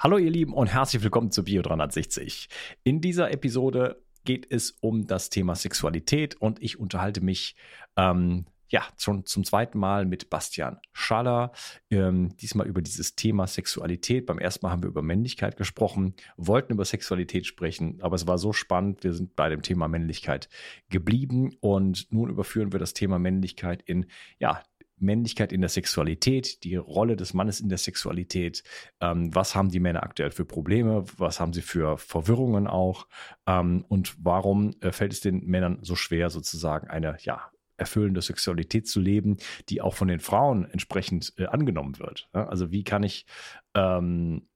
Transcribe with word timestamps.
Hallo 0.00 0.16
ihr 0.16 0.30
Lieben 0.30 0.52
und 0.52 0.68
herzlich 0.68 1.02
willkommen 1.02 1.32
zu 1.32 1.42
Bio 1.42 1.60
360. 1.60 2.48
In 2.84 3.00
dieser 3.00 3.32
Episode 3.32 4.00
geht 4.24 4.46
es 4.48 4.70
um 4.80 5.08
das 5.08 5.28
Thema 5.28 5.56
Sexualität 5.56 6.36
und 6.40 6.62
ich 6.62 6.78
unterhalte 6.78 7.20
mich 7.20 7.56
ähm, 7.96 8.46
ja 8.68 8.84
schon 8.96 9.26
zum 9.26 9.42
zweiten 9.42 9.76
Mal 9.76 10.06
mit 10.06 10.30
Bastian 10.30 10.78
Schaller. 10.92 11.50
Ähm, 11.90 12.36
diesmal 12.36 12.68
über 12.68 12.80
dieses 12.80 13.16
Thema 13.16 13.48
Sexualität. 13.48 14.26
Beim 14.26 14.38
ersten 14.38 14.64
Mal 14.64 14.70
haben 14.70 14.84
wir 14.84 14.88
über 14.88 15.02
Männlichkeit 15.02 15.56
gesprochen, 15.56 16.14
wollten 16.36 16.74
über 16.74 16.84
Sexualität 16.84 17.46
sprechen, 17.46 17.98
aber 18.00 18.14
es 18.14 18.28
war 18.28 18.38
so 18.38 18.52
spannend. 18.52 19.02
Wir 19.02 19.14
sind 19.14 19.34
bei 19.34 19.48
dem 19.48 19.62
Thema 19.62 19.88
Männlichkeit 19.88 20.48
geblieben 20.90 21.56
und 21.58 22.06
nun 22.12 22.30
überführen 22.30 22.70
wir 22.70 22.78
das 22.78 22.94
Thema 22.94 23.18
Männlichkeit 23.18 23.82
in 23.82 24.06
ja 24.38 24.62
Männlichkeit 25.00 25.52
in 25.52 25.60
der 25.60 25.70
Sexualität, 25.70 26.64
die 26.64 26.76
Rolle 26.76 27.16
des 27.16 27.34
Mannes 27.34 27.60
in 27.60 27.68
der 27.68 27.78
Sexualität, 27.78 28.62
ähm, 29.00 29.34
was 29.34 29.54
haben 29.54 29.70
die 29.70 29.80
Männer 29.80 30.02
aktuell 30.02 30.30
für 30.30 30.44
Probleme, 30.44 31.04
was 31.16 31.40
haben 31.40 31.52
sie 31.52 31.62
für 31.62 31.98
Verwirrungen 31.98 32.66
auch 32.66 33.06
ähm, 33.46 33.84
und 33.88 34.16
warum 34.18 34.74
äh, 34.80 34.92
fällt 34.92 35.12
es 35.12 35.20
den 35.20 35.44
Männern 35.46 35.78
so 35.82 35.94
schwer, 35.94 36.30
sozusagen 36.30 36.88
eine 36.88 37.16
ja, 37.20 37.50
erfüllende 37.76 38.20
Sexualität 38.20 38.88
zu 38.88 39.00
leben, 39.00 39.38
die 39.68 39.80
auch 39.80 39.94
von 39.94 40.08
den 40.08 40.20
Frauen 40.20 40.68
entsprechend 40.70 41.32
äh, 41.38 41.46
angenommen 41.46 41.98
wird. 41.98 42.28
Ja? 42.34 42.48
Also 42.48 42.70
wie 42.70 42.84
kann 42.84 43.02
ich 43.02 43.26
ähm, 43.74 44.48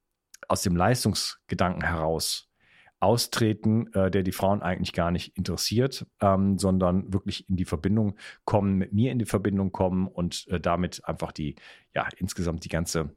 aus 0.49 0.63
dem 0.63 0.77
Leistungsgedanken 0.77 1.83
heraus 1.83 2.52
austreten, 3.03 3.93
äh, 3.95 4.11
der 4.11 4.23
die 4.23 4.33
Frauen 4.33 4.63
eigentlich 4.63 4.93
gar 4.93 5.11
nicht 5.11 5.37
interessiert, 5.37 6.07
ähm, 6.21 6.59
sondern 6.59 7.13
wirklich 7.13 7.49
in 7.49 7.57
die 7.57 7.65
Verbindung 7.65 8.17
kommen, 8.45 8.77
mit 8.77 8.93
mir 8.93 9.11
in 9.11 9.19
die 9.19 9.25
Verbindung 9.25 9.73
kommen 9.73 10.07
und 10.07 10.47
äh, 10.49 10.61
damit 10.61 11.05
einfach 11.05 11.33
die, 11.33 11.57
ja, 11.95 12.07
insgesamt 12.17 12.65
die 12.65 12.69
ganze 12.69 13.11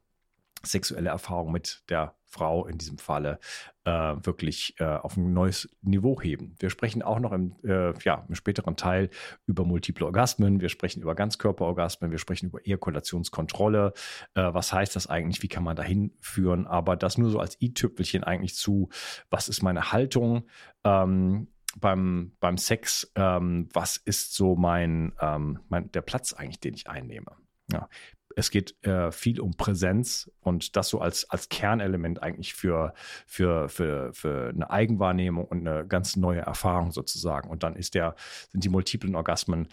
sexuelle 0.65 1.09
Erfahrung 1.09 1.51
mit 1.51 1.83
der 1.89 2.15
Frau 2.35 2.65
in 2.65 2.77
diesem 2.77 2.97
Falle 2.97 3.39
äh, 3.85 3.91
wirklich 3.91 4.75
äh, 4.79 4.83
auf 4.83 5.15
ein 5.15 5.31
neues 5.31 5.69
Niveau 5.81 6.21
heben. 6.21 6.55
Wir 6.59 6.69
sprechen 6.69 7.01
auch 7.01 7.19
noch 7.19 7.31
im, 7.31 7.55
äh, 7.63 7.97
ja, 7.99 8.25
im 8.27 8.35
späteren 8.35 8.75
Teil 8.75 9.09
über 9.45 9.63
multiple 9.63 10.05
Orgasmen, 10.05 10.59
wir 10.59 10.67
sprechen 10.69 11.01
über 11.01 11.15
Ganzkörperorgasmen, 11.15 12.11
wir 12.11 12.17
sprechen 12.17 12.47
über 12.47 12.59
Ejakulationskontrolle. 12.65 13.93
Äh, 14.33 14.53
was 14.53 14.73
heißt 14.73 14.95
das 14.95 15.07
eigentlich? 15.07 15.43
Wie 15.43 15.47
kann 15.47 15.63
man 15.63 15.77
dahin 15.77 16.11
führen? 16.19 16.67
Aber 16.67 16.97
das 16.97 17.17
nur 17.17 17.29
so 17.29 17.39
als 17.39 17.61
i-Tüpfelchen 17.61 18.23
eigentlich 18.23 18.55
zu, 18.55 18.89
was 19.29 19.47
ist 19.47 19.63
meine 19.63 19.93
Haltung? 19.93 20.47
Ähm, 20.83 21.47
beim, 21.77 22.33
beim 22.39 22.57
Sex, 22.57 23.11
ähm, 23.15 23.69
was 23.73 23.97
ist 23.97 24.33
so 24.33 24.55
mein, 24.55 25.13
ähm, 25.21 25.59
mein, 25.69 25.91
der 25.91 26.01
Platz 26.01 26.33
eigentlich, 26.33 26.59
den 26.59 26.73
ich 26.73 26.89
einnehme? 26.89 27.31
Ja, 27.71 27.89
es 28.35 28.51
geht 28.51 28.75
äh, 28.85 29.11
viel 29.11 29.39
um 29.39 29.55
Präsenz 29.55 30.29
und 30.41 30.75
das 30.75 30.89
so 30.89 30.99
als, 30.99 31.29
als 31.29 31.49
Kernelement 31.49 32.21
eigentlich 32.21 32.53
für, 32.53 32.93
für, 33.25 33.69
für, 33.69 34.13
für 34.13 34.49
eine 34.49 34.69
Eigenwahrnehmung 34.69 35.45
und 35.45 35.67
eine 35.67 35.87
ganz 35.87 36.17
neue 36.17 36.41
Erfahrung 36.41 36.91
sozusagen. 36.91 37.49
Und 37.49 37.63
dann 37.63 37.75
ist 37.75 37.95
der, 37.95 38.15
sind 38.49 38.63
die 38.63 38.69
multiplen 38.69 39.15
Orgasmen 39.15 39.69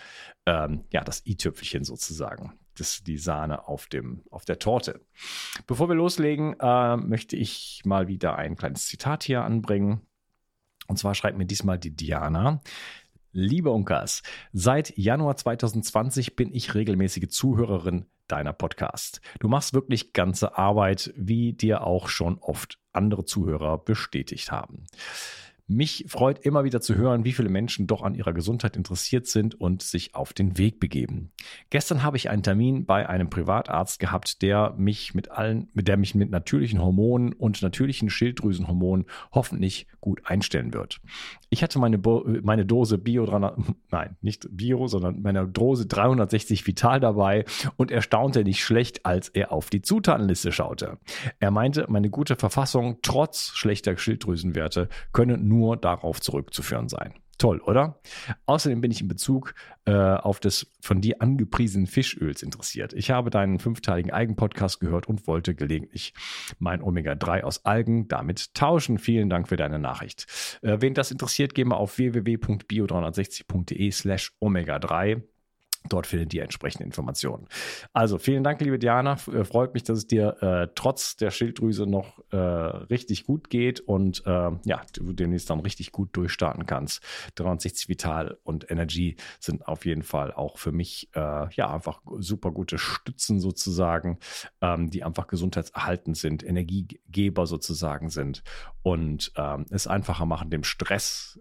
ähm, 0.47 0.85
ja 0.91 1.03
das 1.03 1.27
i-Tüpfelchen 1.27 1.85
sozusagen. 1.85 2.53
Das 2.77 3.03
die 3.03 3.19
Sahne 3.19 3.67
auf, 3.69 3.87
dem, 3.87 4.23
auf 4.31 4.45
der 4.45 4.59
Torte. 4.59 5.01
Bevor 5.67 5.89
wir 5.89 5.97
loslegen, 5.97 6.57
äh, 6.61 6.97
möchte 6.97 7.37
ich 7.37 7.83
mal 7.85 8.07
wieder 8.07 8.37
ein 8.37 8.57
kleines 8.57 8.87
Zitat 8.87 9.25
hier 9.25 9.43
anbringen. 9.43 10.03
Und 10.87 10.99
zwar 10.99 11.15
schreibt 11.15 11.37
mir 11.37 11.47
diesmal 11.47 11.79
die 11.79 11.95
Diana. 11.95 12.61
Liebe 13.33 13.71
Unkas, 13.71 14.23
seit 14.53 14.97
Januar 14.97 15.37
2020 15.37 16.37
bin 16.37 16.53
ich 16.53 16.75
regelmäßige 16.75 17.29
Zuhörerin 17.29 18.07
deiner 18.33 18.53
Podcast. 18.53 19.21
Du 19.41 19.49
machst 19.49 19.75
wirklich 19.75 20.13
ganze 20.13 20.57
Arbeit, 20.57 21.13
wie 21.17 21.53
dir 21.53 21.87
auch 21.87 22.09
schon 22.09 22.39
oft 22.39 22.79
andere 22.93 23.25
Zuhörer 23.25 23.79
bestätigt 23.79 24.51
haben. 24.51 24.85
Mich 25.69 26.05
freut 26.09 26.41
immer 26.41 26.65
wieder 26.65 26.81
zu 26.81 26.97
hören, 26.97 27.25
wie 27.25 27.33
viele 27.33 27.49
Menschen 27.49 27.87
doch 27.87 28.03
an 28.03 28.15
ihrer 28.15 28.33
Gesundheit 28.33 28.77
interessiert 28.77 29.27
sind 29.27 29.55
und 29.55 29.83
sich 29.83 30.15
auf 30.15 30.33
den 30.33 30.59
Weg 30.59 30.81
begeben. 30.81 31.31
Gestern 31.71 32.03
habe 32.03 32.17
ich 32.17 32.29
einen 32.29 32.43
Termin 32.43 32.85
bei 32.85 33.09
einem 33.09 33.31
Privatarzt 33.31 33.99
gehabt, 33.99 34.43
der 34.43 34.75
mich 34.77 35.15
mit 35.15 35.31
allen, 35.31 35.69
der 35.75 35.97
mich 35.97 36.15
mit 36.15 36.31
natürlichen 36.31 36.83
Hormonen 36.83 37.33
und 37.33 37.63
natürlichen 37.63 38.11
Schilddrüsenhormonen 38.11 39.07
hoffentlich 39.33 39.87
gut 40.01 40.27
einstellen 40.27 40.75
wird. 40.75 41.01
Ich 41.53 41.63
hatte 41.63 41.79
meine, 41.79 41.99
Bo 41.99 42.25
meine 42.43 42.65
Dose 42.65 42.97
Bio 42.97 43.27
300, 43.27 43.59
nein, 43.91 44.17
nicht 44.23 44.49
Bio, 44.51 44.87
sondern 44.87 45.21
meine 45.21 45.47
Dose 45.47 45.85
360 45.85 46.67
Vital 46.67 46.99
dabei 46.99 47.45
und 47.77 47.91
er 47.91 48.01
staunte 48.01 48.43
nicht 48.43 48.65
schlecht, 48.65 49.05
als 49.05 49.29
er 49.29 49.53
auf 49.53 49.69
die 49.69 49.83
Zutatenliste 49.83 50.51
schaute. 50.51 50.97
Er 51.41 51.51
meinte, 51.51 51.85
meine 51.91 52.09
gute 52.09 52.37
Verfassung 52.37 53.01
trotz 53.03 53.49
schlechter 53.55 53.99
Schilddrüsenwerte 53.99 54.89
könne 55.13 55.37
nur 55.37 55.77
darauf 55.77 56.23
zurückzuführen 56.23 56.89
sein. 56.89 57.13
Toll, 57.43 57.61
oder? 57.63 57.99
Außerdem 58.47 58.81
bin 58.81 58.93
ich 58.93 59.01
in 59.01 59.09
Bezug 59.09 59.57
äh, 59.85 59.91
auf 59.91 60.39
das 60.39 60.71
von 60.81 61.01
dir 61.01 61.21
angepriesenen 61.21 61.89
Fischöls 61.89 62.41
interessiert. 62.41 62.93
Ich 62.93 63.11
habe 63.11 63.31
deinen 63.31 63.59
fünfteiligen 63.59 64.13
Algen-Podcast 64.13 64.79
gehört 64.79 65.09
und 65.09 65.27
wollte 65.27 65.57
gelegentlich 65.57 66.15
mein 66.61 66.81
Omega-3 66.81 67.43
aus 67.43 67.65
Algen 67.65 68.07
damit 68.07 68.55
tauschen. 68.55 68.97
Vielen 68.97 69.29
Dank 69.29 69.49
für 69.49 69.57
deine 69.57 69.81
Nachricht. 69.81 70.29
Äh, 70.63 70.77
wen 70.83 70.95
das 70.95 71.11
interessiert, 71.11 71.57
gehen 71.57 71.67
wir 71.67 71.79
auf 71.79 71.99
www.bio360.de 71.99 73.91
slash 73.91 74.33
Omega-3 74.39 75.23
Dort 75.89 76.07
findet 76.07 76.33
ihr 76.35 76.43
entsprechende 76.43 76.85
Informationen. 76.85 77.49
Also 77.93 78.19
vielen 78.19 78.45
Dank, 78.45 78.61
liebe 78.61 78.79
Diana. 78.79 79.17
Äh, 79.33 79.45
freut 79.45 79.75
mich, 79.75 79.83
dass 79.83 79.99
es 79.99 80.07
dir 80.07 80.37
äh, 80.41 80.69
trotz 80.75 81.17
der 81.17 81.31
Schilddrüse 81.31 81.87
noch 81.87 82.21
äh, 82.31 82.37
richtig 82.37 83.25
gut 83.25 83.51
geht 83.51 83.81
und 83.81 84.25
äh, 84.27 84.51
ja, 84.65 84.83
du 84.95 85.13
demnächst 85.13 85.51
dann 85.51 85.61
richtig 85.61 85.93
gut 85.93 86.17
durchstarten 86.17 86.67
kannst. 86.67 87.03
360 87.35 87.89
Vital 87.89 88.39
und 88.45 88.71
Energy 88.71 89.17
sind 89.41 89.67
auf 89.67 89.85
jeden 89.85 90.03
Fall 90.03 90.33
auch 90.33 90.59
für 90.59 90.73
mich 90.73 91.11
äh, 91.15 91.49
ja 91.55 91.73
einfach 91.73 92.01
super 92.19 92.53
gute 92.53 92.79
Stützen 92.79 93.41
sozusagen, 93.41 94.19
ähm, 94.61 94.91
die 94.91 95.03
einfach 95.03 95.27
gesundheitserhaltend 95.27 96.17
sind, 96.17 96.45
Energiegeber 96.45 97.47
sozusagen 97.47 98.09
sind 98.09 98.43
und 98.83 99.33
ähm, 99.37 99.67
es 99.71 99.87
einfacher 99.87 100.27
machen, 100.27 100.51
dem 100.51 100.65
Stress 100.65 101.41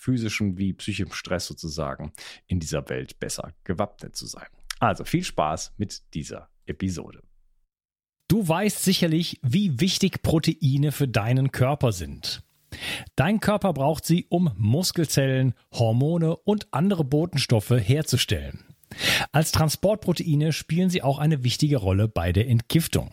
physischem 0.00 0.56
wie 0.56 0.72
psychischem 0.72 1.12
Stress 1.12 1.46
sozusagen 1.46 2.12
in 2.46 2.58
dieser 2.58 2.88
Welt 2.88 3.20
besser 3.20 3.52
gewappnet 3.64 4.16
zu 4.16 4.26
sein. 4.26 4.48
Also 4.78 5.04
viel 5.04 5.24
Spaß 5.24 5.74
mit 5.76 6.02
dieser 6.14 6.48
Episode. 6.64 7.22
Du 8.28 8.46
weißt 8.46 8.82
sicherlich, 8.82 9.38
wie 9.42 9.80
wichtig 9.80 10.22
Proteine 10.22 10.92
für 10.92 11.08
deinen 11.08 11.52
Körper 11.52 11.92
sind. 11.92 12.42
Dein 13.16 13.40
Körper 13.40 13.72
braucht 13.72 14.06
sie, 14.06 14.26
um 14.28 14.52
Muskelzellen, 14.56 15.54
Hormone 15.72 16.36
und 16.36 16.68
andere 16.70 17.04
Botenstoffe 17.04 17.70
herzustellen. 17.70 18.64
Als 19.32 19.52
Transportproteine 19.52 20.52
spielen 20.52 20.90
sie 20.90 21.02
auch 21.02 21.18
eine 21.18 21.44
wichtige 21.44 21.76
Rolle 21.76 22.08
bei 22.08 22.32
der 22.32 22.48
Entgiftung. 22.48 23.12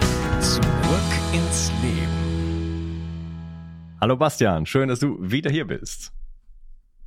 Zurück 0.41 0.63
ins 1.33 1.71
Leben. 1.83 2.97
Hallo 4.01 4.17
Bastian, 4.17 4.65
schön, 4.65 4.89
dass 4.89 4.99
du 4.99 5.17
wieder 5.21 5.51
hier 5.51 5.67
bist. 5.67 6.13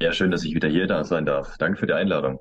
Ja, 0.00 0.12
schön, 0.12 0.30
dass 0.30 0.44
ich 0.44 0.54
wieder 0.54 0.68
hier 0.68 0.86
da 0.86 1.02
sein 1.02 1.26
darf. 1.26 1.56
Danke 1.58 1.80
für 1.80 1.86
die 1.88 1.94
Einladung. 1.94 2.38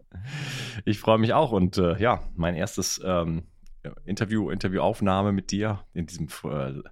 Ich 0.86 1.00
freue 1.00 1.18
mich 1.18 1.34
auch 1.34 1.51
und 1.51 1.80
äh, 1.80 1.98
ja, 1.98 2.22
mein 2.36 2.54
erstes 2.54 3.01
ähm, 3.04 3.48
Interview, 4.06 4.51
Interviewaufnahme 4.51 5.31
mit 5.31 5.50
dir 5.50 5.84
in 5.95 6.06
diesem, 6.06 6.28
äh, 6.44 6.69
in 6.69 6.84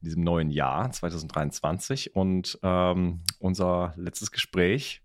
diesem 0.00 0.22
neuen 0.22 0.50
Jahr 0.50 0.92
2023 0.92 2.14
und 2.14 2.56
ähm, 2.62 3.22
unser 3.40 3.94
letztes 3.96 4.30
Gespräch 4.30 5.02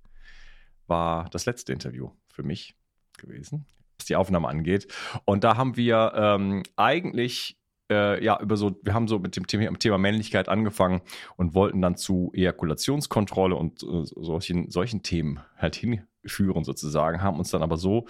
war 0.85 1.29
das 1.31 1.47
letzte 1.47 1.73
Interview 1.73 2.11
für 2.27 2.43
mich 2.43 2.75
gewesen, 3.17 3.65
was 3.97 4.05
die 4.05 4.15
Aufnahme 4.15 4.49
angeht. 4.49 4.93
Und 5.25 5.43
da 5.43 5.57
haben 5.57 5.77
wir 5.77 6.13
ähm, 6.15 6.61
eigentlich 6.75 7.57
äh, 7.89 8.23
ja, 8.23 8.39
über 8.41 8.57
so, 8.57 8.75
wir 8.81 8.93
haben 8.93 9.07
so 9.07 9.19
mit 9.19 9.35
dem 9.35 9.47
Thema, 9.47 9.77
Thema, 9.77 9.97
Männlichkeit 9.97 10.49
angefangen 10.49 11.01
und 11.37 11.53
wollten 11.53 11.81
dann 11.81 11.95
zu 11.95 12.31
Ejakulationskontrolle 12.33 13.55
und 13.55 13.83
äh, 13.83 14.03
solchen, 14.03 14.69
solchen 14.69 15.03
Themen 15.03 15.39
halt 15.57 15.75
hinführen 15.75 16.63
sozusagen, 16.63 17.21
haben 17.21 17.37
uns 17.37 17.51
dann 17.51 17.63
aber 17.63 17.77
so 17.77 18.07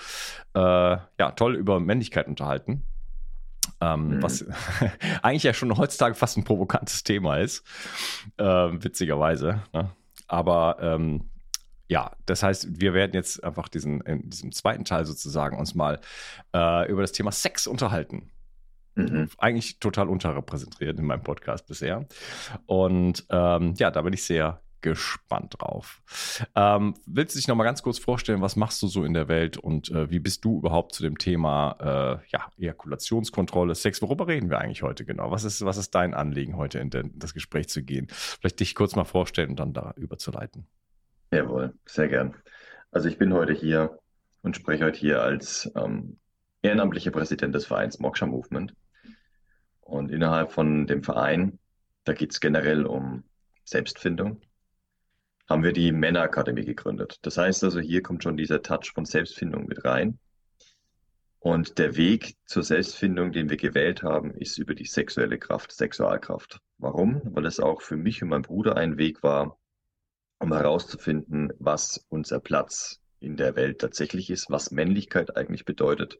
äh, 0.54 0.60
ja, 0.60 1.32
toll 1.36 1.56
über 1.56 1.80
Männlichkeit 1.80 2.28
unterhalten. 2.28 2.84
Ähm, 3.82 4.18
mhm. 4.18 4.24
Was 4.24 4.46
eigentlich 5.22 5.44
ja 5.44 5.54
schon 5.54 5.76
heutzutage 5.78 6.16
fast 6.16 6.38
ein 6.38 6.44
provokantes 6.44 7.04
Thema 7.04 7.38
ist, 7.38 7.64
äh, 8.38 8.44
witzigerweise. 8.44 9.64
Ne? 9.74 9.92
Aber 10.28 10.78
ähm, 10.80 11.30
ja, 11.88 12.12
das 12.26 12.42
heißt, 12.42 12.80
wir 12.80 12.94
werden 12.94 13.12
jetzt 13.14 13.44
einfach 13.44 13.68
diesen, 13.68 14.02
in 14.02 14.30
diesem 14.30 14.52
zweiten 14.52 14.86
Teil 14.86 15.06
sozusagen 15.06 15.58
uns 15.58 15.76
mal 15.76 16.00
äh, 16.54 16.90
über 16.90 17.02
das 17.02 17.12
Thema 17.12 17.32
Sex 17.32 17.68
unterhalten. 17.68 18.32
Mhm. 18.96 19.30
Eigentlich 19.38 19.80
total 19.80 20.10
unterrepräsentiert 20.10 20.98
in 20.98 21.06
meinem 21.06 21.24
Podcast 21.24 21.68
bisher. 21.68 22.06
Und 22.66 23.26
ähm, 23.30 23.74
ja, 23.78 23.92
da 23.92 24.02
bin 24.02 24.14
ich 24.14 24.24
sehr 24.24 24.62
gespannt 24.86 25.56
drauf. 25.58 26.04
Ähm, 26.54 26.94
willst 27.08 27.34
du 27.34 27.40
dich 27.40 27.48
noch 27.48 27.56
mal 27.56 27.64
ganz 27.64 27.82
kurz 27.82 27.98
vorstellen, 27.98 28.44
was 28.44 28.56
machst 28.56 28.84
du 28.84 28.88
so 28.88 29.04
in 29.04 29.16
der 29.16 29.28
Welt 29.28 29.58
und 29.58 29.90
äh, 29.90 30.12
wie 30.12 30.20
bist 30.20 30.46
du 30.46 30.60
überhaupt 30.60 30.94
zu 30.94 31.02
dem 31.02 31.18
Thema 31.18 32.22
äh, 32.22 32.28
ja, 32.32 32.52
Ejakulationskontrolle, 32.60 33.74
Sex? 33.74 34.04
Worüber 34.04 34.28
reden 34.28 34.52
wir 34.52 34.60
eigentlich 34.60 34.84
heute 34.84 35.04
genau? 35.04 35.32
Was 35.32 35.44
ist, 35.44 35.66
was 35.66 35.78
ist 35.78 35.96
dein 35.96 36.14
Anliegen, 36.14 36.56
heute 36.56 36.78
in, 36.78 36.92
den, 36.92 37.18
das 37.18 37.34
Gespräch 37.34 37.68
zu 37.68 37.82
gehen? 37.82 38.06
Vielleicht 38.10 38.60
dich 38.60 38.76
kurz 38.76 38.96
mal 38.96 39.06
vorstellen 39.06 39.50
und 39.50 39.60
dann 39.60 39.74
da 39.74 39.92
überzuleiten. 39.98 40.68
Jawohl, 41.32 41.74
sehr 41.86 42.08
gern. 42.08 42.36
Also 42.92 43.10
ich 43.10 43.18
bin 43.18 43.34
heute 43.34 43.54
hier 43.54 43.98
und 44.44 44.56
spreche 44.56 44.86
heute 44.86 45.00
hier 45.00 45.24
als 45.24 45.72
ähm, 45.76 46.20
ehrenamtlicher 46.62 47.10
Präsident 47.10 47.56
des 47.56 47.66
Vereins 47.66 47.98
Moksha 47.98 48.28
Movement. 48.28 48.76
Und 49.86 50.12
innerhalb 50.12 50.52
von 50.52 50.88
dem 50.88 51.04
Verein, 51.04 51.60
da 52.04 52.14
geht 52.14 52.32
es 52.32 52.42
generell 52.42 52.86
um 52.86 53.24
Selbstfindung, 53.64 54.42
haben 55.48 55.64
wir 55.64 55.74
die 55.74 55.92
Männerakademie 55.92 56.66
gegründet. 56.66 57.20
Das 57.22 57.38
heißt 57.38 57.64
also, 57.64 57.80
hier 57.80 58.02
kommt 58.02 58.24
schon 58.24 58.36
dieser 58.36 58.62
Touch 58.62 58.92
von 58.94 59.06
Selbstfindung 59.06 59.68
mit 59.68 59.86
rein. 59.86 60.20
Und 61.40 61.78
der 61.78 61.96
Weg 61.96 62.36
zur 62.48 62.64
Selbstfindung, 62.64 63.32
den 63.32 63.52
wir 63.52 63.58
gewählt 63.58 64.02
haben, 64.02 64.32
ist 64.32 64.58
über 64.58 64.74
die 64.74 64.86
sexuelle 64.86 65.38
Kraft, 65.38 65.72
Sexualkraft. 65.72 66.60
Warum? 66.80 67.22
Weil 67.24 67.46
es 67.46 67.60
auch 67.60 67.84
für 67.84 67.96
mich 67.96 68.24
und 68.24 68.30
meinen 68.30 68.42
Bruder 68.42 68.78
ein 68.78 68.98
Weg 68.98 69.22
war, 69.22 69.60
um 70.40 70.52
herauszufinden, 70.52 71.54
was 71.60 72.04
unser 72.10 72.40
Platz 72.40 73.00
in 73.20 73.38
der 73.38 73.56
Welt 73.56 73.80
tatsächlich 73.80 74.32
ist, 74.32 74.50
was 74.50 74.72
Männlichkeit 74.72 75.38
eigentlich 75.38 75.64
bedeutet. 75.64 76.18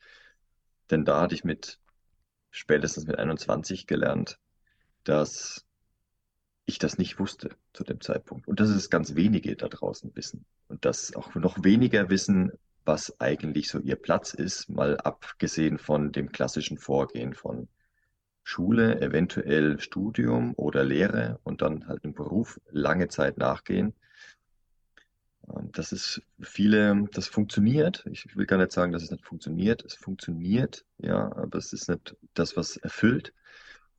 Denn 0.92 1.04
da 1.04 1.22
hatte 1.22 1.34
ich 1.34 1.44
mit 1.44 1.80
spätestens 2.56 3.06
mit 3.06 3.20
21 3.20 3.86
gelernt, 3.86 4.40
dass 5.04 5.66
ich 6.66 6.80
das 6.80 6.98
nicht 6.98 7.20
wusste 7.20 7.50
zu 7.74 7.84
dem 7.84 8.02
Zeitpunkt. 8.02 8.48
Und 8.48 8.60
dass 8.60 8.70
es 8.70 8.90
ganz 8.90 9.16
wenige 9.16 9.56
da 9.56 9.68
draußen 9.68 10.16
wissen. 10.16 10.46
Und 10.68 10.86
dass 10.86 11.16
auch 11.16 11.36
noch 11.36 11.64
weniger 11.64 12.10
wissen, 12.10 12.52
was 12.86 13.20
eigentlich 13.20 13.68
so 13.70 13.80
ihr 13.80 13.98
Platz 13.98 14.34
ist, 14.34 14.70
mal 14.70 14.98
abgesehen 14.98 15.78
von 15.78 16.12
dem 16.12 16.32
klassischen 16.32 16.78
Vorgehen 16.78 17.34
von 17.34 17.68
Schule, 18.44 19.02
eventuell 19.02 19.80
Studium 19.80 20.54
oder 20.56 20.84
Lehre 20.84 21.40
und 21.44 21.62
dann 21.62 21.88
halt 21.88 22.04
einen 22.04 22.14
Beruf 22.14 22.60
lange 22.70 23.10
Zeit 23.10 23.38
nachgehen 23.38 23.94
das 25.72 25.92
ist 25.92 26.22
viele, 26.42 27.08
das 27.12 27.28
funktioniert. 27.28 28.06
Ich 28.12 28.36
will 28.36 28.46
gar 28.46 28.58
nicht 28.58 28.72
sagen, 28.72 28.92
dass 28.92 29.04
es 29.04 29.12
nicht 29.12 29.26
funktioniert. 29.26 29.84
Es 29.86 29.94
funktioniert, 29.94 30.86
ja, 30.98 31.32
aber 31.36 31.58
es 31.58 31.74
ist 31.74 31.90
nicht 31.90 32.16
das, 32.34 32.58
was 32.58 32.78
erfüllt. 32.78 33.34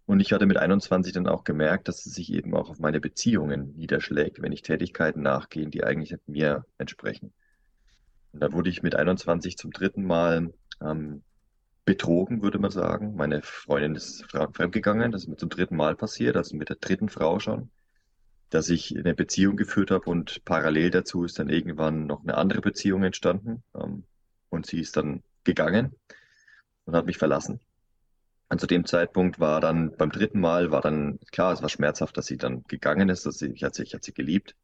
Und 0.06 0.20
ich 0.20 0.32
hatte 0.32 0.46
mit 0.46 0.56
21 0.56 1.12
dann 1.12 1.26
auch 1.26 1.44
gemerkt, 1.44 1.88
dass 1.88 2.06
es 2.06 2.14
sich 2.14 2.32
eben 2.32 2.54
auch 2.54 2.70
auf 2.70 2.78
meine 2.78 3.00
Beziehungen 3.00 3.74
niederschlägt, 3.76 4.40
wenn 4.40 4.52
ich 4.52 4.62
Tätigkeiten 4.62 5.22
nachgehe, 5.22 5.68
die 5.68 5.84
eigentlich 5.84 6.12
nicht 6.12 6.28
mir 6.28 6.64
entsprechen. 6.78 7.32
Und 8.32 8.40
da 8.40 8.52
wurde 8.52 8.70
ich 8.70 8.82
mit 8.82 8.94
21 8.94 9.56
zum 9.56 9.72
dritten 9.72 10.04
Mal 10.04 10.52
ähm, 10.80 11.22
betrogen, 11.84 12.42
würde 12.42 12.58
man 12.58 12.70
sagen. 12.70 13.16
Meine 13.16 13.42
Freundin 13.42 13.94
ist 13.94 14.24
fremdgegangen, 14.30 15.10
das 15.10 15.22
ist 15.22 15.28
mir 15.28 15.36
zum 15.36 15.48
dritten 15.48 15.76
Mal 15.76 15.96
passiert, 15.96 16.36
also 16.36 16.56
mit 16.56 16.68
der 16.68 16.76
dritten 16.76 17.08
Frau 17.08 17.40
schon 17.40 17.70
dass 18.50 18.68
ich 18.68 18.96
eine 18.96 19.14
Beziehung 19.14 19.56
geführt 19.56 19.90
habe 19.90 20.08
und 20.08 20.44
parallel 20.44 20.90
dazu 20.90 21.24
ist 21.24 21.38
dann 21.38 21.48
irgendwann 21.48 22.06
noch 22.06 22.22
eine 22.22 22.36
andere 22.36 22.60
Beziehung 22.60 23.02
entstanden 23.02 23.62
ähm, 23.74 24.04
und 24.50 24.66
sie 24.66 24.80
ist 24.80 24.96
dann 24.96 25.22
gegangen 25.44 25.94
und 26.84 26.94
hat 26.94 27.06
mich 27.06 27.18
verlassen. 27.18 27.60
Und 28.48 28.60
zu 28.60 28.66
dem 28.68 28.84
Zeitpunkt 28.84 29.40
war 29.40 29.60
dann 29.60 29.96
beim 29.96 30.10
dritten 30.10 30.40
Mal 30.40 30.70
war 30.70 30.80
dann 30.80 31.18
klar, 31.32 31.52
es 31.52 31.62
war 31.62 31.68
schmerzhaft, 31.68 32.16
dass 32.16 32.26
sie 32.26 32.36
dann 32.36 32.62
gegangen 32.64 33.08
ist, 33.08 33.26
dass 33.26 33.38
sie, 33.38 33.48
ich 33.48 33.64
hatte, 33.64 33.82
ich 33.82 33.92
hatte 33.92 34.04
sie 34.04 34.14
geliebt. 34.14 34.54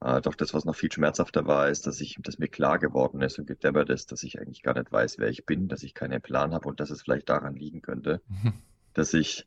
Äh, 0.00 0.22
doch 0.22 0.34
das, 0.34 0.54
was 0.54 0.64
noch 0.64 0.74
viel 0.76 0.90
schmerzhafter 0.90 1.46
war, 1.46 1.68
ist, 1.68 1.86
dass 1.86 2.00
ich, 2.00 2.16
dass 2.20 2.38
mir 2.38 2.48
klar 2.48 2.78
geworden 2.78 3.20
ist 3.20 3.38
und 3.38 3.46
gedämmert 3.46 3.90
ist, 3.90 4.12
dass 4.12 4.22
ich 4.22 4.40
eigentlich 4.40 4.62
gar 4.62 4.74
nicht 4.74 4.90
weiß, 4.90 5.18
wer 5.18 5.28
ich 5.28 5.44
bin, 5.44 5.68
dass 5.68 5.82
ich 5.82 5.92
keinen 5.92 6.22
Plan 6.22 6.54
habe 6.54 6.68
und 6.68 6.80
dass 6.80 6.90
es 6.90 7.02
vielleicht 7.02 7.28
daran 7.28 7.54
liegen 7.54 7.82
könnte, 7.82 8.22
dass 8.94 9.12
ich 9.12 9.46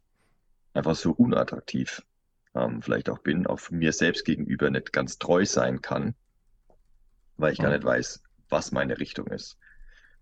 einfach 0.73 0.95
so 0.95 1.11
unattraktiv 1.11 2.03
ähm, 2.59 2.81
vielleicht 2.81 3.09
auch 3.09 3.19
bin, 3.19 3.47
auch 3.47 3.69
mir 3.69 3.93
selbst 3.93 4.25
gegenüber 4.25 4.69
nicht 4.69 4.93
ganz 4.93 5.17
treu 5.17 5.45
sein 5.45 5.81
kann, 5.81 6.15
weil 7.37 7.53
ich 7.53 7.59
mhm. 7.59 7.63
gar 7.63 7.71
nicht 7.71 7.83
weiß, 7.83 8.23
was 8.49 8.71
meine 8.71 8.99
Richtung 8.99 9.27
ist. 9.27 9.57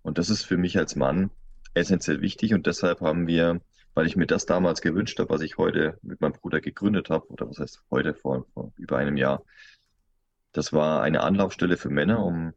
Und 0.01 0.17
das 0.17 0.29
ist 0.29 0.43
für 0.43 0.57
mich 0.57 0.77
als 0.77 0.95
Mann 0.95 1.31
essentiell 1.73 2.21
wichtig 2.21 2.53
und 2.53 2.65
deshalb 2.65 3.01
haben 3.01 3.27
wir, 3.27 3.61
weil 3.93 4.07
ich 4.07 4.15
mir 4.15 4.27
das 4.27 4.45
damals 4.45 4.81
gewünscht 4.81 5.19
habe, 5.19 5.29
was 5.29 5.41
ich 5.41 5.57
heute 5.57 5.97
mit 6.01 6.21
meinem 6.21 6.33
Bruder 6.33 6.61
gegründet 6.61 7.09
habe, 7.09 7.27
oder 7.27 7.49
was 7.49 7.59
heißt 7.59 7.83
heute 7.91 8.13
vor, 8.13 8.45
vor 8.53 8.71
über 8.77 8.97
einem 8.97 9.17
Jahr, 9.17 9.43
das 10.53 10.73
war 10.73 11.01
eine 11.01 11.21
Anlaufstelle 11.21 11.77
für 11.77 11.89
Männer, 11.89 12.23
um 12.23 12.53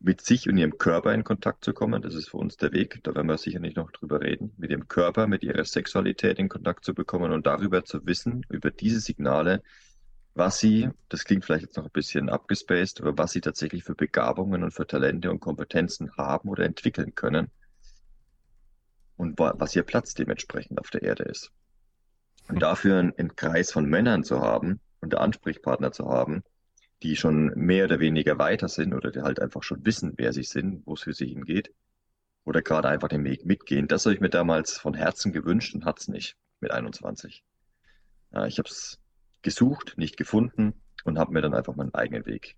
mit 0.00 0.20
sich 0.20 0.48
und 0.48 0.56
ihrem 0.56 0.78
Körper 0.78 1.12
in 1.12 1.24
Kontakt 1.24 1.64
zu 1.64 1.72
kommen. 1.72 2.02
Das 2.02 2.14
ist 2.14 2.30
für 2.30 2.36
uns 2.36 2.56
der 2.56 2.72
Weg, 2.72 3.00
da 3.02 3.14
werden 3.14 3.26
wir 3.26 3.38
sicher 3.38 3.58
nicht 3.58 3.76
noch 3.76 3.90
drüber 3.90 4.20
reden, 4.20 4.52
mit 4.56 4.70
ihrem 4.70 4.88
Körper, 4.88 5.26
mit 5.26 5.42
ihrer 5.42 5.64
Sexualität 5.64 6.38
in 6.38 6.48
Kontakt 6.48 6.84
zu 6.84 6.94
bekommen 6.94 7.32
und 7.32 7.46
darüber 7.46 7.84
zu 7.84 8.06
wissen, 8.06 8.46
über 8.48 8.70
diese 8.70 9.00
Signale, 9.00 9.62
was 10.34 10.60
sie, 10.60 10.88
das 11.08 11.24
klingt 11.24 11.44
vielleicht 11.44 11.64
jetzt 11.64 11.76
noch 11.76 11.84
ein 11.84 11.90
bisschen 11.92 12.28
abgespaced, 12.28 13.00
aber 13.00 13.18
was 13.18 13.32
sie 13.32 13.40
tatsächlich 13.40 13.82
für 13.82 13.96
Begabungen 13.96 14.62
und 14.62 14.70
für 14.70 14.86
Talente 14.86 15.30
und 15.30 15.40
Kompetenzen 15.40 16.16
haben 16.16 16.48
oder 16.48 16.64
entwickeln 16.64 17.14
können 17.14 17.50
und 19.16 19.38
was 19.38 19.74
ihr 19.74 19.82
Platz 19.82 20.14
dementsprechend 20.14 20.78
auf 20.78 20.90
der 20.90 21.02
Erde 21.02 21.24
ist. 21.24 21.50
Und 22.48 22.62
dafür 22.62 22.98
einen, 22.98 23.12
einen 23.18 23.34
Kreis 23.34 23.72
von 23.72 23.86
Männern 23.86 24.22
zu 24.22 24.40
haben 24.40 24.80
und 25.00 25.16
Ansprechpartner 25.16 25.90
zu 25.90 26.06
haben, 26.08 26.44
die 27.02 27.16
schon 27.16 27.52
mehr 27.54 27.84
oder 27.84 28.00
weniger 28.00 28.38
weiter 28.38 28.68
sind 28.68 28.94
oder 28.94 29.10
die 29.10 29.22
halt 29.22 29.40
einfach 29.40 29.62
schon 29.62 29.84
wissen, 29.84 30.14
wer 30.16 30.32
sie 30.32 30.42
sind, 30.42 30.86
wo 30.86 30.94
es 30.94 31.02
für 31.02 31.12
sie 31.12 31.26
hingeht, 31.26 31.72
oder 32.44 32.62
gerade 32.62 32.88
einfach 32.88 33.08
den 33.08 33.24
Weg 33.24 33.44
mitgehen. 33.44 33.88
Das 33.88 34.06
habe 34.06 34.14
ich 34.14 34.20
mir 34.20 34.30
damals 34.30 34.78
von 34.78 34.94
Herzen 34.94 35.32
gewünscht 35.32 35.74
und 35.74 35.84
hat 35.84 36.00
es 36.00 36.08
nicht 36.08 36.36
mit 36.60 36.70
21. 36.70 37.44
Ja, 38.32 38.46
ich 38.46 38.58
habe 38.58 38.68
es 38.68 38.98
gesucht, 39.42 39.94
nicht 39.96 40.16
gefunden 40.16 40.74
und 41.04 41.18
habe 41.18 41.32
mir 41.32 41.42
dann 41.42 41.54
einfach 41.54 41.76
meinen 41.76 41.94
eigenen 41.94 42.26
Weg 42.26 42.56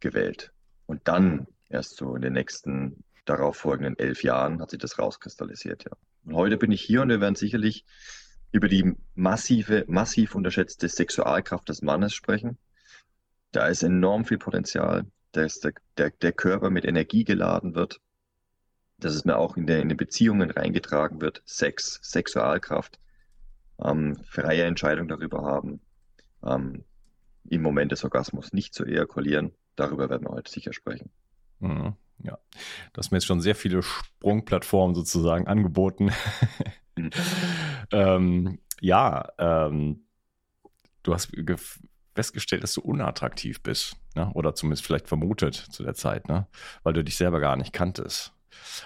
gewählt. 0.00 0.52
Und 0.86 1.06
dann 1.06 1.46
erst 1.68 1.96
so 1.96 2.16
in 2.16 2.22
den 2.22 2.32
nächsten 2.32 3.04
darauf 3.24 3.56
folgenden 3.58 3.98
elf 3.98 4.22
Jahren 4.22 4.60
hat 4.60 4.70
sich 4.70 4.78
das 4.78 4.98
rauskristallisiert, 4.98 5.84
ja. 5.84 5.92
Und 6.24 6.34
heute 6.34 6.56
bin 6.56 6.72
ich 6.72 6.82
hier 6.82 7.02
und 7.02 7.08
wir 7.08 7.20
werden 7.20 7.36
sicherlich 7.36 7.84
über 8.52 8.68
die 8.68 8.94
massive, 9.14 9.84
massiv 9.88 10.34
unterschätzte 10.34 10.88
Sexualkraft 10.88 11.68
des 11.68 11.82
Mannes 11.82 12.14
sprechen. 12.14 12.58
Da 13.52 13.66
ist 13.66 13.82
enorm 13.82 14.24
viel 14.24 14.38
Potenzial, 14.38 15.06
dass 15.32 15.60
der, 15.60 15.72
der, 15.96 16.10
der 16.10 16.32
Körper 16.32 16.70
mit 16.70 16.84
Energie 16.84 17.24
geladen 17.24 17.74
wird, 17.74 18.00
dass 18.98 19.14
es 19.14 19.24
mir 19.24 19.36
auch 19.36 19.56
in, 19.56 19.66
der, 19.66 19.80
in 19.80 19.88
den 19.88 19.96
Beziehungen 19.96 20.50
reingetragen 20.50 21.20
wird, 21.20 21.42
Sex, 21.46 22.00
Sexualkraft, 22.02 22.98
ähm, 23.82 24.16
freie 24.24 24.64
Entscheidung 24.64 25.08
darüber 25.08 25.42
haben, 25.42 25.80
ähm, 26.44 26.84
im 27.48 27.62
Moment 27.62 27.92
des 27.92 28.04
Orgasmus 28.04 28.52
nicht 28.52 28.74
zu 28.74 28.84
ejakulieren. 28.84 29.52
Darüber 29.76 30.10
werden 30.10 30.26
wir 30.26 30.32
heute 30.32 30.50
sicher 30.50 30.72
sprechen. 30.72 31.10
Mhm, 31.60 31.94
ja, 32.18 32.38
du 32.92 32.98
hast 32.98 33.10
mir 33.10 33.18
jetzt 33.18 33.26
schon 33.26 33.40
sehr 33.40 33.54
viele 33.54 33.82
Sprungplattformen 33.82 34.94
sozusagen 34.94 35.46
angeboten. 35.46 36.10
mhm. 36.96 37.10
ähm, 37.92 38.58
ja, 38.80 39.28
ähm, 39.38 40.04
du 41.02 41.14
hast 41.14 41.32
festgestellt, 42.18 42.64
dass 42.64 42.74
du 42.74 42.80
unattraktiv 42.80 43.62
bist, 43.62 43.96
ne? 44.16 44.28
oder 44.34 44.52
zumindest 44.52 44.84
vielleicht 44.84 45.06
vermutet 45.06 45.54
zu 45.54 45.84
der 45.84 45.94
Zeit, 45.94 46.28
ne? 46.28 46.48
weil 46.82 46.92
du 46.92 47.04
dich 47.04 47.16
selber 47.16 47.38
gar 47.38 47.56
nicht 47.56 47.72
kanntest. 47.72 48.32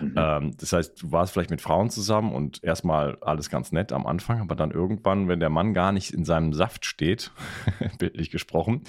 Mhm. 0.01 0.15
Ähm, 0.19 0.57
das 0.59 0.75
heißt, 0.75 1.03
du 1.03 1.13
warst 1.13 1.33
vielleicht 1.33 1.49
mit 1.49 1.63
Frauen 1.63 1.89
zusammen 1.89 2.35
und 2.35 2.63
erstmal 2.63 3.17
alles 3.23 3.49
ganz 3.49 3.73
nett 3.73 3.91
am 3.91 4.07
Anfang, 4.07 4.43
aber 4.43 4.55
dann 4.55 4.71
irgendwann, 4.71 5.29
wenn 5.29 5.41
der 5.41 5.49
Mann 5.49 5.73
gar 5.73 5.93
nicht 5.93 6.13
in 6.13 6.27
seinem 6.27 6.53
Saft 6.53 6.85
steht, 6.85 7.31
bildlich 7.99 8.31
gesprochen, 8.31 8.83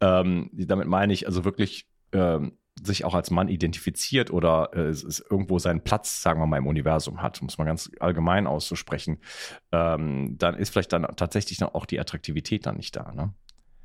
ähm, 0.00 0.50
damit 0.52 0.88
meine 0.88 1.12
ich 1.12 1.28
also 1.28 1.44
wirklich 1.44 1.86
ähm, 2.10 2.58
sich 2.82 3.04
auch 3.04 3.14
als 3.14 3.30
Mann 3.30 3.46
identifiziert 3.46 4.32
oder 4.32 4.70
äh, 4.74 4.88
es, 4.88 5.04
es 5.04 5.20
irgendwo 5.20 5.60
seinen 5.60 5.82
Platz, 5.82 6.20
sagen 6.20 6.40
wir 6.40 6.46
mal, 6.46 6.58
im 6.58 6.66
Universum 6.66 7.22
hat, 7.22 7.40
um 7.40 7.46
es 7.46 7.58
mal 7.58 7.64
ganz 7.64 7.92
allgemein 8.00 8.48
auszusprechen, 8.48 9.20
ähm, 9.70 10.36
dann 10.36 10.56
ist 10.56 10.70
vielleicht 10.70 10.92
dann 10.92 11.06
tatsächlich 11.14 11.58
dann 11.58 11.68
auch 11.68 11.86
die 11.86 12.00
Attraktivität 12.00 12.66
dann 12.66 12.76
nicht 12.76 12.96
da. 12.96 13.12
Ne? 13.12 13.32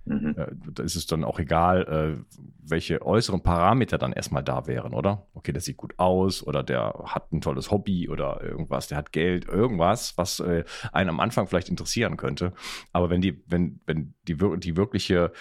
Mhm. 0.10 0.36
Äh, 0.38 0.48
da 0.74 0.84
ist 0.84 0.96
es 0.96 1.06
dann 1.06 1.24
auch 1.24 1.40
egal, 1.40 1.84
äh, 1.84 2.24
welche 2.64 3.06
äußeren 3.06 3.44
Parameter 3.44 4.00
dann 4.00 4.12
erstmal 4.12 4.44
da 4.44 4.66
wären, 4.66 4.94
oder? 4.94 5.28
Okay, 5.34 5.54
der 5.54 5.62
sieht 5.62 5.78
gut 5.78 5.94
aus 5.98 6.42
oder 6.42 6.64
der 6.64 6.96
hat 7.06 7.32
ein 7.32 7.42
tolles 7.42 7.70
Hobby 7.70 8.10
oder 8.10 8.42
irgendwas, 8.42 8.88
der 8.88 8.98
hat 8.98 9.12
Geld, 9.12 9.48
irgendwas, 9.48 10.18
was 10.18 10.40
äh, 10.40 10.64
einen 10.92 11.12
am 11.12 11.20
Anfang 11.20 11.48
vielleicht 11.48 11.70
interessieren 11.70 12.18
könnte. 12.18 12.54
Aber 12.92 13.12
wenn 13.12 13.22
die, 13.22 13.44
wenn, 13.46 13.82
wenn 13.86 14.16
die, 14.28 14.36
die 14.36 14.76
wirkliche 14.76 15.32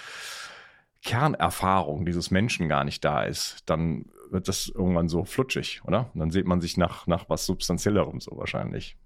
Kernerfahrung 1.02 2.04
dieses 2.04 2.30
Menschen 2.30 2.68
gar 2.68 2.84
nicht 2.84 3.02
da 3.04 3.22
ist, 3.22 3.62
dann 3.70 4.04
wird 4.30 4.48
das 4.48 4.68
irgendwann 4.68 5.08
so 5.08 5.24
flutschig, 5.24 5.80
oder? 5.84 6.10
Und 6.12 6.20
dann 6.20 6.30
sieht 6.30 6.44
man 6.44 6.60
sich 6.60 6.76
nach, 6.76 7.06
nach 7.06 7.30
was 7.30 7.46
Substanziellerem 7.46 8.20
so 8.20 8.36
wahrscheinlich. 8.36 8.98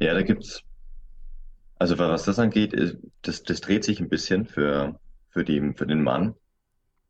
Ja, 0.00 0.14
da 0.14 0.22
gibt 0.22 0.44
es 0.44 0.64
also 1.78 1.98
was 1.98 2.24
das 2.24 2.38
angeht, 2.38 2.74
das, 3.22 3.42
das 3.42 3.60
dreht 3.60 3.84
sich 3.84 4.00
ein 4.00 4.08
bisschen 4.08 4.46
für, 4.46 4.98
für, 5.30 5.44
die, 5.44 5.72
für 5.74 5.86
den 5.86 6.02
Mann. 6.02 6.34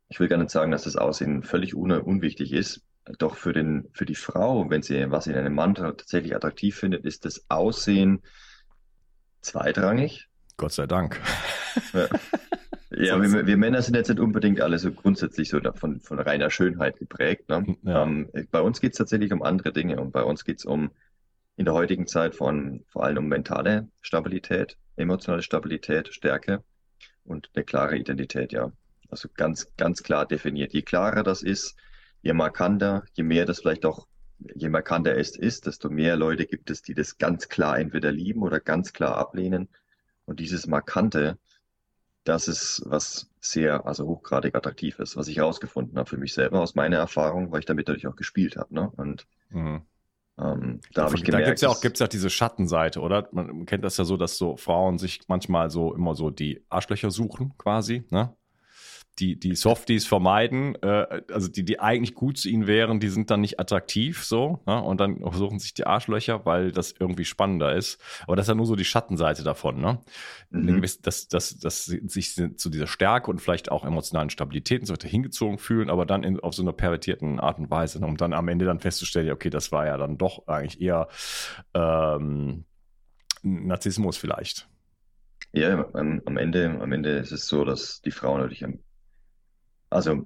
Ich 0.09 0.19
will 0.19 0.27
gar 0.27 0.37
nicht 0.37 0.51
sagen, 0.51 0.71
dass 0.71 0.83
das 0.83 0.95
Aussehen 0.95 1.43
völlig 1.43 1.75
un, 1.75 1.91
unwichtig 1.91 2.53
ist. 2.53 2.81
Doch 3.17 3.35
für, 3.35 3.53
den, 3.53 3.89
für 3.93 4.05
die 4.05 4.15
Frau, 4.15 4.69
wenn 4.69 4.83
sie 4.83 5.09
was 5.09 5.27
in 5.27 5.35
einem 5.35 5.55
Mann 5.55 5.73
tatsächlich 5.73 6.35
attraktiv 6.35 6.75
findet, 6.75 7.05
ist 7.05 7.25
das 7.25 7.45
Aussehen 7.49 8.21
zweitrangig. 9.41 10.27
Gott 10.57 10.73
sei 10.73 10.85
Dank. 10.85 11.19
Ja, 11.93 12.07
ja 12.91 13.21
wir, 13.21 13.47
wir, 13.47 13.57
Männer 13.57 13.81
sind 13.81 13.95
jetzt 13.95 14.09
nicht 14.09 14.19
unbedingt 14.19 14.61
alle 14.61 14.77
so 14.77 14.91
grundsätzlich 14.91 15.49
so 15.49 15.59
von, 15.73 16.01
von 16.01 16.19
reiner 16.19 16.51
Schönheit 16.51 16.97
geprägt. 16.97 17.49
Ne? 17.49 17.77
Ja. 17.83 18.03
Ähm, 18.03 18.29
bei 18.51 18.61
uns 18.61 18.81
geht 18.81 18.91
es 18.91 18.97
tatsächlich 18.97 19.31
um 19.33 19.41
andere 19.41 19.73
Dinge 19.73 19.99
und 19.99 20.11
bei 20.11 20.23
uns 20.23 20.43
geht 20.45 20.59
es 20.59 20.65
um 20.65 20.91
in 21.59 21.65
der 21.65 21.73
heutigen 21.73 22.07
Zeit 22.07 22.35
von 22.35 22.85
vor 22.87 23.03
allem 23.03 23.17
um 23.17 23.27
mentale 23.27 23.89
Stabilität, 23.99 24.77
emotionale 24.95 25.43
Stabilität, 25.43 26.07
Stärke 26.07 26.63
und 27.25 27.49
eine 27.53 27.65
klare 27.65 27.97
Identität, 27.97 28.53
ja. 28.53 28.71
Also 29.09 29.27
ganz, 29.35 29.67
ganz 29.75 30.01
klar 30.01 30.25
definiert. 30.25 30.71
Je 30.71 30.83
klarer 30.83 31.21
das 31.21 31.43
ist, 31.43 31.75
je 32.21 32.31
markanter, 32.31 33.03
je 33.11 33.23
mehr 33.23 33.45
das 33.45 33.59
vielleicht 33.59 33.85
auch, 33.85 34.07
je 34.55 34.69
markanter 34.69 35.17
es 35.17 35.35
ist, 35.35 35.65
desto 35.65 35.89
mehr 35.89 36.15
Leute 36.15 36.45
gibt 36.45 36.69
es, 36.69 36.81
die 36.81 36.93
das 36.93 37.17
ganz 37.17 37.49
klar 37.49 37.77
entweder 37.77 38.13
lieben 38.13 38.41
oder 38.41 38.61
ganz 38.61 38.93
klar 38.93 39.17
ablehnen. 39.17 39.67
Und 40.23 40.39
dieses 40.39 40.65
Markante, 40.65 41.37
das 42.23 42.47
ist 42.47 42.83
was 42.85 43.29
sehr, 43.41 43.85
also 43.85 44.07
hochgradig 44.07 44.55
attraktiv 44.55 44.97
ist, 44.99 45.17
was 45.17 45.27
ich 45.27 45.35
herausgefunden 45.35 45.97
habe 45.97 46.09
für 46.09 46.17
mich 46.17 46.33
selber 46.33 46.61
aus 46.61 46.75
meiner 46.75 46.99
Erfahrung, 46.99 47.51
weil 47.51 47.59
ich 47.59 47.65
damit 47.65 47.89
natürlich 47.89 48.07
auch 48.07 48.15
gespielt 48.15 48.55
habe. 48.55 48.73
Ne? 48.73 48.89
Und 48.95 49.27
mhm. 49.49 49.81
Ähm, 50.41 50.79
da 50.93 51.05
habe 51.05 51.15
ich 51.15 51.23
gemerkt. 51.23 51.45
Da 51.45 51.49
gibt 51.49 51.57
es 51.57 51.61
ja 51.61 51.69
auch, 51.69 51.81
gibt's 51.81 51.99
ja 51.99 52.05
auch 52.05 52.09
diese 52.09 52.29
Schattenseite, 52.29 53.01
oder? 53.01 53.27
Man 53.31 53.65
kennt 53.65 53.83
das 53.83 53.97
ja 53.97 54.05
so, 54.05 54.17
dass 54.17 54.37
so 54.37 54.55
Frauen 54.57 54.97
sich 54.97 55.21
manchmal 55.27 55.69
so 55.69 55.93
immer 55.93 56.15
so 56.15 56.29
die 56.29 56.63
Arschlöcher 56.69 57.11
suchen, 57.11 57.53
quasi, 57.57 58.05
ne? 58.09 58.33
Die, 59.19 59.37
die 59.39 59.55
Softies 59.55 60.07
vermeiden, 60.07 60.75
äh, 60.81 61.21
also 61.31 61.47
die, 61.47 61.63
die 61.65 61.79
eigentlich 61.79 62.15
gut 62.15 62.37
zu 62.37 62.49
ihnen 62.49 62.67
wären, 62.67 62.99
die 62.99 63.09
sind 63.09 63.29
dann 63.29 63.41
nicht 63.41 63.59
attraktiv 63.59 64.23
so, 64.23 64.59
ne? 64.65 64.81
und 64.81 64.99
dann 64.99 65.19
suchen 65.33 65.59
sich 65.59 65.73
die 65.73 65.85
Arschlöcher, 65.85 66.45
weil 66.45 66.71
das 66.71 66.93
irgendwie 66.97 67.25
spannender 67.25 67.75
ist. 67.75 68.01
Aber 68.23 68.35
das 68.35 68.45
ist 68.45 68.49
ja 68.49 68.55
nur 68.55 68.65
so 68.65 68.75
die 68.75 68.85
Schattenseite 68.85 69.43
davon, 69.43 69.81
ne? 69.81 69.99
Mhm. 70.51 70.81
Dass, 71.01 71.27
dass, 71.27 71.57
dass 71.57 71.85
sie 71.85 72.01
sich 72.07 72.35
zu 72.35 72.69
dieser 72.69 72.87
Stärke 72.87 73.29
und 73.29 73.39
vielleicht 73.39 73.71
auch 73.71 73.85
emotionalen 73.85 74.29
Stabilität 74.29 74.81
und 74.81 74.85
so 74.85 74.93
weiter 74.93 75.07
hingezogen 75.07 75.57
fühlen, 75.57 75.89
aber 75.89 76.05
dann 76.05 76.23
in, 76.23 76.39
auf 76.39 76.53
so 76.53 76.61
einer 76.61 76.73
pervertierten 76.73 77.39
Art 77.39 77.59
und 77.59 77.69
Weise, 77.69 77.99
ne? 77.99 78.07
um 78.07 78.17
dann 78.17 78.33
am 78.33 78.47
Ende 78.47 78.65
dann 78.65 78.79
festzustellen, 78.79 79.31
okay, 79.31 79.49
das 79.49 79.71
war 79.71 79.85
ja 79.85 79.97
dann 79.97 80.17
doch 80.17 80.47
eigentlich 80.47 80.81
eher 80.81 81.07
ähm, 81.73 82.65
Narzissmus 83.41 84.17
vielleicht. 84.17 84.67
Ja, 85.51 85.87
am, 85.93 86.21
am, 86.25 86.37
Ende, 86.37 86.77
am 86.79 86.91
Ende 86.91 87.11
ist 87.17 87.31
es 87.31 87.47
so, 87.47 87.65
dass 87.65 88.01
die 88.01 88.11
Frauen 88.11 88.41
natürlich 88.41 88.63
am 88.63 88.79
also 89.89 90.25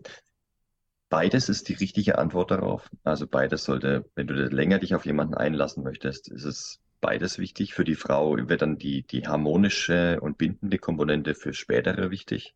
beides 1.10 1.50
ist 1.50 1.70
die 1.70 1.74
richtige 1.74 2.17
Antwort 2.17 2.51
darauf. 2.51 2.89
Also 3.03 3.27
beides 3.27 3.63
sollte, 3.65 4.10
wenn 4.15 4.27
du 4.27 4.34
länger 4.34 4.79
dich 4.79 4.96
auf 4.96 5.05
jemanden 5.05 5.36
einlassen 5.36 5.84
möchtest, 5.84 6.27
ist 6.27 6.46
es 6.46 6.79
beides 7.01 7.38
wichtig. 7.38 7.74
Für 7.74 7.84
die 7.84 7.96
Frau 7.96 8.36
wird 8.38 8.62
dann 8.62 8.77
die, 8.77 9.03
die 9.03 9.27
harmonische 9.27 10.20
und 10.22 10.38
bindende 10.38 10.79
Komponente 10.79 11.36
für 11.36 11.53
spätere 11.53 12.10
wichtig. 12.10 12.55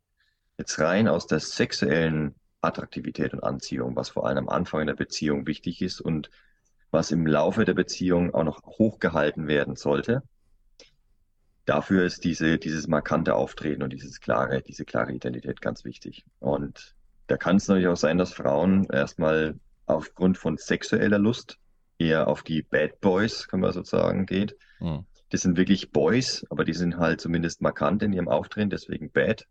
Jetzt 0.56 0.78
rein 0.80 1.06
aus 1.06 1.26
der 1.26 1.38
sexuellen 1.38 2.34
Attraktivität 2.60 3.32
und 3.32 3.44
Anziehung, 3.44 3.94
was 3.94 4.08
vor 4.08 4.26
allem 4.26 4.38
am 4.38 4.48
Anfang 4.48 4.86
der 4.86 4.94
Beziehung 4.94 5.46
wichtig 5.46 5.82
ist 5.82 6.00
und 6.00 6.30
was 6.90 7.12
im 7.12 7.26
Laufe 7.26 7.64
der 7.64 7.74
Beziehung 7.74 8.34
auch 8.34 8.44
noch 8.44 8.62
hochgehalten 8.64 9.46
werden 9.46 9.76
sollte. 9.76 10.22
Dafür 11.64 12.04
ist 12.04 12.24
diese, 12.24 12.58
dieses 12.58 12.88
markante 12.88 13.34
Auftreten 13.34 13.82
und 13.82 13.92
dieses 13.92 14.20
klare, 14.20 14.62
diese 14.62 14.84
klare 14.84 15.12
Identität 15.12 15.60
ganz 15.60 15.84
wichtig. 15.84 16.24
Und 16.40 16.96
da 17.28 17.36
kann 17.36 17.56
es 17.56 17.68
natürlich 17.68 17.88
auch 17.88 17.96
sein, 17.96 18.18
dass 18.18 18.32
Frauen 18.32 18.86
erstmal 18.90 19.58
aufgrund 19.86 20.38
von 20.38 20.56
sexueller 20.56 21.18
Lust 21.18 21.58
eher 21.98 22.28
auf 22.28 22.42
die 22.42 22.62
Bad 22.62 23.00
Boys, 23.00 23.48
kann 23.48 23.60
man 23.60 23.72
sozusagen, 23.72 24.26
geht. 24.26 24.56
Mhm. 24.80 25.04
Das 25.30 25.42
sind 25.42 25.56
wirklich 25.56 25.92
Boys, 25.92 26.46
aber 26.50 26.64
die 26.64 26.72
sind 26.72 26.96
halt 26.96 27.20
zumindest 27.20 27.60
markant 27.60 28.02
in 28.02 28.12
ihrem 28.12 28.28
Auftreten, 28.28 28.70
deswegen 28.70 29.10
Bad. 29.10 29.46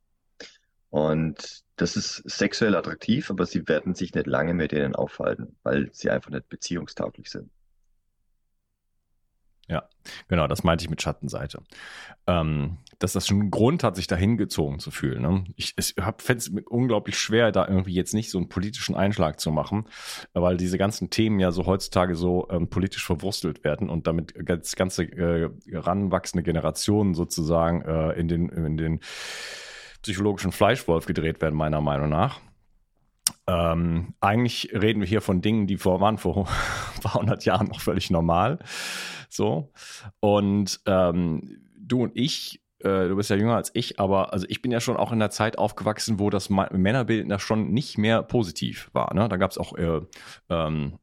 Und 0.89 1.63
das 1.75 1.95
ist 1.95 2.23
sexuell 2.25 2.75
attraktiv, 2.75 3.29
aber 3.29 3.45
sie 3.45 3.67
werden 3.67 3.93
sich 3.93 4.13
nicht 4.13 4.25
lange 4.25 4.53
mit 4.53 4.71
denen 4.71 4.95
aufhalten, 4.95 5.55
weil 5.63 5.89
sie 5.93 6.09
einfach 6.09 6.31
nicht 6.31 6.49
beziehungstauglich 6.49 7.29
sind. 7.29 7.51
Ja, 9.67 9.87
genau, 10.29 10.47
das 10.47 10.63
meinte 10.63 10.85
ich 10.85 10.89
mit 10.89 11.01
Schattenseite. 11.01 11.61
Ähm, 12.25 12.77
dass 12.99 13.13
das 13.13 13.27
schon 13.27 13.39
einen 13.39 13.51
Grund 13.51 13.83
hat, 13.83 13.95
sich 13.95 14.07
da 14.07 14.15
hingezogen 14.15 14.79
zu 14.79 14.91
fühlen. 14.91 15.21
Ne? 15.21 15.43
Ich, 15.55 15.75
ich 15.77 15.95
fände 16.17 16.39
es 16.39 16.51
unglaublich 16.67 17.17
schwer, 17.19 17.51
da 17.51 17.67
irgendwie 17.67 17.93
jetzt 17.93 18.13
nicht 18.13 18.31
so 18.31 18.37
einen 18.37 18.49
politischen 18.49 18.95
Einschlag 18.95 19.39
zu 19.39 19.51
machen, 19.51 19.85
weil 20.33 20.57
diese 20.57 20.77
ganzen 20.77 21.09
Themen 21.09 21.39
ja 21.39 21.51
so 21.51 21.65
heutzutage 21.65 22.15
so 22.15 22.47
ähm, 22.49 22.69
politisch 22.69 23.05
verwurstelt 23.05 23.63
werden 23.63 23.89
und 23.89 24.07
damit 24.07 24.33
ganz 24.45 24.75
ganze 24.75 25.03
äh, 25.03 25.49
ranwachsende 25.71 26.43
Generationen 26.43 27.13
sozusagen 27.13 27.81
äh, 27.83 28.13
in, 28.13 28.27
den, 28.27 28.49
in 28.49 28.77
den 28.77 28.99
psychologischen 30.01 30.51
Fleischwolf 30.51 31.05
gedreht 31.05 31.41
werden, 31.41 31.55
meiner 31.55 31.81
Meinung 31.81 32.09
nach. 32.09 32.39
Ähm, 33.45 34.13
eigentlich 34.19 34.71
reden 34.73 34.99
wir 34.99 35.07
hier 35.07 35.21
von 35.21 35.41
Dingen, 35.41 35.67
die 35.67 35.77
vor, 35.77 36.01
waren 36.01 36.17
vor 36.17 36.47
ein 36.47 37.01
paar 37.01 37.13
hundert 37.15 37.45
Jahren 37.45 37.67
noch 37.67 37.79
völlig 37.79 38.09
normal. 38.09 38.59
So. 39.29 39.71
Und 40.19 40.81
ähm, 40.85 41.59
du 41.77 42.03
und 42.03 42.11
ich 42.15 42.61
äh, 42.79 43.07
du 43.07 43.15
bist 43.15 43.29
ja 43.29 43.35
jünger 43.35 43.55
als 43.55 43.71
ich, 43.73 43.99
aber 43.99 44.33
also 44.33 44.45
ich 44.49 44.61
bin 44.61 44.71
ja 44.71 44.79
schon 44.79 44.97
auch 44.97 45.11
in 45.11 45.19
der 45.19 45.29
Zeit 45.29 45.57
aufgewachsen, 45.57 46.19
wo 46.19 46.29
das 46.29 46.49
Männerbild 46.49 47.29
da 47.29 47.39
schon 47.39 47.71
nicht 47.71 47.97
mehr 47.97 48.23
positiv 48.23 48.89
war. 48.93 49.13
Ne? 49.13 49.27
Da 49.27 49.37
gab 49.37 49.51
es 49.51 49.57
auch 49.57 49.75
äh, 49.75 50.01
ähm, 50.49 50.99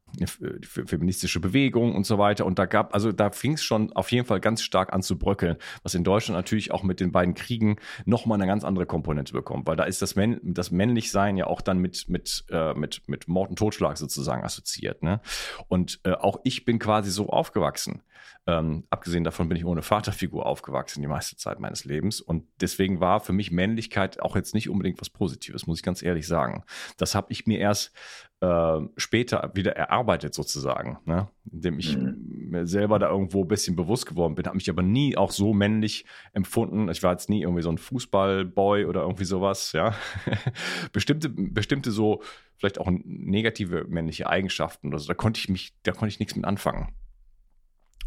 feministische 0.62 1.40
Bewegung 1.40 1.94
und 1.94 2.06
so 2.06 2.18
weiter. 2.18 2.46
Und 2.46 2.58
da 2.58 2.66
gab, 2.66 2.94
also 2.94 3.10
da 3.10 3.30
fing 3.30 3.54
es 3.54 3.64
schon 3.64 3.92
auf 3.92 4.12
jeden 4.12 4.26
Fall 4.26 4.40
ganz 4.40 4.62
stark 4.62 4.92
an 4.92 5.02
zu 5.02 5.18
bröckeln, 5.18 5.56
was 5.82 5.94
in 5.94 6.04
Deutschland 6.04 6.38
natürlich 6.38 6.70
auch 6.70 6.82
mit 6.82 7.00
den 7.00 7.10
beiden 7.10 7.34
Kriegen 7.34 7.76
nochmal 8.04 8.38
eine 8.38 8.46
ganz 8.46 8.64
andere 8.64 8.86
Komponente 8.86 9.32
bekommt, 9.32 9.66
weil 9.66 9.76
da 9.76 9.84
ist 9.84 10.02
das, 10.02 10.14
Männ 10.14 10.40
das 10.42 10.70
Männlichsein 10.70 11.36
ja 11.36 11.46
auch 11.46 11.60
dann 11.60 11.78
mit, 11.78 12.08
mit, 12.08 12.44
äh, 12.50 12.74
mit, 12.74 13.02
mit 13.08 13.26
Mord 13.26 13.50
und 13.50 13.58
Totschlag 13.58 13.98
sozusagen 13.98 14.44
assoziiert. 14.44 15.02
Ne? 15.02 15.20
Und 15.68 16.00
äh, 16.04 16.12
auch 16.12 16.40
ich 16.44 16.64
bin 16.64 16.78
quasi 16.78 17.10
so 17.10 17.28
aufgewachsen. 17.28 18.02
Ähm, 18.46 18.84
abgesehen 18.90 19.24
davon 19.24 19.48
bin 19.48 19.56
ich 19.56 19.64
ohne 19.64 19.82
Vaterfigur 19.82 20.44
aufgewachsen 20.44 21.00
die 21.00 21.08
meiste 21.08 21.36
Zeit 21.36 21.60
meines 21.60 21.84
Lebens. 21.84 22.20
Und 22.20 22.44
deswegen 22.60 23.00
war 23.00 23.20
für 23.20 23.32
mich 23.32 23.50
Männlichkeit 23.50 24.20
auch 24.20 24.36
jetzt 24.36 24.54
nicht 24.54 24.68
unbedingt 24.68 25.00
was 25.00 25.10
Positives, 25.10 25.66
muss 25.66 25.78
ich 25.78 25.82
ganz 25.82 26.02
ehrlich 26.02 26.26
sagen. 26.26 26.64
Das 26.98 27.14
habe 27.14 27.32
ich 27.32 27.46
mir 27.46 27.58
erst 27.58 27.92
äh, 28.40 28.80
später 28.98 29.50
wieder 29.54 29.76
erarbeitet 29.76 30.34
sozusagen, 30.34 30.98
ne? 31.06 31.28
indem 31.50 31.78
ich 31.78 31.96
mhm. 31.96 32.50
mir 32.50 32.66
selber 32.66 32.98
da 32.98 33.08
irgendwo 33.08 33.42
ein 33.42 33.48
bisschen 33.48 33.76
bewusst 33.76 34.04
geworden 34.04 34.34
bin, 34.34 34.44
habe 34.46 34.56
mich 34.56 34.68
aber 34.68 34.82
nie 34.82 35.16
auch 35.16 35.30
so 35.30 35.54
männlich 35.54 36.04
empfunden. 36.34 36.90
Ich 36.90 37.02
war 37.02 37.12
jetzt 37.12 37.30
nie 37.30 37.42
irgendwie 37.42 37.62
so 37.62 37.70
ein 37.70 37.78
Fußballboy 37.78 38.84
oder 38.84 39.02
irgendwie 39.02 39.24
sowas, 39.24 39.72
ja. 39.72 39.94
bestimmte, 40.92 41.30
bestimmte 41.30 41.90
so 41.90 42.22
vielleicht 42.58 42.78
auch 42.78 42.90
negative 42.90 43.84
männliche 43.88 44.28
Eigenschaften 44.28 44.88
oder 44.88 44.98
so, 44.98 45.08
da 45.08 45.14
konnte 45.14 45.38
ich 45.38 45.48
mich, 45.48 45.74
da 45.82 45.92
konnte 45.92 46.08
ich 46.08 46.18
nichts 46.18 46.36
mit 46.36 46.44
anfangen 46.44 46.94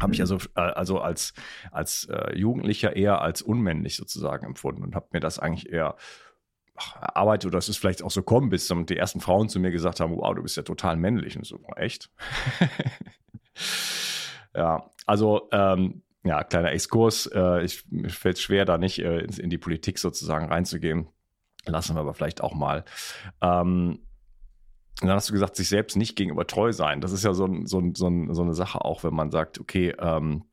habe 0.00 0.12
ich 0.12 0.20
also, 0.20 0.38
also 0.54 1.00
als, 1.00 1.34
als 1.70 2.04
äh, 2.10 2.36
Jugendlicher 2.36 2.96
eher 2.96 3.20
als 3.20 3.42
unmännlich 3.42 3.96
sozusagen 3.96 4.46
empfunden 4.46 4.82
und 4.82 4.94
habe 4.94 5.08
mir 5.12 5.20
das 5.20 5.38
eigentlich 5.38 5.72
eher 5.72 5.96
erarbeitet 7.00 7.48
oder 7.48 7.58
es 7.58 7.68
ist 7.68 7.78
vielleicht 7.78 8.02
auch 8.02 8.10
so 8.10 8.22
kommen, 8.22 8.50
bis 8.50 8.68
die 8.68 8.96
ersten 8.96 9.20
Frauen 9.20 9.48
zu 9.48 9.58
mir 9.58 9.70
gesagt 9.70 10.00
haben, 10.00 10.16
wow, 10.16 10.34
du 10.34 10.42
bist 10.42 10.56
ja 10.56 10.62
total 10.62 10.96
männlich 10.96 11.36
und 11.36 11.44
so, 11.44 11.60
echt? 11.76 12.10
ja, 14.54 14.88
also 15.06 15.48
ähm, 15.52 16.02
ja, 16.24 16.44
kleiner 16.44 16.72
Exkurs. 16.72 17.26
Äh, 17.26 17.64
ich, 17.64 17.90
mir 17.90 18.10
fällt 18.10 18.38
schwer, 18.38 18.64
da 18.64 18.78
nicht 18.78 18.98
äh, 18.98 19.20
in, 19.20 19.30
in, 19.30 19.50
die 19.50 19.58
Politik 19.58 19.98
sozusagen 19.98 20.46
reinzugehen. 20.46 21.08
Lassen 21.66 21.96
wir 21.96 22.00
aber 22.00 22.14
vielleicht 22.14 22.40
auch 22.40 22.54
mal. 22.54 22.84
Ähm, 23.40 24.00
und 25.00 25.06
dann 25.06 25.16
hast 25.16 25.28
du 25.28 25.32
gesagt, 25.32 25.56
sich 25.56 25.68
selbst 25.68 25.96
nicht 25.96 26.16
gegenüber 26.16 26.46
treu 26.46 26.72
sein. 26.72 27.00
Das 27.00 27.12
ist 27.12 27.24
ja 27.24 27.32
so, 27.32 27.44
ein, 27.44 27.66
so, 27.66 27.78
ein, 27.78 27.94
so, 27.94 28.08
ein, 28.08 28.34
so 28.34 28.42
eine 28.42 28.54
Sache 28.54 28.84
auch, 28.84 29.04
wenn 29.04 29.14
man 29.14 29.30
sagt, 29.30 29.60
okay, 29.60 29.94
ähm, 29.98 30.44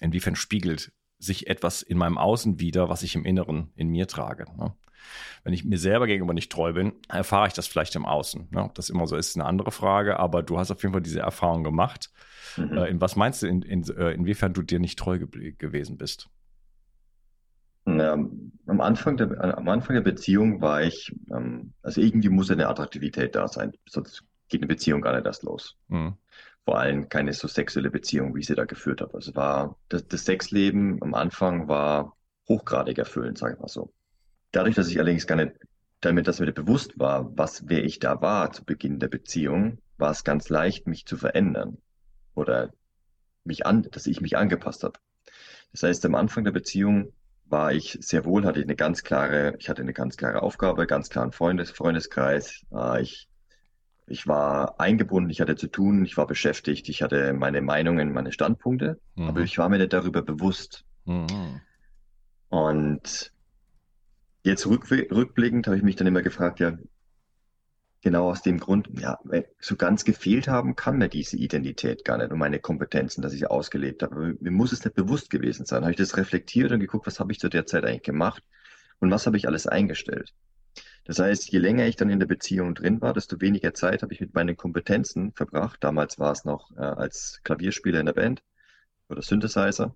inwiefern 0.00 0.36
spiegelt 0.36 0.92
sich 1.18 1.48
etwas 1.48 1.82
in 1.82 1.98
meinem 1.98 2.18
Außen 2.18 2.60
wieder, 2.60 2.88
was 2.88 3.02
ich 3.02 3.14
im 3.14 3.24
Inneren 3.24 3.70
in 3.74 3.88
mir 3.88 4.06
trage. 4.06 4.44
Ne? 4.56 4.74
Wenn 5.44 5.52
ich 5.52 5.64
mir 5.64 5.78
selber 5.78 6.06
gegenüber 6.06 6.34
nicht 6.34 6.52
treu 6.52 6.72
bin, 6.72 6.92
erfahre 7.08 7.48
ich 7.48 7.52
das 7.52 7.66
vielleicht 7.66 7.96
im 7.96 8.06
Außen. 8.06 8.48
Ne? 8.50 8.62
Ob 8.62 8.74
das 8.74 8.90
immer 8.90 9.06
so 9.06 9.16
ist, 9.16 9.28
ist 9.28 9.36
eine 9.36 9.46
andere 9.46 9.72
Frage, 9.72 10.18
aber 10.18 10.42
du 10.42 10.58
hast 10.58 10.70
auf 10.70 10.82
jeden 10.82 10.92
Fall 10.92 11.02
diese 11.02 11.20
Erfahrung 11.20 11.64
gemacht. 11.64 12.10
Mhm. 12.56 12.76
Äh, 12.76 12.88
in 12.88 13.00
was 13.00 13.16
meinst 13.16 13.42
du, 13.42 13.48
in, 13.48 13.62
in, 13.62 13.82
äh, 13.96 14.12
inwiefern 14.12 14.52
du 14.52 14.62
dir 14.62 14.78
nicht 14.78 14.98
treu 14.98 15.18
ge 15.18 15.52
gewesen 15.52 15.96
bist? 15.96 16.28
Ja, 17.84 18.12
am 18.12 18.80
Anfang 18.80 19.16
der, 19.16 19.58
am 19.58 19.68
Anfang 19.68 19.94
der 19.94 20.02
Beziehung 20.02 20.60
war 20.60 20.82
ich, 20.82 21.12
ähm, 21.32 21.72
also 21.82 22.00
irgendwie 22.00 22.28
muss 22.28 22.50
eine 22.50 22.68
Attraktivität 22.68 23.34
da 23.34 23.48
sein, 23.48 23.72
sonst 23.88 24.24
geht 24.48 24.60
eine 24.60 24.68
Beziehung 24.68 25.00
gar 25.00 25.14
nicht 25.14 25.26
erst 25.26 25.42
los. 25.42 25.76
Mhm. 25.88 26.14
Vor 26.64 26.78
allem 26.78 27.08
keine 27.08 27.32
so 27.32 27.48
sexuelle 27.48 27.90
Beziehung, 27.90 28.34
wie 28.34 28.40
ich 28.40 28.46
sie 28.46 28.54
da 28.54 28.64
geführt 28.64 29.00
habe. 29.00 29.14
Also 29.14 29.34
war 29.34 29.76
das, 29.88 30.06
das 30.06 30.24
Sexleben 30.24 31.02
am 31.02 31.14
Anfang 31.14 31.66
war 31.66 32.16
hochgradig 32.48 32.98
erfüllend, 32.98 33.38
sage 33.38 33.54
ich 33.54 33.60
mal 33.60 33.68
so. 33.68 33.92
Dadurch, 34.52 34.76
dass 34.76 34.88
ich 34.88 34.98
allerdings 35.00 35.26
gar 35.26 35.36
nicht 35.36 35.52
damit, 36.00 36.28
dass 36.28 36.40
mir 36.40 36.52
bewusst 36.52 36.98
war, 36.98 37.36
was 37.36 37.68
wer 37.68 37.84
ich 37.84 37.98
da 37.98 38.20
war 38.20 38.52
zu 38.52 38.64
Beginn 38.64 39.00
der 39.00 39.08
Beziehung, 39.08 39.78
war 39.98 40.10
es 40.10 40.24
ganz 40.24 40.48
leicht, 40.48 40.86
mich 40.86 41.06
zu 41.06 41.16
verändern 41.16 41.78
oder 42.34 42.70
mich 43.44 43.66
an, 43.66 43.82
dass 43.90 44.06
ich 44.06 44.20
mich 44.20 44.36
angepasst 44.36 44.84
habe. 44.84 44.98
Das 45.72 45.82
heißt, 45.82 46.04
am 46.04 46.14
Anfang 46.14 46.44
der 46.44 46.52
Beziehung 46.52 47.12
war 47.52 47.72
ich 47.72 47.98
sehr 48.00 48.24
wohl, 48.24 48.44
hatte 48.44 48.58
ich 48.58 48.66
eine 48.66 48.74
ganz 48.74 49.04
klare, 49.04 49.54
ich 49.58 49.68
hatte 49.68 49.82
eine 49.82 49.92
ganz 49.92 50.16
klare 50.16 50.42
Aufgabe, 50.42 50.86
ganz 50.86 51.10
klaren 51.10 51.32
Freundes, 51.32 51.70
Freundeskreis. 51.70 52.64
Äh, 52.72 53.02
ich, 53.02 53.28
ich 54.06 54.26
war 54.26 54.80
eingebunden, 54.80 55.30
ich 55.30 55.40
hatte 55.40 55.54
zu 55.54 55.68
tun, 55.68 56.04
ich 56.04 56.16
war 56.16 56.26
beschäftigt, 56.26 56.88
ich 56.88 57.02
hatte 57.02 57.34
meine 57.34 57.60
Meinungen, 57.60 58.12
meine 58.12 58.32
Standpunkte, 58.32 58.98
mhm. 59.14 59.28
aber 59.28 59.40
ich 59.42 59.58
war 59.58 59.68
mir 59.68 59.78
nicht 59.78 59.92
darüber 59.92 60.22
bewusst. 60.22 60.84
Mhm. 61.04 61.60
Und 62.48 63.32
jetzt 64.42 64.66
rückblickend 64.66 65.66
habe 65.66 65.76
ich 65.76 65.82
mich 65.82 65.96
dann 65.96 66.06
immer 66.06 66.22
gefragt, 66.22 66.58
ja, 66.58 66.76
Genau 68.02 68.30
aus 68.30 68.42
dem 68.42 68.58
Grund, 68.58 68.88
ja, 68.98 69.18
so 69.60 69.76
ganz 69.76 70.04
gefehlt 70.04 70.48
haben 70.48 70.74
kann 70.74 70.98
mir 70.98 71.08
diese 71.08 71.36
Identität 71.36 72.04
gar 72.04 72.18
nicht 72.18 72.32
und 72.32 72.38
meine 72.38 72.58
Kompetenzen, 72.58 73.22
dass 73.22 73.32
ich 73.32 73.48
ausgelebt 73.48 74.02
habe. 74.02 74.36
Mir 74.40 74.50
muss 74.50 74.72
es 74.72 74.84
nicht 74.84 74.96
bewusst 74.96 75.30
gewesen 75.30 75.66
sein. 75.66 75.82
Habe 75.82 75.92
ich 75.92 75.98
das 75.98 76.16
reflektiert 76.16 76.72
und 76.72 76.80
geguckt, 76.80 77.06
was 77.06 77.20
habe 77.20 77.30
ich 77.30 77.38
zu 77.38 77.48
der 77.48 77.64
Zeit 77.64 77.84
eigentlich 77.84 78.02
gemacht 78.02 78.42
und 78.98 79.12
was 79.12 79.26
habe 79.26 79.36
ich 79.36 79.46
alles 79.46 79.68
eingestellt. 79.68 80.34
Das 81.04 81.18
heißt, 81.18 81.50
je 81.50 81.58
länger 81.58 81.86
ich 81.86 81.96
dann 81.96 82.10
in 82.10 82.20
der 82.20 82.26
Beziehung 82.26 82.74
drin 82.74 83.00
war, 83.00 83.12
desto 83.12 83.40
weniger 83.40 83.74
Zeit 83.74 84.02
habe 84.02 84.12
ich 84.12 84.20
mit 84.20 84.34
meinen 84.34 84.56
Kompetenzen 84.56 85.32
verbracht. 85.32 85.82
Damals 85.82 86.18
war 86.18 86.32
es 86.32 86.44
noch 86.44 86.70
äh, 86.76 86.80
als 86.80 87.40
Klavierspieler 87.44 88.00
in 88.00 88.06
der 88.06 88.12
Band 88.12 88.42
oder 89.08 89.22
Synthesizer. 89.22 89.94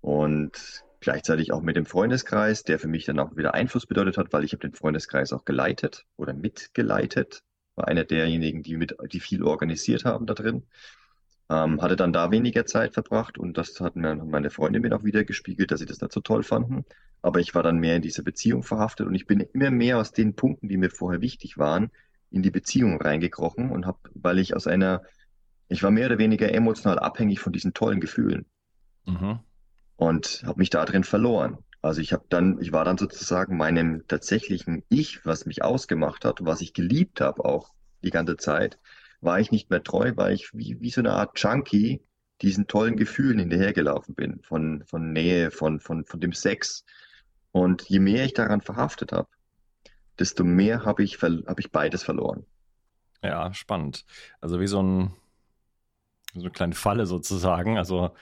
Und 0.00 0.83
Gleichzeitig 1.04 1.52
auch 1.52 1.60
mit 1.60 1.76
dem 1.76 1.84
Freundeskreis, 1.84 2.62
der 2.62 2.78
für 2.78 2.88
mich 2.88 3.04
dann 3.04 3.18
auch 3.18 3.36
wieder 3.36 3.52
Einfluss 3.52 3.84
bedeutet 3.84 4.16
hat, 4.16 4.32
weil 4.32 4.42
ich 4.42 4.52
habe 4.52 4.66
den 4.66 4.72
Freundeskreis 4.72 5.34
auch 5.34 5.44
geleitet 5.44 6.06
oder 6.16 6.32
mitgeleitet. 6.32 7.42
War 7.74 7.88
einer 7.88 8.04
derjenigen, 8.04 8.62
die 8.62 8.78
mit, 8.78 8.96
die 9.12 9.20
viel 9.20 9.42
organisiert 9.42 10.06
haben 10.06 10.24
da 10.24 10.32
drin. 10.32 10.62
Ähm, 11.50 11.82
hatte 11.82 11.96
dann 11.96 12.14
da 12.14 12.30
weniger 12.30 12.64
Zeit 12.64 12.94
verbracht 12.94 13.36
und 13.36 13.58
das 13.58 13.78
hatten 13.82 14.00
mir 14.00 14.14
meine 14.14 14.48
Freunde 14.48 14.80
mir 14.80 14.96
auch 14.96 15.04
wieder 15.04 15.24
gespiegelt, 15.24 15.72
dass 15.72 15.80
sie 15.80 15.84
das 15.84 16.00
nicht 16.00 16.10
so 16.10 16.22
toll 16.22 16.42
fanden. 16.42 16.86
Aber 17.20 17.38
ich 17.38 17.54
war 17.54 17.62
dann 17.62 17.76
mehr 17.76 17.96
in 17.96 18.02
diese 18.02 18.22
Beziehung 18.22 18.62
verhaftet 18.62 19.06
und 19.06 19.14
ich 19.14 19.26
bin 19.26 19.40
immer 19.40 19.70
mehr 19.70 19.98
aus 19.98 20.12
den 20.12 20.34
Punkten, 20.34 20.70
die 20.70 20.78
mir 20.78 20.88
vorher 20.88 21.20
wichtig 21.20 21.58
waren, 21.58 21.90
in 22.30 22.42
die 22.42 22.50
Beziehung 22.50 22.98
reingekrochen 22.98 23.70
und 23.70 23.84
habe, 23.84 23.98
weil 24.14 24.38
ich 24.38 24.56
aus 24.56 24.66
einer, 24.66 25.02
ich 25.68 25.82
war 25.82 25.90
mehr 25.90 26.06
oder 26.06 26.16
weniger 26.16 26.50
emotional 26.50 26.98
abhängig 26.98 27.40
von 27.40 27.52
diesen 27.52 27.74
tollen 27.74 28.00
Gefühlen. 28.00 28.46
Mhm 29.04 29.40
und 29.96 30.42
habe 30.46 30.58
mich 30.58 30.70
da 30.70 30.84
drin 30.84 31.04
verloren. 31.04 31.58
Also 31.82 32.00
ich 32.00 32.12
habe 32.12 32.24
dann, 32.28 32.60
ich 32.60 32.72
war 32.72 32.84
dann 32.84 32.96
sozusagen 32.98 33.56
meinem 33.56 34.06
tatsächlichen 34.08 34.82
Ich, 34.88 35.24
was 35.26 35.44
mich 35.44 35.62
ausgemacht 35.62 36.24
hat, 36.24 36.38
was 36.40 36.60
ich 36.60 36.72
geliebt 36.72 37.20
habe 37.20 37.44
auch 37.44 37.74
die 38.02 38.10
ganze 38.10 38.36
Zeit, 38.36 38.78
war 39.20 39.38
ich 39.38 39.50
nicht 39.50 39.70
mehr 39.70 39.82
treu, 39.82 40.12
weil 40.16 40.34
ich 40.34 40.52
wie, 40.54 40.80
wie 40.80 40.90
so 40.90 41.00
eine 41.00 41.12
Art 41.12 41.38
Junkie 41.38 42.02
diesen 42.42 42.66
tollen 42.66 42.96
Gefühlen 42.96 43.38
hinterhergelaufen 43.38 44.14
bin, 44.14 44.40
von, 44.42 44.82
von 44.86 45.12
Nähe, 45.12 45.50
von, 45.50 45.80
von, 45.80 46.04
von 46.04 46.20
dem 46.20 46.32
Sex. 46.32 46.84
Und 47.52 47.82
je 47.82 48.00
mehr 48.00 48.24
ich 48.24 48.34
daran 48.34 48.60
verhaftet 48.60 49.12
habe, 49.12 49.28
desto 50.18 50.44
mehr 50.44 50.84
habe 50.84 51.02
ich, 51.02 51.20
hab 51.22 51.58
ich 51.58 51.70
beides 51.70 52.02
verloren. 52.02 52.44
Ja, 53.22 53.52
spannend. 53.54 54.04
Also 54.40 54.60
wie 54.60 54.66
so, 54.66 54.82
ein, 54.82 55.14
so 56.34 56.40
eine 56.40 56.50
kleine 56.50 56.74
Falle 56.74 57.06
sozusagen. 57.06 57.78
Also 57.78 58.14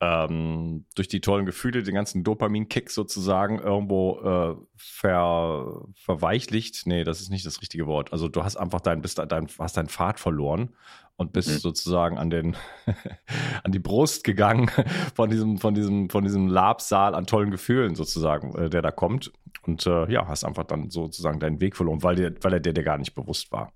ähm, 0.00 0.84
durch 0.94 1.08
die 1.08 1.20
tollen 1.20 1.44
Gefühle, 1.44 1.82
den 1.82 1.94
ganzen 1.94 2.22
Dopamin-Kick 2.22 2.90
sozusagen 2.90 3.58
irgendwo 3.58 4.20
äh, 4.20 4.56
ver, 4.76 5.86
verweichlicht. 5.94 6.86
Nee, 6.86 7.02
das 7.02 7.20
ist 7.20 7.30
nicht 7.30 7.44
das 7.44 7.60
richtige 7.60 7.86
Wort. 7.86 8.12
Also 8.12 8.28
du 8.28 8.44
hast 8.44 8.56
einfach 8.56 8.80
dein, 8.80 9.02
bist 9.02 9.18
dein, 9.18 9.48
hast 9.58 9.76
deinen 9.76 9.88
Pfad 9.88 10.20
verloren 10.20 10.70
und 11.16 11.32
bist 11.32 11.50
mhm. 11.50 11.58
sozusagen 11.58 12.16
an 12.16 12.30
den 12.30 12.56
an 13.64 13.72
die 13.72 13.80
Brust 13.80 14.22
gegangen 14.22 14.70
von 15.14 15.30
diesem 15.30 15.58
von 15.58 15.74
diesem 15.74 16.10
von 16.10 16.22
diesem 16.22 16.46
Labsaal 16.46 17.16
an 17.16 17.26
tollen 17.26 17.50
Gefühlen 17.50 17.96
sozusagen, 17.96 18.54
äh, 18.54 18.70
der 18.70 18.82
da 18.82 18.92
kommt 18.92 19.32
und 19.66 19.84
äh, 19.86 20.10
ja, 20.12 20.28
hast 20.28 20.44
einfach 20.44 20.64
dann 20.64 20.90
sozusagen 20.90 21.40
deinen 21.40 21.60
Weg 21.60 21.76
verloren, 21.76 22.04
weil 22.04 22.14
dir 22.14 22.34
weil 22.42 22.52
er 22.52 22.60
dir, 22.60 22.72
dir 22.72 22.84
gar 22.84 22.98
nicht 22.98 23.16
bewusst 23.16 23.50
war. 23.50 23.72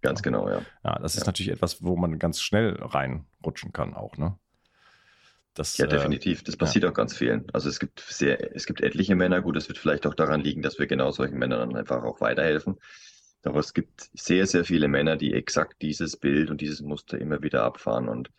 Ganz 0.00 0.22
genau, 0.22 0.48
ja. 0.48 0.62
Ja, 0.84 0.98
das 0.98 1.16
ist 1.16 1.22
ja. 1.22 1.26
natürlich 1.26 1.52
etwas, 1.52 1.82
wo 1.82 1.96
man 1.96 2.18
ganz 2.18 2.40
schnell 2.40 2.76
reinrutschen 2.80 3.72
kann 3.72 3.94
auch, 3.94 4.16
ne? 4.16 4.38
Das, 5.56 5.78
ja, 5.78 5.86
äh, 5.86 5.88
definitiv. 5.88 6.44
Das 6.44 6.56
passiert 6.56 6.84
ja. 6.84 6.90
auch 6.90 6.94
ganz 6.94 7.16
vielen. 7.16 7.46
Also 7.52 7.70
es 7.70 7.80
gibt 7.80 8.00
sehr, 8.00 8.54
es 8.54 8.66
gibt 8.66 8.82
etliche 8.82 9.16
Männer. 9.16 9.40
Gut, 9.40 9.56
das 9.56 9.68
wird 9.68 9.78
vielleicht 9.78 10.06
auch 10.06 10.14
daran 10.14 10.42
liegen, 10.42 10.60
dass 10.60 10.78
wir 10.78 10.86
genau 10.86 11.10
solchen 11.10 11.38
Männern 11.38 11.70
dann 11.70 11.76
einfach 11.76 12.04
auch 12.04 12.20
weiterhelfen. 12.20 12.76
Aber 13.42 13.60
es 13.60 13.72
gibt 13.72 14.10
sehr, 14.12 14.46
sehr 14.46 14.64
viele 14.64 14.86
Männer, 14.86 15.16
die 15.16 15.32
exakt 15.32 15.80
dieses 15.80 16.16
Bild 16.16 16.50
und 16.50 16.60
dieses 16.60 16.82
Muster 16.82 17.18
immer 17.18 17.42
wieder 17.42 17.62
abfahren. 17.62 18.06
Und 18.06 18.30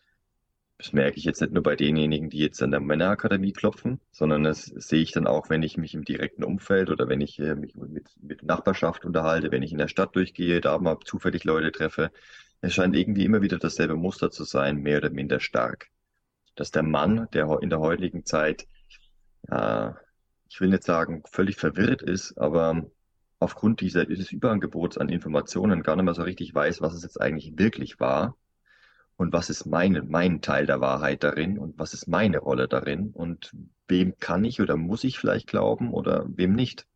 das 0.78 0.94
merke 0.94 1.18
ich 1.18 1.24
jetzt 1.24 1.42
nicht 1.42 1.54
nur 1.54 1.64
bei 1.64 1.76
denjenigen, 1.76 2.30
die 2.30 2.38
jetzt 2.38 2.62
an 2.62 2.70
der 2.70 2.82
Männerakademie 2.82 3.54
klopfen, 3.54 4.00
sondern 4.12 4.44
das 4.44 4.66
sehe 4.66 5.02
ich 5.02 5.12
dann 5.12 5.26
auch, 5.26 5.50
wenn 5.50 5.64
ich 5.64 5.76
mich 5.76 5.96
im 5.96 6.06
direkten 6.06 6.44
Umfeld 6.44 6.92
oder 6.92 7.10
wenn 7.10 7.22
ich 7.22 7.40
äh, 7.40 7.56
mich 7.56 7.74
mit, 7.76 8.10
mit 8.22 8.44
Nachbarschaft 8.44 9.06
unterhalte, 9.06 9.52
wenn 9.52 9.64
ich 9.64 9.72
in 9.72 9.80
der 9.80 9.88
Stadt 9.88 10.16
durchgehe, 10.16 10.62
da 10.62 10.78
mal 10.78 11.00
zufällig 11.04 11.46
Leute 11.46 11.72
treffe. 11.72 12.12
Es 12.62 12.76
scheint 12.76 12.96
irgendwie 12.96 13.26
immer 13.26 13.42
wieder 13.42 13.58
dasselbe 13.58 13.96
Muster 13.96 14.30
zu 14.30 14.44
sein, 14.44 14.78
mehr 14.78 14.98
oder 14.98 15.10
minder 15.10 15.40
stark 15.40 15.90
dass 16.58 16.72
der 16.72 16.84
Mann, 16.84 17.28
der 17.34 17.60
in 17.62 17.70
der 17.70 17.80
heutigen 17.80 18.26
Zeit 18.26 18.68
ja, 19.50 19.96
ich 20.50 20.62
will 20.62 20.70
nicht 20.70 20.84
sagen, 20.84 21.24
völlig 21.30 21.58
verwirrt 21.58 22.02
ist, 22.02 22.38
aber 22.38 22.84
aufgrund 23.40 23.82
dieser, 23.82 24.06
dieses 24.06 24.32
Überangebots 24.32 24.98
an 24.98 25.10
Informationen 25.10 25.84
gar 25.84 25.96
nicht 25.96 26.06
mehr 26.06 26.14
so 26.14 26.24
richtig 26.24 26.54
weiß, 26.54 26.82
was 26.82 26.94
es 26.94 27.04
jetzt 27.04 27.22
eigentlich 27.22 27.58
wirklich 27.58 28.00
war 28.00 28.36
und 29.16 29.34
was 29.34 29.50
ist 29.50 29.66
meine, 29.66 30.04
mein 30.04 30.42
Teil 30.42 30.66
der 30.66 30.82
Wahrheit 30.82 31.24
darin 31.24 31.58
und 31.58 31.78
was 31.78 31.94
ist 31.94 32.08
meine 32.08 32.40
Rolle 32.40 32.68
darin 32.68 33.12
und 33.12 33.52
wem 33.88 34.18
kann 34.20 34.44
ich 34.44 34.62
oder 34.62 34.78
muss 34.78 35.04
ich 35.04 35.20
vielleicht 35.20 35.48
glauben 35.48 35.94
oder 35.94 36.26
wem 36.28 36.54
nicht. 36.54 36.88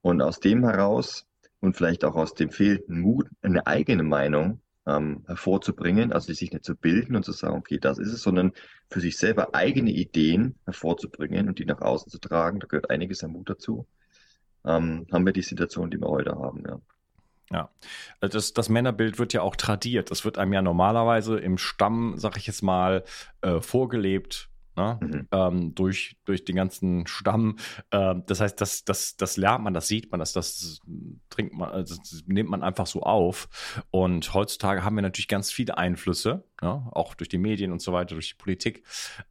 Und 0.00 0.20
aus 0.20 0.40
dem 0.40 0.64
heraus 0.64 1.26
und 1.60 1.76
vielleicht 1.76 2.04
auch 2.04 2.14
aus 2.14 2.34
dem 2.34 2.50
fehlenden 2.50 3.00
Mut, 3.00 3.28
eine 3.40 3.66
eigene 3.66 4.02
Meinung 4.02 4.60
ähm, 4.86 5.24
hervorzubringen, 5.26 6.12
also 6.12 6.32
sich 6.32 6.52
nicht 6.52 6.64
zu 6.64 6.74
bilden 6.76 7.16
und 7.16 7.24
zu 7.24 7.32
sagen, 7.32 7.56
okay, 7.56 7.78
das 7.78 7.98
ist 7.98 8.12
es, 8.12 8.22
sondern 8.22 8.52
für 8.90 9.00
sich 9.00 9.16
selber 9.16 9.54
eigene 9.54 9.90
Ideen 9.90 10.56
hervorzubringen 10.64 11.48
und 11.48 11.58
die 11.58 11.64
nach 11.64 11.80
außen 11.80 12.10
zu 12.10 12.18
tragen, 12.18 12.60
da 12.60 12.66
gehört 12.66 12.90
einiges 12.90 13.24
an 13.24 13.32
Mut 13.32 13.48
dazu, 13.48 13.86
ähm, 14.64 15.06
haben 15.12 15.26
wir 15.26 15.32
die 15.32 15.42
Situation, 15.42 15.90
die 15.90 15.98
wir 15.98 16.08
heute 16.08 16.32
haben, 16.32 16.62
ja. 16.66 16.80
Ja, 17.52 17.70
das, 18.20 18.54
das 18.54 18.70
Männerbild 18.70 19.18
wird 19.18 19.34
ja 19.34 19.42
auch 19.42 19.54
tradiert. 19.54 20.10
Das 20.10 20.24
wird 20.24 20.38
einem 20.38 20.54
ja 20.54 20.62
normalerweise 20.62 21.38
im 21.38 21.58
Stamm, 21.58 22.14
sag 22.16 22.38
ich 22.38 22.46
jetzt 22.46 22.62
mal, 22.62 23.04
äh, 23.42 23.60
vorgelebt 23.60 24.48
ne? 24.76 24.98
mhm. 25.00 25.28
ähm, 25.32 25.74
durch, 25.74 26.16
durch 26.24 26.44
den 26.44 26.56
ganzen 26.56 27.06
Stamm. 27.06 27.56
Ähm, 27.90 28.22
das 28.26 28.40
heißt, 28.40 28.60
das, 28.60 28.84
das, 28.84 29.16
das 29.16 29.36
lernt 29.36 29.64
man, 29.64 29.74
das 29.74 29.88
sieht 29.88 30.10
man, 30.10 30.20
das, 30.20 30.32
das 30.32 30.80
trinkt 31.30 31.54
man, 31.54 31.70
also 31.70 31.96
das 31.96 32.24
nimmt 32.26 32.50
man 32.50 32.62
einfach 32.62 32.86
so 32.86 33.02
auf. 33.02 33.48
Und 33.90 34.34
heutzutage 34.34 34.84
haben 34.84 34.96
wir 34.96 35.02
natürlich 35.02 35.28
ganz 35.28 35.50
viele 35.50 35.76
Einflüsse, 35.78 36.44
ja? 36.62 36.88
auch 36.92 37.14
durch 37.14 37.28
die 37.28 37.38
Medien 37.38 37.72
und 37.72 37.82
so 37.82 37.92
weiter, 37.92 38.14
durch 38.14 38.30
die 38.30 38.42
Politik, 38.42 38.84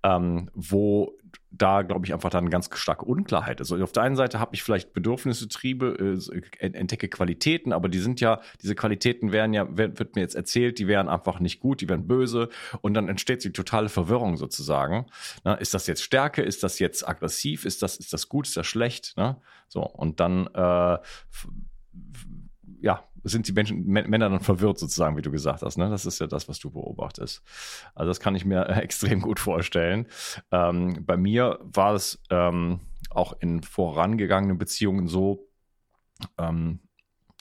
ähm, 0.03 0.49
wo 0.53 1.17
da, 1.51 1.83
glaube 1.83 2.05
ich, 2.05 2.13
einfach 2.13 2.31
dann 2.31 2.49
ganz 2.49 2.69
starke 2.73 3.05
Unklarheit 3.05 3.61
ist. 3.61 3.71
Also 3.71 3.83
auf 3.83 3.91
der 3.91 4.03
einen 4.03 4.15
Seite 4.15 4.39
habe 4.39 4.55
ich 4.55 4.63
vielleicht 4.63 4.93
Bedürfnisse, 4.93 5.47
Triebe, 5.47 6.19
äh, 6.59 6.65
entdecke 6.65 7.07
Qualitäten, 7.07 7.73
aber 7.73 7.89
die 7.89 7.99
sind 7.99 8.19
ja, 8.21 8.41
diese 8.61 8.75
Qualitäten 8.75 9.31
werden 9.31 9.53
ja, 9.53 9.77
wird, 9.77 10.15
mir 10.15 10.21
jetzt 10.21 10.35
erzählt, 10.35 10.79
die 10.79 10.87
wären 10.87 11.07
einfach 11.07 11.39
nicht 11.39 11.59
gut, 11.59 11.81
die 11.81 11.89
wären 11.89 12.07
böse 12.07 12.49
und 12.81 12.95
dann 12.95 13.07
entsteht 13.07 13.43
die 13.43 13.51
totale 13.51 13.89
Verwirrung 13.89 14.37
sozusagen. 14.37 15.05
Na, 15.43 15.53
ist 15.53 15.73
das 15.73 15.85
jetzt 15.87 16.03
Stärke? 16.03 16.41
Ist 16.41 16.63
das 16.63 16.79
jetzt 16.79 17.07
aggressiv? 17.07 17.65
Ist 17.65 17.83
das, 17.83 17.97
ist 17.97 18.13
das 18.13 18.29
gut? 18.29 18.47
Ist 18.47 18.57
das 18.57 18.65
schlecht? 18.65 19.15
Ne? 19.17 19.37
So, 19.67 19.81
und 19.81 20.19
dann 20.19 20.47
äh, 20.47 20.97
ja, 22.83 23.01
sind 23.23 23.47
die 23.47 23.53
Menschen, 23.53 23.85
Männer 23.85 24.29
dann 24.29 24.41
verwirrt 24.41 24.77
sozusagen, 24.77 25.15
wie 25.15 25.21
du 25.21 25.31
gesagt 25.31 25.61
hast. 25.61 25.77
Ne? 25.77 25.89
Das 25.89 26.05
ist 26.05 26.19
ja 26.19 26.27
das, 26.27 26.49
was 26.49 26.59
du 26.59 26.69
beobachtest. 26.69 27.41
Also 27.95 28.09
das 28.09 28.19
kann 28.19 28.35
ich 28.35 28.43
mir 28.43 28.67
extrem 28.81 29.21
gut 29.21 29.39
vorstellen. 29.39 30.07
Ähm, 30.51 31.05
bei 31.05 31.15
mir 31.15 31.59
war 31.61 31.93
es 31.93 32.21
ähm, 32.29 32.81
auch 33.09 33.33
in 33.39 33.63
vorangegangenen 33.63 34.57
Beziehungen 34.57 35.07
so, 35.07 35.47
ähm, 36.37 36.81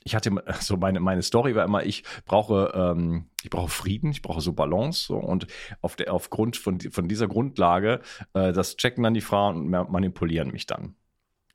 ich 0.04 0.14
hatte 0.14 0.30
so 0.60 0.76
meine, 0.76 1.00
meine 1.00 1.22
Story 1.22 1.56
war 1.56 1.64
immer, 1.64 1.84
ich 1.84 2.04
brauche, 2.24 2.72
ähm, 2.76 3.26
ich 3.42 3.50
brauche 3.50 3.68
Frieden, 3.68 4.12
ich 4.12 4.22
brauche 4.22 4.40
so 4.40 4.52
Balance 4.52 5.06
so, 5.06 5.16
und 5.16 5.48
auf 5.80 5.96
der, 5.96 6.14
aufgrund 6.14 6.56
von, 6.56 6.80
von 6.80 7.08
dieser 7.08 7.26
Grundlage, 7.26 8.00
äh, 8.34 8.52
das 8.52 8.76
checken 8.76 9.02
dann 9.02 9.14
die 9.14 9.20
Frauen 9.20 9.56
und 9.56 9.90
manipulieren 9.90 10.52
mich 10.52 10.66
dann 10.66 10.94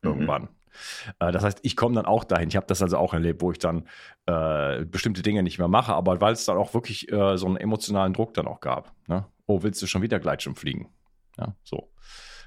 mhm. 0.02 0.57
Äh, 1.20 1.32
das 1.32 1.44
heißt, 1.44 1.60
ich 1.64 1.76
komme 1.76 1.96
dann 1.96 2.06
auch 2.06 2.24
dahin. 2.24 2.50
Ich 2.50 2.56
habe 2.56 2.68
das 2.68 2.82
also 2.82 2.98
auch 2.98 3.14
erlebt, 3.14 3.42
wo 3.42 3.52
ich 3.52 3.60
dann 3.60 3.88
äh, 4.26 4.86
bestimmte 4.86 5.22
Dinge 5.22 5.44
nicht 5.44 5.60
mehr 5.60 5.68
mache, 5.68 5.94
aber 5.94 6.22
weil 6.22 6.34
es 6.34 6.46
dann 6.46 6.58
auch 6.58 6.74
wirklich 6.74 7.12
äh, 7.12 7.38
so 7.38 7.48
einen 7.48 7.58
emotionalen 7.58 8.14
Druck 8.14 8.34
dann 8.34 8.48
auch 8.48 8.60
gab. 8.60 8.94
Ne? 9.08 9.26
Oh, 9.46 9.64
willst 9.64 9.82
du 9.82 9.88
schon 9.88 10.02
wieder 10.02 10.20
Gleitschirm 10.20 10.56
fliegen? 10.56 10.90
Ja, 11.38 11.56
so. 11.64 11.92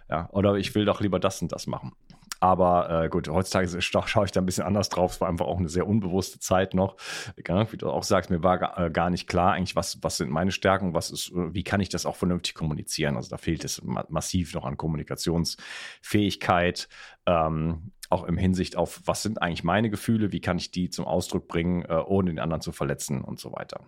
Ja, 0.08 0.28
oder 0.32 0.56
ich 0.56 0.74
will 0.74 0.84
doch 0.84 1.00
lieber 1.00 1.20
das 1.20 1.40
und 1.40 1.52
das 1.52 1.66
machen. 1.66 1.92
Aber 2.40 3.04
äh, 3.04 3.08
gut, 3.10 3.28
heutzutage 3.28 3.80
schaue 3.82 4.24
ich 4.24 4.32
da 4.32 4.40
ein 4.40 4.46
bisschen 4.46 4.64
anders 4.64 4.88
drauf. 4.88 5.12
Es 5.12 5.20
war 5.20 5.28
einfach 5.28 5.46
auch 5.46 5.58
eine 5.58 5.68
sehr 5.68 5.86
unbewusste 5.86 6.40
Zeit 6.40 6.72
noch. 6.72 6.96
Wie 7.36 7.76
du 7.76 7.90
auch 7.90 8.02
sagst, 8.02 8.30
mir 8.30 8.42
war 8.42 8.56
gar, 8.58 8.78
äh, 8.78 8.90
gar 8.90 9.10
nicht 9.10 9.28
klar 9.28 9.52
eigentlich, 9.52 9.76
was, 9.76 10.02
was 10.02 10.16
sind 10.16 10.30
meine 10.30 10.50
Stärken, 10.50 10.94
was 10.94 11.10
ist, 11.10 11.32
wie 11.34 11.64
kann 11.64 11.80
ich 11.80 11.90
das 11.90 12.06
auch 12.06 12.16
vernünftig 12.16 12.54
kommunizieren. 12.54 13.16
Also 13.16 13.28
da 13.28 13.36
fehlt 13.36 13.62
es 13.64 13.82
ma 13.82 14.06
massiv 14.08 14.54
noch 14.54 14.64
an 14.64 14.78
Kommunikationsfähigkeit. 14.78 16.88
Ähm, 17.26 17.92
auch 18.08 18.24
im 18.24 18.38
Hinsicht 18.38 18.76
auf, 18.76 19.02
was 19.04 19.22
sind 19.22 19.40
eigentlich 19.40 19.62
meine 19.62 19.90
Gefühle, 19.90 20.32
wie 20.32 20.40
kann 20.40 20.58
ich 20.58 20.72
die 20.72 20.90
zum 20.90 21.04
Ausdruck 21.04 21.46
bringen, 21.46 21.82
äh, 21.82 21.94
ohne 21.94 22.30
den 22.30 22.40
anderen 22.40 22.62
zu 22.62 22.72
verletzen 22.72 23.22
und 23.22 23.38
so 23.38 23.52
weiter. 23.52 23.86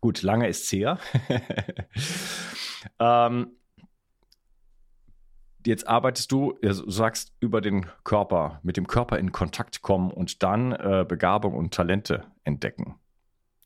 Gut, 0.00 0.22
lange 0.22 0.48
ist 0.48 0.70
her. 0.70 0.98
ähm, 2.98 3.56
jetzt 5.66 5.86
arbeitest 5.88 6.30
du, 6.32 6.58
du 6.60 6.90
sagst, 6.90 7.34
über 7.40 7.60
den 7.60 7.86
Körper, 8.04 8.60
mit 8.62 8.76
dem 8.76 8.86
Körper 8.86 9.18
in 9.18 9.32
Kontakt 9.32 9.82
kommen 9.82 10.10
und 10.10 10.42
dann 10.42 10.72
äh, 10.72 11.04
Begabung 11.08 11.54
und 11.54 11.74
Talente 11.74 12.24
entdecken. 12.44 12.96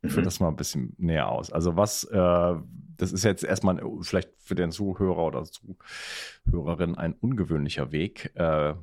Ich 0.02 0.12
führe 0.12 0.22
mhm. 0.22 0.26
das 0.26 0.40
mal 0.40 0.48
ein 0.48 0.56
bisschen 0.56 0.94
näher 0.98 1.28
aus. 1.28 1.50
Also 1.50 1.76
was, 1.76 2.04
äh, 2.04 2.54
das 2.96 3.12
ist 3.12 3.24
jetzt 3.24 3.42
erstmal 3.42 3.82
vielleicht 4.02 4.30
für 4.38 4.54
den 4.54 4.70
Zuhörer 4.70 5.24
oder 5.24 5.44
Zuhörerin 5.44 6.94
ein 6.94 7.14
ungewöhnlicher 7.14 7.90
Weg. 7.90 8.32
Äh, 8.34 8.74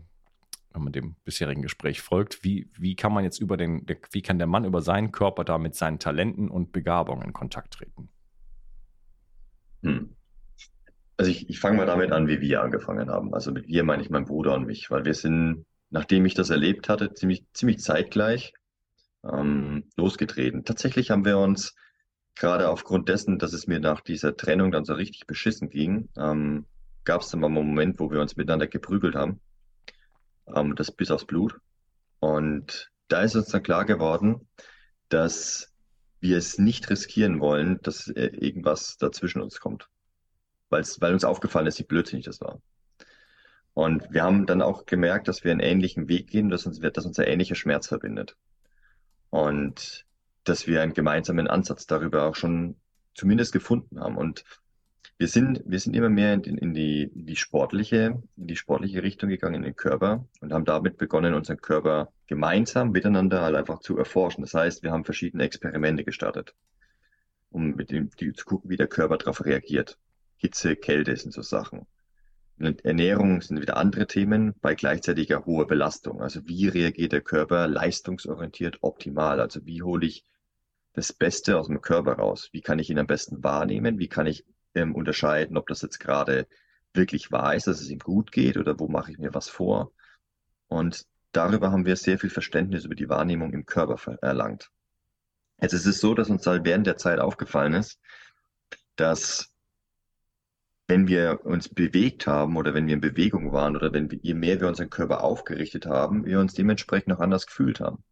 wenn 0.73 0.83
man 0.83 0.91
dem 0.91 1.15
bisherigen 1.23 1.61
Gespräch 1.61 2.01
folgt, 2.01 2.43
wie, 2.43 2.69
wie 2.77 2.97
kann 2.97 3.13
man 3.13 3.23
jetzt 3.23 3.39
über 3.39 3.55
den, 3.55 3.85
wie 4.11 4.21
kann 4.21 4.37
der 4.37 4.47
Mann 4.47 4.65
über 4.65 4.81
seinen 4.81 5.13
Körper 5.13 5.45
da 5.45 5.57
mit 5.57 5.73
seinen 5.73 5.99
Talenten 5.99 6.49
und 6.49 6.73
Begabungen 6.73 7.23
in 7.23 7.31
Kontakt 7.31 7.75
treten? 7.75 8.09
Hm. 9.83 10.09
Also 11.17 11.31
ich, 11.31 11.49
ich 11.49 11.59
fange 11.59 11.77
mal 11.77 11.85
damit 11.85 12.11
an, 12.11 12.27
wie 12.27 12.41
wir 12.41 12.61
angefangen 12.61 13.09
haben. 13.09 13.33
Also 13.33 13.51
mit 13.51 13.67
wir 13.67 13.83
meine 13.83 14.03
ich 14.03 14.09
mein 14.09 14.25
Bruder 14.25 14.53
und 14.53 14.65
mich, 14.65 14.91
weil 14.91 15.05
wir 15.05 15.13
sind, 15.13 15.65
nachdem 15.89 16.25
ich 16.25 16.33
das 16.33 16.49
erlebt 16.49 16.89
hatte, 16.89 17.13
ziemlich, 17.13 17.45
ziemlich 17.53 17.79
zeitgleich 17.79 18.53
ähm, 19.23 19.85
losgetreten. 19.95 20.65
Tatsächlich 20.65 21.11
haben 21.11 21.25
wir 21.25 21.37
uns 21.37 21.75
gerade 22.35 22.69
aufgrund 22.69 23.07
dessen, 23.07 23.39
dass 23.39 23.53
es 23.53 23.67
mir 23.67 23.79
nach 23.79 24.01
dieser 24.01 24.35
Trennung 24.35 24.71
dann 24.71 24.83
so 24.83 24.93
richtig 24.93 25.25
beschissen 25.25 25.69
ging, 25.69 26.09
ähm, 26.17 26.65
gab 27.05 27.21
es 27.21 27.29
dann 27.29 27.39
mal 27.39 27.47
einen 27.47 27.55
Moment, 27.55 27.99
wo 27.99 28.11
wir 28.11 28.19
uns 28.19 28.35
miteinander 28.35 28.67
geprügelt 28.67 29.15
haben 29.15 29.39
ähm, 30.53 30.75
das 30.75 30.91
bis 30.91 31.11
aufs 31.11 31.25
Blut. 31.25 31.59
Und 32.19 32.91
da 33.07 33.21
ist 33.21 33.35
uns 33.35 33.49
dann 33.49 33.63
klar 33.63 33.85
geworden, 33.85 34.47
dass 35.09 35.71
wir 36.19 36.37
es 36.37 36.57
nicht 36.57 36.89
riskieren 36.89 37.39
wollen, 37.39 37.79
dass 37.83 38.07
äh, 38.07 38.27
irgendwas 38.27 38.97
dazwischen 38.97 39.41
uns 39.41 39.59
kommt. 39.59 39.89
Weil 40.69 41.13
uns 41.13 41.23
aufgefallen 41.23 41.67
ist, 41.67 41.79
wie 41.79 41.83
blödsinnig 41.83 42.25
das 42.25 42.41
war. 42.41 42.59
Und 43.73 44.13
wir 44.13 44.23
haben 44.23 44.45
dann 44.45 44.61
auch 44.61 44.85
gemerkt, 44.85 45.27
dass 45.27 45.43
wir 45.43 45.51
einen 45.51 45.59
ähnlichen 45.59 46.07
Weg 46.07 46.27
gehen, 46.27 46.49
dass 46.49 46.65
uns, 46.65 46.79
dass 46.79 47.05
uns 47.05 47.19
ein 47.19 47.27
ähnlicher 47.27 47.55
Schmerz 47.55 47.87
verbindet. 47.87 48.37
Und 49.29 50.05
dass 50.45 50.67
wir 50.67 50.81
einen 50.81 50.93
gemeinsamen 50.93 51.47
Ansatz 51.47 51.85
darüber 51.85 52.23
auch 52.23 52.35
schon 52.35 52.75
zumindest 53.13 53.51
gefunden 53.51 53.99
haben. 53.99 54.15
Und 54.15 54.45
wir 55.17 55.27
sind, 55.27 55.61
wir 55.65 55.79
sind 55.79 55.95
immer 55.95 56.09
mehr 56.09 56.33
in, 56.33 56.43
in, 56.57 56.73
die, 56.73 57.03
in 57.03 57.25
die 57.25 57.35
sportliche, 57.35 58.21
in 58.35 58.47
die 58.47 58.55
sportliche 58.55 59.01
Richtung 59.01 59.29
gegangen, 59.29 59.55
in 59.55 59.63
den 59.63 59.75
Körper 59.75 60.25
und 60.41 60.53
haben 60.53 60.65
damit 60.65 60.97
begonnen, 60.97 61.33
unseren 61.33 61.61
Körper 61.61 62.11
gemeinsam 62.27 62.91
miteinander 62.91 63.41
halt 63.41 63.55
einfach 63.55 63.79
zu 63.79 63.97
erforschen. 63.97 64.41
Das 64.41 64.53
heißt, 64.53 64.83
wir 64.83 64.91
haben 64.91 65.05
verschiedene 65.05 65.43
Experimente 65.43 66.03
gestartet, 66.03 66.53
um 67.49 67.75
mit 67.75 67.91
dem, 67.91 68.09
die, 68.19 68.33
zu 68.33 68.45
gucken, 68.45 68.69
wie 68.69 68.77
der 68.77 68.87
Körper 68.87 69.17
darauf 69.17 69.45
reagiert. 69.45 69.97
Hitze, 70.45 70.75
Kälte 70.75 71.15
sind 71.17 71.33
so 71.33 71.41
Sachen. 71.41 71.87
Und 72.59 72.85
Ernährung 72.85 73.41
sind 73.41 73.59
wieder 73.61 73.77
andere 73.77 74.05
Themen 74.05 74.53
bei 74.61 74.75
gleichzeitiger 74.75 75.45
hoher 75.45 75.65
Belastung. 75.65 76.21
Also 76.21 76.47
wie 76.47 76.67
reagiert 76.67 77.13
der 77.13 77.21
Körper 77.21 77.67
leistungsorientiert 77.67 78.77
optimal? 78.81 79.41
Also 79.41 79.65
wie 79.65 79.81
hole 79.81 80.05
ich 80.05 80.23
das 80.93 81.11
Beste 81.11 81.57
aus 81.57 81.65
dem 81.65 81.81
Körper 81.81 82.13
raus? 82.13 82.49
Wie 82.51 82.61
kann 82.61 82.77
ich 82.77 82.91
ihn 82.91 82.99
am 82.99 83.07
besten 83.07 83.43
wahrnehmen? 83.43 83.97
Wie 83.97 84.07
kann 84.07 84.27
ich 84.27 84.45
ähm, 84.75 84.93
unterscheiden, 84.93 85.57
ob 85.57 85.67
das 85.67 85.81
jetzt 85.81 85.99
gerade 85.99 86.47
wirklich 86.93 87.31
wahr 87.31 87.55
ist, 87.55 87.65
dass 87.65 87.81
es 87.81 87.89
ihm 87.89 87.99
gut 87.99 88.31
geht 88.31 88.55
oder 88.55 88.79
wo 88.79 88.87
mache 88.87 89.11
ich 89.11 89.17
mir 89.17 89.33
was 89.33 89.49
vor. 89.49 89.91
Und 90.67 91.07
darüber 91.31 91.71
haben 91.71 91.87
wir 91.87 91.95
sehr 91.95 92.19
viel 92.19 92.29
Verständnis 92.29 92.85
über 92.85 92.95
die 92.95 93.09
Wahrnehmung 93.09 93.51
im 93.51 93.65
Körper 93.65 94.17
erlangt. 94.21 94.69
Jetzt 95.59 95.73
ist 95.73 95.87
es 95.87 95.99
so, 95.99 96.13
dass 96.13 96.29
uns 96.29 96.45
halt 96.45 96.65
während 96.65 96.85
der 96.85 96.97
Zeit 96.97 97.19
aufgefallen 97.19 97.73
ist, 97.73 97.99
dass 98.95 99.54
wenn 100.87 101.07
wir 101.07 101.45
uns 101.45 101.69
bewegt 101.69 102.27
haben 102.27 102.57
oder 102.57 102.73
wenn 102.73 102.87
wir 102.87 102.93
in 102.93 103.01
Bewegung 103.01 103.51
waren 103.51 103.75
oder 103.75 103.91
wenn 103.93 104.11
wir, 104.11 104.19
je 104.21 104.33
mehr 104.33 104.59
wir 104.61 104.67
unseren 104.67 104.89
Körper 104.89 105.23
aufgerichtet 105.23 105.85
haben, 105.85 106.25
wir 106.25 106.39
uns 106.39 106.53
dementsprechend 106.53 107.13
auch 107.13 107.19
anders 107.19 107.47
gefühlt 107.47 107.79
haben. 107.79 108.03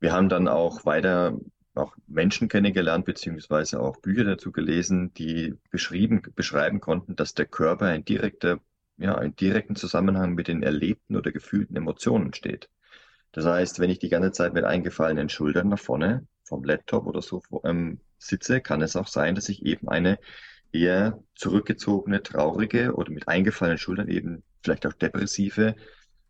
Wir 0.00 0.12
haben 0.12 0.28
dann 0.28 0.48
auch 0.48 0.84
weiter 0.84 1.38
auch 1.74 1.96
Menschen 2.06 2.48
kennengelernt, 2.48 3.04
beziehungsweise 3.04 3.80
auch 3.80 3.96
Bücher 3.96 4.24
dazu 4.24 4.52
gelesen, 4.52 5.12
die 5.14 5.54
beschrieben, 5.70 6.22
beschreiben 6.36 6.80
konnten, 6.80 7.16
dass 7.16 7.34
der 7.34 7.46
Körper 7.46 7.86
ein 7.86 8.04
direkter, 8.04 8.60
ja, 8.96 9.16
einen 9.16 9.34
direkten 9.34 9.74
Zusammenhang 9.74 10.34
mit 10.34 10.46
den 10.46 10.62
erlebten 10.62 11.16
oder 11.16 11.32
gefühlten 11.32 11.76
Emotionen 11.76 12.32
steht. 12.32 12.68
Das 13.32 13.44
heißt, 13.44 13.80
wenn 13.80 13.90
ich 13.90 13.98
die 13.98 14.08
ganze 14.08 14.30
Zeit 14.30 14.54
mit 14.54 14.64
eingefallenen 14.64 15.28
Schultern 15.28 15.68
nach 15.68 15.80
vorne 15.80 16.26
vom 16.44 16.62
Laptop 16.62 17.06
oder 17.06 17.20
so 17.20 17.42
ähm, 17.64 17.98
sitze, 18.18 18.60
kann 18.60 18.80
es 18.80 18.94
auch 18.94 19.08
sein, 19.08 19.34
dass 19.34 19.48
ich 19.48 19.64
eben 19.64 19.88
eine 19.88 20.20
eher 20.74 21.22
zurückgezogene, 21.34 22.22
traurige 22.22 22.94
oder 22.94 23.10
mit 23.10 23.28
eingefallenen 23.28 23.78
Schultern 23.78 24.08
eben 24.08 24.42
vielleicht 24.62 24.86
auch 24.86 24.92
depressive 24.92 25.76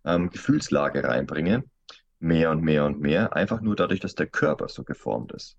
ähm, 0.04 0.30
Gefühlslage 0.30 1.04
reinbringe. 1.04 1.64
Mehr 2.20 2.50
und 2.50 2.62
mehr 2.62 2.84
und 2.84 3.00
mehr, 3.00 3.34
einfach 3.36 3.60
nur 3.60 3.76
dadurch, 3.76 4.00
dass 4.00 4.14
der 4.14 4.26
Körper 4.26 4.68
so 4.68 4.82
geformt 4.82 5.32
ist. 5.32 5.58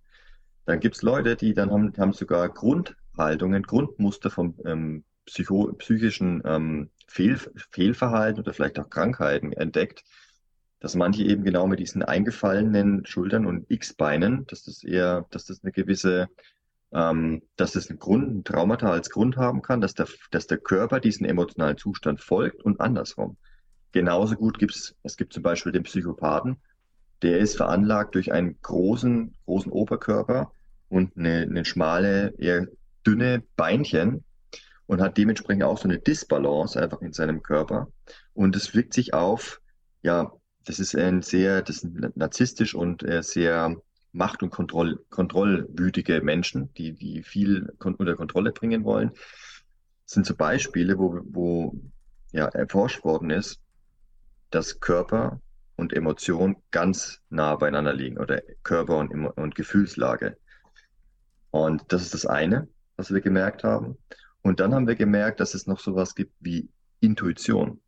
Dann 0.66 0.80
gibt 0.80 0.96
es 0.96 1.04
Leute, 1.04 1.36
die 1.36 1.54
dann 1.54 1.70
haben, 1.70 1.94
haben 1.98 2.14
sogar 2.14 2.50
Grundhaltungen, 2.50 3.64
Grundmuster 3.64 4.32
vom 4.32 4.56
ähm, 4.66 5.04
psycho, 5.26 5.74
psychischen 5.74 6.42
ähm, 6.46 6.90
Fehl, 7.08 7.38
Fehlverhalten 7.72 8.42
oder 8.42 8.54
vielleicht 8.54 8.80
auch 8.80 8.90
Krankheiten 8.90 9.54
entdeckt, 9.54 10.04
dass 10.80 10.96
manche 10.96 11.24
eben 11.24 11.44
genau 11.44 11.68
mit 11.68 11.80
diesen 11.80 12.04
eingefallenen 12.04 13.06
Schultern 13.06 13.46
und 13.46 13.70
X-Beinen, 13.70 14.46
dass 14.48 14.64
das 14.64 14.84
eher, 14.84 15.26
dass 15.30 15.46
das 15.46 15.64
eine 15.64 15.72
gewisse, 15.72 16.30
ähm, 16.94 17.42
dass 17.56 17.74
das 17.74 17.90
einen 17.90 18.00
Grund, 18.00 18.34
ein 18.34 18.44
Traumata 18.44 18.92
als 18.92 19.10
Grund 19.10 19.38
haben 19.38 19.62
kann, 19.62 19.82
dass 19.82 19.94
der, 19.94 20.08
dass 20.32 20.48
der 20.48 20.58
Körper 20.58 21.00
diesen 21.00 21.26
emotionalen 21.26 21.78
Zustand 21.78 22.22
folgt 22.22 22.64
und 22.64 22.80
andersrum. 22.80 23.38
Genauso 23.92 24.36
gut 24.36 24.60
gibt 24.60 24.76
es, 24.76 24.96
es 25.04 25.18
gibt 25.18 25.34
zum 25.34 25.44
Beispiel 25.44 25.72
den 25.72 25.84
Psychopathen, 25.84 26.58
der 27.22 27.40
ist 27.40 27.58
veranlagt 27.58 28.16
durch 28.16 28.32
einen 28.32 28.60
großen, 28.62 29.34
großen 29.46 29.72
Oberkörper 29.72 30.52
und 30.90 31.18
eine, 31.18 31.42
eine 31.42 31.66
schmale, 31.66 32.34
eher 32.38 32.68
dünne 33.06 33.44
Beinchen 33.56 34.24
und 34.88 35.02
hat 35.02 35.18
dementsprechend 35.18 35.64
auch 35.64 35.78
so 35.78 35.86
eine 35.86 36.00
Disbalance 36.00 36.82
einfach 36.82 37.02
in 37.02 37.14
seinem 37.14 37.42
Körper. 37.42 37.88
Und 38.34 38.56
es 38.56 38.74
wirkt 38.76 38.94
sich 38.94 39.14
auf, 39.14 39.62
ja, 40.04 40.32
das 40.66 40.80
ist 40.80 40.96
ein 40.96 41.22
sehr, 41.22 41.62
das 41.62 41.78
sind 41.78 42.18
narzisstisch 42.18 42.76
und 42.76 43.04
äh, 43.04 43.24
sehr 43.24 43.76
macht- 44.16 44.42
und 44.44 44.50
Kontroll, 44.50 45.04
kontrollwütige 45.10 46.22
Menschen, 46.22 46.74
die, 46.76 46.94
die 46.94 47.22
viel 47.22 47.74
kon 47.78 47.96
unter 47.96 48.16
Kontrolle 48.16 48.52
bringen 48.52 48.84
wollen. 48.84 49.12
Sind 50.06 50.26
so 50.26 50.36
Beispiele, 50.36 50.98
wo, 50.98 51.20
wo 51.26 51.76
ja, 52.32 52.46
erforscht 52.48 53.04
worden 53.04 53.30
ist, 53.30 53.60
dass 54.50 54.80
Körper 54.80 55.42
und 55.76 55.94
Emotion 55.94 56.56
ganz 56.72 57.22
nah 57.30 57.56
beieinander 57.56 57.94
liegen 57.94 58.18
oder 58.18 58.42
Körper 58.64 58.98
und, 58.98 59.12
und 59.12 59.56
Gefühlslage. 59.56 60.38
Und 61.52 61.84
das 61.90 62.04
ist 62.04 62.14
das 62.14 62.26
eine, 62.26 62.68
was 62.96 63.14
wir 63.14 63.22
gemerkt 63.22 63.64
haben. 63.64 63.98
Und 64.42 64.60
dann 64.60 64.74
haben 64.74 64.88
wir 64.88 64.96
gemerkt, 64.96 65.40
dass 65.40 65.54
es 65.54 65.68
noch 65.68 65.80
sowas 65.80 66.16
gibt 66.16 66.34
wie 66.40 66.70
Intuition. 67.02 67.82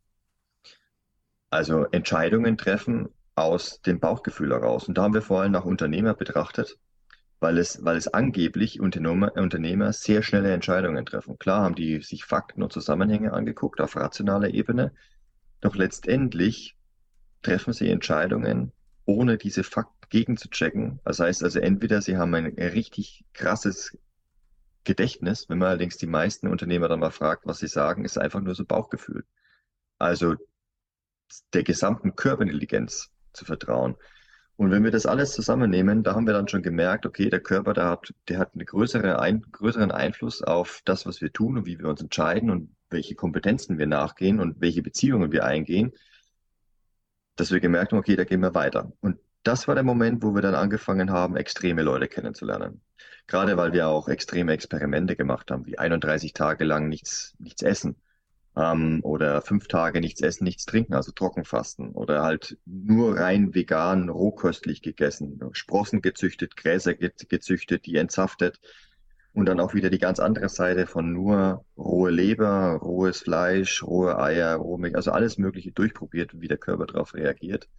Also 1.49 1.85
Entscheidungen 1.85 2.57
treffen 2.57 3.07
aus 3.37 3.81
dem 3.81 3.99
Bauchgefühl 3.99 4.51
heraus. 4.51 4.87
Und 4.87 4.97
da 4.97 5.03
haben 5.03 5.13
wir 5.13 5.21
vor 5.21 5.41
allem 5.41 5.51
nach 5.51 5.63
Unternehmer 5.63 6.15
betrachtet, 6.15 6.79
weil 7.39 7.59
es, 7.59 7.85
weil 7.85 7.95
es 7.95 8.07
angeblich 8.07 8.79
Unternehmer, 8.79 9.31
Unternehmer 9.35 9.93
sehr 9.93 10.23
schnelle 10.23 10.51
Entscheidungen 10.51 11.05
treffen. 11.05 11.37
Klar 11.37 11.61
haben 11.61 11.75
die 11.75 12.01
sich 12.01 12.25
Fakten 12.25 12.63
und 12.63 12.73
Zusammenhänge 12.73 13.33
angeguckt 13.33 13.79
auf 13.79 13.95
rationaler 13.95 14.49
Ebene, 14.55 14.91
doch 15.61 15.75
letztendlich 15.75 16.75
treffen 17.43 17.73
sie 17.73 17.91
Entscheidungen, 17.91 18.71
ohne 19.05 19.37
diese 19.37 19.63
Fakten 19.63 20.09
gegenzuchecken. 20.09 20.99
Das 21.05 21.19
heißt 21.19 21.43
also, 21.43 21.59
entweder 21.59 22.01
sie 22.01 22.17
haben 22.17 22.33
ein 22.33 22.47
richtig 22.47 23.23
krasses 23.33 23.95
Gedächtnis, 24.83 25.47
wenn 25.47 25.59
man 25.59 25.67
allerdings 25.67 25.97
die 25.97 26.07
meisten 26.07 26.47
Unternehmer 26.47 26.87
dann 26.87 27.01
mal 27.01 27.11
fragt, 27.11 27.45
was 27.45 27.59
sie 27.59 27.67
sagen, 27.67 28.03
ist 28.03 28.17
einfach 28.17 28.41
nur 28.41 28.55
so 28.55 28.65
Bauchgefühl. 28.65 29.25
Also 29.99 30.35
der 31.53 31.63
gesamten 31.63 32.15
Körperintelligenz 32.15 33.11
zu 33.37 33.45
vertrauen. 33.45 33.95
Und 34.57 34.71
wenn 34.71 34.83
wir 34.83 34.91
das 34.91 35.05
alles 35.05 35.33
zusammennehmen, 35.33 36.03
da 36.03 36.15
haben 36.15 36.25
wir 36.25 36.33
dann 36.33 36.47
schon 36.47 36.63
gemerkt, 36.63 37.05
okay, 37.05 37.29
der 37.29 37.39
Körper, 37.39 37.73
der 37.73 37.85
hat, 37.85 38.13
der 38.27 38.39
hat 38.39 38.55
einen 38.55 38.65
größere 38.65 39.19
ein, 39.19 39.43
größeren 39.51 39.91
Einfluss 39.91 40.41
auf 40.41 40.81
das, 40.83 41.05
was 41.05 41.21
wir 41.21 41.31
tun 41.31 41.59
und 41.59 41.65
wie 41.67 41.77
wir 41.77 41.87
uns 41.87 42.01
entscheiden 42.01 42.49
und 42.49 42.75
welche 42.89 43.13
Kompetenzen 43.13 43.77
wir 43.77 43.85
nachgehen 43.85 44.39
und 44.39 44.59
welche 44.59 44.81
Beziehungen 44.81 45.31
wir 45.31 45.45
eingehen, 45.45 45.93
dass 47.35 47.51
wir 47.51 47.59
gemerkt 47.59 47.91
haben, 47.91 47.99
okay, 47.99 48.15
da 48.15 48.23
gehen 48.23 48.41
wir 48.41 48.55
weiter. 48.55 48.91
Und 48.99 49.19
das 49.43 49.67
war 49.67 49.75
der 49.75 49.83
Moment, 49.83 50.23
wo 50.23 50.33
wir 50.33 50.41
dann 50.41 50.55
angefangen 50.55 51.11
haben, 51.11 51.37
extreme 51.37 51.83
Leute 51.83 52.07
kennenzulernen. 52.07 52.81
Gerade 53.27 53.57
weil 53.57 53.73
wir 53.73 53.87
auch 53.87 54.07
extreme 54.07 54.53
Experimente 54.53 55.15
gemacht 55.15 55.51
haben, 55.51 55.67
wie 55.67 55.77
31 55.77 56.33
Tage 56.33 56.63
lang 56.63 56.89
nichts, 56.89 57.35
nichts 57.37 57.61
essen 57.61 57.95
ähm, 58.57 58.99
oder 59.03 59.41
fünf 59.41 59.67
Tage 59.67 60.01
nichts 60.01 60.21
essen, 60.21 60.43
nichts 60.43 60.65
trinken, 60.65 60.95
also 60.95 61.11
Trockenfasten 61.11 61.91
oder 61.91 62.23
halt 62.23 62.57
nur 62.65 63.17
rein 63.17 63.53
vegan, 63.53 64.09
rohköstlich 64.09 64.81
gegessen, 64.81 65.39
Sprossen 65.51 66.01
gezüchtet, 66.01 66.57
Gräser 66.57 66.95
gezüchtet, 66.95 67.85
die 67.85 67.97
entsaftet 67.97 68.59
und 69.33 69.45
dann 69.45 69.59
auch 69.59 69.75
wieder 69.75 69.91
die 69.91 69.99
ganz 69.99 70.19
andere 70.19 70.49
Seite 70.49 70.87
von 70.87 71.13
nur 71.13 71.63
rohe 71.77 72.09
Leber, 72.09 72.79
rohes 72.81 73.21
Fleisch, 73.21 73.83
rohe 73.83 74.17
Eier, 74.17 74.55
rohe 74.55 74.79
Milch, 74.79 74.95
also 74.95 75.11
alles 75.11 75.37
Mögliche 75.37 75.71
durchprobiert, 75.71 76.31
wie 76.41 76.47
der 76.47 76.57
Körper 76.57 76.87
darauf 76.87 77.13
reagiert. 77.13 77.69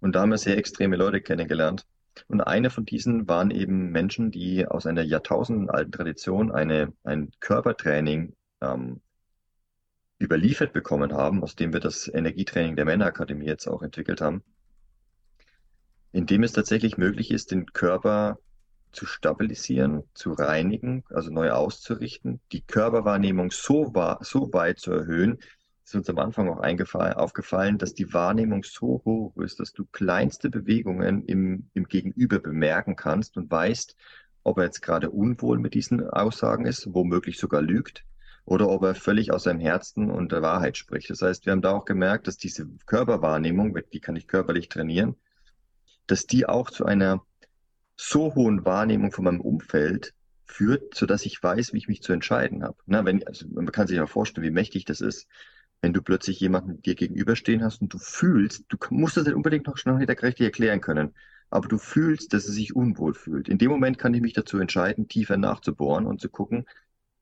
Und 0.00 0.14
da 0.14 0.22
haben 0.22 0.30
wir 0.30 0.38
sehr 0.38 0.56
extreme 0.56 0.96
Leute 0.96 1.20
kennengelernt. 1.20 1.86
Und 2.26 2.40
eine 2.40 2.70
von 2.70 2.84
diesen 2.86 3.28
waren 3.28 3.50
eben 3.50 3.90
Menschen, 3.90 4.30
die 4.30 4.66
aus 4.66 4.86
einer 4.86 5.02
jahrtausendenalten 5.02 5.92
Tradition 5.92 6.50
eine, 6.50 6.92
ein 7.04 7.30
Körpertraining 7.40 8.34
ähm, 8.62 9.02
überliefert 10.20 10.72
bekommen 10.72 11.12
haben, 11.12 11.42
aus 11.42 11.54
dem 11.54 11.72
wir 11.72 11.80
das 11.80 12.08
Energietraining 12.08 12.76
der 12.76 12.84
Männerakademie 12.84 13.46
jetzt 13.46 13.68
auch 13.68 13.82
entwickelt 13.82 14.20
haben, 14.20 14.42
in 16.12 16.26
dem 16.26 16.42
es 16.42 16.52
tatsächlich 16.52 16.98
möglich 16.98 17.30
ist, 17.30 17.50
den 17.50 17.66
Körper 17.66 18.38
zu 18.92 19.06
stabilisieren, 19.06 20.02
zu 20.14 20.32
reinigen, 20.32 21.04
also 21.10 21.30
neu 21.30 21.50
auszurichten, 21.50 22.40
die 22.52 22.62
Körperwahrnehmung 22.62 23.50
so, 23.50 23.92
so 24.20 24.52
weit 24.52 24.78
zu 24.78 24.92
erhöhen, 24.92 25.38
ist 25.84 25.94
uns 25.94 26.10
am 26.10 26.18
Anfang 26.18 26.48
auch 26.48 26.62
aufgefallen, 27.16 27.78
dass 27.78 27.94
die 27.94 28.12
Wahrnehmung 28.12 28.62
so 28.62 29.02
hoch 29.04 29.36
ist, 29.38 29.60
dass 29.60 29.72
du 29.72 29.86
kleinste 29.90 30.50
Bewegungen 30.50 31.24
im, 31.24 31.70
im 31.74 31.84
Gegenüber 31.84 32.40
bemerken 32.40 32.96
kannst 32.96 33.36
und 33.36 33.50
weißt, 33.50 33.96
ob 34.42 34.58
er 34.58 34.64
jetzt 34.64 34.82
gerade 34.82 35.10
unwohl 35.10 35.58
mit 35.58 35.74
diesen 35.74 36.08
Aussagen 36.08 36.66
ist, 36.66 36.92
womöglich 36.92 37.38
sogar 37.38 37.62
lügt, 37.62 38.04
oder 38.48 38.70
ob 38.70 38.82
er 38.82 38.94
völlig 38.94 39.30
aus 39.30 39.42
seinem 39.42 39.60
Herzen 39.60 40.10
und 40.10 40.32
der 40.32 40.40
Wahrheit 40.40 40.78
spricht. 40.78 41.10
Das 41.10 41.20
heißt, 41.20 41.44
wir 41.44 41.52
haben 41.52 41.60
da 41.60 41.72
auch 41.72 41.84
gemerkt, 41.84 42.26
dass 42.26 42.38
diese 42.38 42.66
Körperwahrnehmung, 42.86 43.76
die 43.92 44.00
kann 44.00 44.16
ich 44.16 44.26
körperlich 44.26 44.70
trainieren, 44.70 45.16
dass 46.06 46.24
die 46.24 46.46
auch 46.46 46.70
zu 46.70 46.86
einer 46.86 47.22
so 47.98 48.34
hohen 48.34 48.64
Wahrnehmung 48.64 49.12
von 49.12 49.24
meinem 49.24 49.42
Umfeld 49.42 50.14
führt, 50.46 50.94
so 50.94 51.04
dass 51.04 51.26
ich 51.26 51.42
weiß, 51.42 51.74
wie 51.74 51.78
ich 51.78 51.88
mich 51.88 52.00
zu 52.00 52.14
entscheiden 52.14 52.64
habe. 52.64 52.78
Na, 52.86 53.04
wenn, 53.04 53.26
also 53.26 53.46
man 53.50 53.70
kann 53.70 53.86
sich 53.86 53.98
ja 53.98 54.06
vorstellen, 54.06 54.46
wie 54.46 54.50
mächtig 54.50 54.86
das 54.86 55.02
ist, 55.02 55.28
wenn 55.82 55.92
du 55.92 56.00
plötzlich 56.00 56.40
jemanden 56.40 56.80
dir 56.80 56.94
gegenüberstehen 56.94 57.62
hast 57.62 57.82
und 57.82 57.92
du 57.92 57.98
fühlst, 57.98 58.64
du 58.68 58.78
musst 58.88 59.18
das 59.18 59.26
nicht 59.26 59.34
unbedingt 59.34 59.66
noch 59.66 59.76
schnell 59.76 59.96
richtig 59.96 60.40
erklären 60.40 60.80
können, 60.80 61.14
aber 61.50 61.68
du 61.68 61.76
fühlst, 61.76 62.32
dass 62.32 62.46
er 62.46 62.52
sich 62.52 62.74
unwohl 62.74 63.12
fühlt. 63.12 63.46
In 63.46 63.58
dem 63.58 63.70
Moment 63.70 63.98
kann 63.98 64.14
ich 64.14 64.22
mich 64.22 64.32
dazu 64.32 64.58
entscheiden, 64.58 65.06
tiefer 65.06 65.36
nachzubohren 65.36 66.06
und 66.06 66.18
zu 66.22 66.30
gucken, 66.30 66.64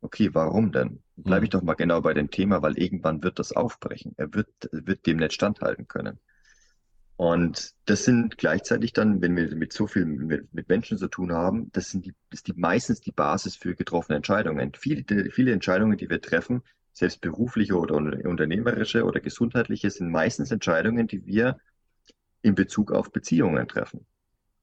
okay, 0.01 0.31
warum 0.33 0.73
denn? 0.73 1.03
Bleibe 1.17 1.47
ich 1.47 1.53
hm. 1.53 1.61
doch 1.61 1.65
mal 1.65 1.75
genau 1.75 2.01
bei 2.01 2.15
dem 2.15 2.31
Thema, 2.31 2.63
weil 2.63 2.79
irgendwann 2.79 3.23
wird 3.23 3.39
das 3.39 3.53
aufbrechen. 3.53 4.15
Er 4.17 4.33
wird, 4.35 4.49
wird 4.71 5.07
dem 5.07 5.19
nicht 5.19 5.33
standhalten 5.33 5.89
können. 5.89 6.19
Und 7.17 7.75
das 7.87 8.05
sind 8.05 8.37
gleichzeitig 8.37 8.93
dann, 8.93 9.23
wenn 9.23 9.35
wir 9.37 9.55
mit 9.57 9.73
so 9.73 9.87
viel 9.87 10.05
mit, 10.05 10.53
mit 10.53 10.69
Menschen 10.69 10.99
zu 10.99 11.09
tun 11.09 11.33
haben, 11.33 11.73
das 11.73 11.91
sind 11.91 12.05
die, 12.05 12.15
ist 12.31 12.47
die 12.47 12.53
meistens 12.55 13.01
die 13.01 13.13
Basis 13.13 13.57
für 13.57 13.75
getroffene 13.75 14.17
Entscheidungen. 14.17 14.73
Viele, 14.77 15.31
viele 15.31 15.53
Entscheidungen, 15.53 15.97
die 15.97 16.11
wir 16.11 16.21
treffen, 16.21 16.63
selbst 16.93 17.23
berufliche 17.23 17.75
oder 17.75 17.95
unternehmerische 17.95 19.05
oder 19.05 19.21
gesundheitliche, 19.21 19.91
sind 19.91 20.11
meistens 20.11 20.51
Entscheidungen, 20.51 21.07
die 21.07 21.25
wir 21.25 21.59
in 22.43 22.55
Bezug 22.55 22.93
auf 22.93 23.11
Beziehungen 23.13 23.67
treffen. 23.67 24.07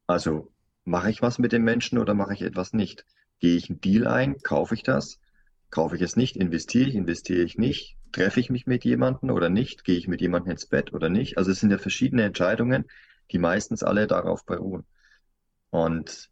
Also 0.05 0.51
mache 0.85 1.09
ich 1.09 1.23
was 1.23 1.39
mit 1.39 1.53
dem 1.53 1.63
Menschen 1.63 1.97
oder 1.97 2.13
mache 2.13 2.33
ich 2.33 2.43
etwas 2.43 2.71
nicht? 2.73 3.05
Gehe 3.39 3.55
ich 3.55 3.69
einen 3.69 3.81
Deal 3.81 4.05
ein? 4.05 4.37
Kaufe 4.43 4.75
ich 4.75 4.83
das? 4.83 5.19
Kaufe 5.73 5.95
ich 5.95 6.03
es 6.03 6.15
nicht? 6.15 6.35
Investiere 6.37 6.87
ich? 6.87 6.93
Investiere 6.93 7.41
ich 7.41 7.57
nicht? 7.57 7.97
Treffe 8.11 8.39
ich 8.39 8.51
mich 8.51 8.67
mit 8.67 8.85
jemandem 8.85 9.31
oder 9.31 9.49
nicht? 9.49 9.83
Gehe 9.83 9.97
ich 9.97 10.07
mit 10.07 10.21
jemandem 10.21 10.51
ins 10.51 10.67
Bett 10.67 10.93
oder 10.93 11.09
nicht? 11.09 11.39
Also 11.39 11.49
es 11.49 11.61
sind 11.61 11.71
ja 11.71 11.79
verschiedene 11.79 12.21
Entscheidungen, 12.25 12.85
die 13.31 13.39
meistens 13.39 13.81
alle 13.81 14.05
darauf 14.05 14.45
beruhen. 14.45 14.85
Und 15.71 16.29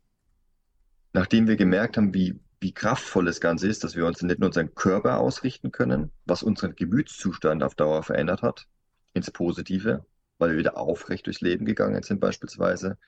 nachdem 1.11 1.47
wir 1.47 1.55
gemerkt 1.55 1.97
haben, 1.97 2.13
wie, 2.13 2.39
wie 2.59 2.71
kraftvoll 2.71 3.25
das 3.25 3.41
Ganze 3.41 3.67
ist, 3.67 3.83
dass 3.83 3.95
wir 3.95 4.05
uns 4.05 4.21
nicht 4.21 4.37
nur 4.37 4.49
unseren 4.49 4.75
Körper 4.75 5.17
ausrichten 5.17 5.71
können, 5.71 6.11
was 6.25 6.43
unseren 6.43 6.75
Gemütszustand 6.75 7.63
auf 7.63 7.73
Dauer 7.73 8.03
verändert 8.03 8.43
hat, 8.43 8.67
ins 9.15 9.31
Positive, 9.31 10.05
weil 10.37 10.51
wir 10.51 10.59
wieder 10.59 10.77
aufrecht 10.77 11.25
durchs 11.25 11.41
Leben 11.41 11.65
gegangen 11.65 12.03
sind 12.03 12.19
beispielsweise. 12.19 12.99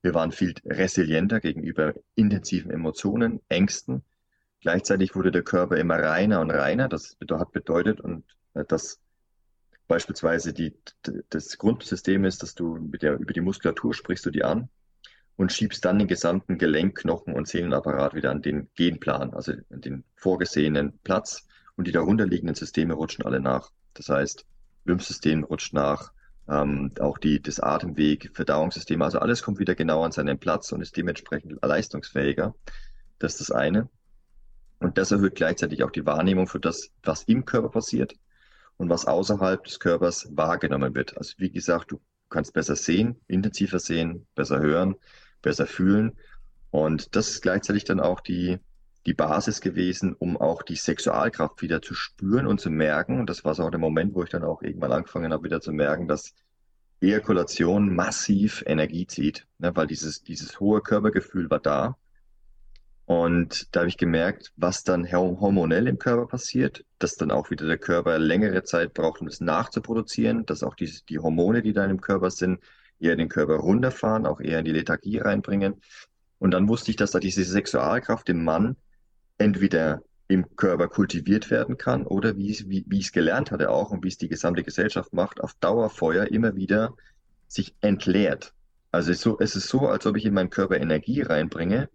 Wir 0.00 0.14
waren 0.14 0.32
viel 0.32 0.54
resilienter 0.64 1.40
gegenüber 1.40 1.92
intensiven 2.14 2.70
Emotionen, 2.70 3.40
Ängsten, 3.50 4.04
Gleichzeitig 4.60 5.14
wurde 5.14 5.30
der 5.30 5.42
Körper 5.42 5.76
immer 5.76 5.98
reiner 5.98 6.40
und 6.40 6.50
reiner. 6.50 6.88
Das 6.88 7.16
hat 7.30 7.52
bedeutet, 7.52 8.00
und 8.00 8.24
äh, 8.54 8.64
dass 8.64 9.00
beispielsweise 9.88 10.52
die, 10.52 10.74
das 11.30 11.58
Grundsystem 11.58 12.24
ist, 12.24 12.42
dass 12.42 12.54
du 12.54 12.76
mit 12.76 13.02
der, 13.02 13.18
über 13.18 13.32
die 13.32 13.40
Muskulatur 13.40 13.94
sprichst 13.94 14.26
du 14.26 14.30
die 14.30 14.44
an 14.44 14.68
und 15.36 15.52
schiebst 15.52 15.84
dann 15.84 15.98
den 15.98 16.08
gesamten 16.08 16.58
Gelenk, 16.58 16.98
Knochen 16.98 17.34
und 17.34 17.46
Sehnenapparat 17.46 18.14
wieder 18.14 18.30
an 18.30 18.42
den 18.42 18.68
Genplan, 18.74 19.34
also 19.34 19.52
an 19.70 19.80
den 19.80 20.04
vorgesehenen 20.16 20.98
Platz 21.04 21.46
und 21.76 21.86
die 21.86 21.92
darunterliegenden 21.92 22.54
Systeme 22.54 22.94
rutschen 22.94 23.24
alle 23.24 23.40
nach. 23.40 23.70
Das 23.94 24.08
heißt, 24.08 24.46
Lymphsystem 24.84 25.44
rutscht 25.44 25.74
nach, 25.74 26.12
ähm, 26.48 26.92
auch 27.00 27.18
die, 27.18 27.42
das 27.42 27.60
Atemweg, 27.60 28.30
Verdauungssystem, 28.34 29.02
also 29.02 29.18
alles 29.18 29.42
kommt 29.42 29.58
wieder 29.58 29.74
genau 29.74 30.02
an 30.02 30.12
seinen 30.12 30.38
Platz 30.38 30.72
und 30.72 30.80
ist 30.80 30.96
dementsprechend 30.96 31.58
leistungsfähiger. 31.62 32.54
Das 33.18 33.32
ist 33.32 33.40
das 33.40 33.50
eine. 33.50 33.88
Und 34.78 34.98
das 34.98 35.10
erhöht 35.10 35.34
gleichzeitig 35.34 35.82
auch 35.82 35.90
die 35.90 36.06
Wahrnehmung 36.06 36.46
für 36.46 36.60
das, 36.60 36.90
was 37.02 37.22
im 37.24 37.44
Körper 37.44 37.70
passiert 37.70 38.14
und 38.76 38.90
was 38.90 39.06
außerhalb 39.06 39.64
des 39.64 39.80
Körpers 39.80 40.28
wahrgenommen 40.32 40.94
wird. 40.94 41.16
Also 41.16 41.34
wie 41.38 41.50
gesagt, 41.50 41.92
du 41.92 42.00
kannst 42.28 42.52
besser 42.52 42.76
sehen, 42.76 43.20
intensiver 43.26 43.78
sehen, 43.78 44.26
besser 44.34 44.60
hören, 44.60 44.96
besser 45.42 45.66
fühlen. 45.66 46.12
Und 46.70 47.16
das 47.16 47.28
ist 47.28 47.42
gleichzeitig 47.42 47.84
dann 47.84 48.00
auch 48.00 48.20
die, 48.20 48.58
die 49.06 49.14
Basis 49.14 49.60
gewesen, 49.60 50.14
um 50.14 50.36
auch 50.36 50.62
die 50.62 50.76
Sexualkraft 50.76 51.62
wieder 51.62 51.80
zu 51.80 51.94
spüren 51.94 52.46
und 52.46 52.60
zu 52.60 52.70
merken. 52.70 53.20
Und 53.20 53.30
das 53.30 53.44
war 53.44 53.54
so 53.54 53.62
auch 53.62 53.70
der 53.70 53.80
Moment, 53.80 54.14
wo 54.14 54.22
ich 54.24 54.30
dann 54.30 54.44
auch 54.44 54.62
irgendwann 54.62 54.92
angefangen 54.92 55.32
habe, 55.32 55.44
wieder 55.44 55.60
zu 55.60 55.72
merken, 55.72 56.08
dass 56.08 56.34
Ejakulation 57.00 57.94
massiv 57.94 58.62
Energie 58.66 59.06
zieht, 59.06 59.46
ne, 59.58 59.74
weil 59.76 59.86
dieses, 59.86 60.22
dieses 60.22 60.60
hohe 60.60 60.80
Körpergefühl 60.80 61.50
war 61.50 61.60
da. 61.60 61.96
Und 63.06 63.68
da 63.70 63.80
habe 63.80 63.88
ich 63.88 63.98
gemerkt, 63.98 64.52
was 64.56 64.82
dann 64.82 65.10
hormonell 65.12 65.86
im 65.86 65.98
Körper 65.98 66.26
passiert, 66.26 66.84
dass 66.98 67.14
dann 67.14 67.30
auch 67.30 67.50
wieder 67.50 67.64
der 67.64 67.78
Körper 67.78 68.18
längere 68.18 68.64
Zeit 68.64 68.94
braucht, 68.94 69.20
um 69.20 69.28
es 69.28 69.40
nachzuproduzieren, 69.40 70.44
dass 70.44 70.64
auch 70.64 70.74
die, 70.74 70.92
die 71.08 71.20
Hormone, 71.20 71.62
die 71.62 71.72
da 71.72 71.84
im 71.84 72.00
Körper 72.00 72.32
sind, 72.32 72.58
eher 72.98 73.14
den 73.14 73.28
Körper 73.28 73.54
runterfahren, 73.54 74.26
auch 74.26 74.40
eher 74.40 74.58
in 74.58 74.64
die 74.64 74.72
Lethargie 74.72 75.18
reinbringen. 75.18 75.80
Und 76.40 76.50
dann 76.50 76.68
wusste 76.68 76.90
ich, 76.90 76.96
dass 76.96 77.12
da 77.12 77.20
diese 77.20 77.44
Sexualkraft 77.44 78.28
im 78.28 78.42
Mann 78.42 78.76
entweder 79.38 80.02
im 80.26 80.56
Körper 80.56 80.88
kultiviert 80.88 81.50
werden 81.52 81.78
kann 81.78 82.04
oder 82.04 82.36
wie, 82.36 82.58
wie, 82.66 82.84
wie 82.88 82.98
ich 82.98 83.06
es 83.06 83.12
gelernt 83.12 83.52
hatte 83.52 83.70
auch 83.70 83.92
und 83.92 84.02
wie 84.02 84.08
es 84.08 84.18
die 84.18 84.28
gesamte 84.28 84.64
Gesellschaft 84.64 85.12
macht, 85.12 85.40
auf 85.40 85.54
Dauerfeuer 85.60 86.24
immer 86.24 86.56
wieder 86.56 86.94
sich 87.46 87.76
entleert. 87.80 88.52
Also 88.90 89.12
es 89.12 89.18
ist, 89.18 89.22
so, 89.22 89.38
es 89.38 89.54
ist 89.54 89.68
so, 89.68 89.86
als 89.86 90.06
ob 90.06 90.16
ich 90.16 90.24
in 90.24 90.34
meinen 90.34 90.50
Körper 90.50 90.78
Energie 90.80 91.22
reinbringe 91.22 91.88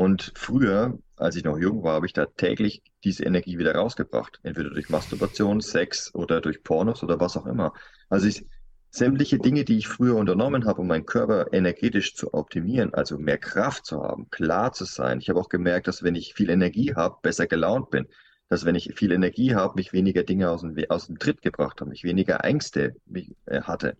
und 0.00 0.32
früher, 0.34 0.98
als 1.16 1.36
ich 1.36 1.44
noch 1.44 1.58
jung 1.58 1.82
war, 1.82 1.92
habe 1.92 2.06
ich 2.06 2.14
da 2.14 2.24
täglich 2.24 2.82
diese 3.04 3.24
Energie 3.24 3.58
wieder 3.58 3.74
rausgebracht. 3.74 4.40
Entweder 4.42 4.70
durch 4.70 4.88
Masturbation, 4.88 5.60
Sex 5.60 6.14
oder 6.14 6.40
durch 6.40 6.62
Pornos 6.62 7.02
oder 7.02 7.20
was 7.20 7.36
auch 7.36 7.44
immer. 7.44 7.74
Also 8.08 8.26
ich, 8.26 8.46
sämtliche 8.88 9.38
Dinge, 9.38 9.66
die 9.66 9.76
ich 9.76 9.88
früher 9.88 10.16
unternommen 10.16 10.64
habe, 10.64 10.80
um 10.80 10.86
meinen 10.86 11.04
Körper 11.04 11.52
energetisch 11.52 12.14
zu 12.14 12.32
optimieren, 12.32 12.94
also 12.94 13.18
mehr 13.18 13.36
Kraft 13.36 13.84
zu 13.84 14.02
haben, 14.02 14.30
klar 14.30 14.72
zu 14.72 14.86
sein. 14.86 15.20
Ich 15.20 15.28
habe 15.28 15.38
auch 15.38 15.50
gemerkt, 15.50 15.86
dass 15.86 16.02
wenn 16.02 16.14
ich 16.14 16.32
viel 16.32 16.48
Energie 16.48 16.94
habe, 16.94 17.18
besser 17.20 17.46
gelaunt 17.46 17.90
bin. 17.90 18.06
Dass 18.48 18.64
wenn 18.64 18.76
ich 18.76 18.94
viel 18.94 19.12
Energie 19.12 19.54
habe, 19.54 19.74
mich 19.74 19.92
weniger 19.92 20.22
Dinge 20.22 20.48
aus 20.48 20.62
dem, 20.62 20.74
aus 20.88 21.08
dem 21.08 21.18
Tritt 21.18 21.42
gebracht 21.42 21.82
habe, 21.82 21.90
mich 21.90 22.04
weniger 22.04 22.42
Ängste 22.42 22.96
äh, 23.44 23.60
hatte. 23.60 23.98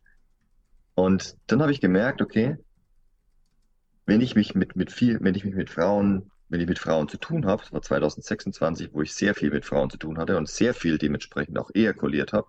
Und 0.94 1.36
dann 1.46 1.60
habe 1.60 1.72
ich 1.72 1.82
gemerkt, 1.82 2.22
okay, 2.22 2.56
wenn 4.06 4.20
ich 4.20 4.34
mich 4.34 4.54
mit, 4.54 4.76
mit 4.76 4.92
viel, 4.92 5.18
wenn 5.20 5.34
ich 5.34 5.44
mich 5.44 5.54
mit 5.54 5.70
Frauen, 5.70 6.30
wenn 6.48 6.60
ich 6.60 6.68
mit 6.68 6.78
Frauen 6.78 7.08
zu 7.08 7.16
tun 7.16 7.46
habe, 7.46 7.62
das 7.62 7.72
war 7.72 7.82
2026, 7.82 8.92
wo 8.92 9.02
ich 9.02 9.14
sehr 9.14 9.34
viel 9.34 9.50
mit 9.50 9.64
Frauen 9.64 9.90
zu 9.90 9.98
tun 9.98 10.18
hatte 10.18 10.36
und 10.36 10.48
sehr 10.48 10.74
viel 10.74 10.98
dementsprechend 10.98 11.58
auch 11.58 11.70
ejakuliert 11.74 12.32
habe, 12.32 12.48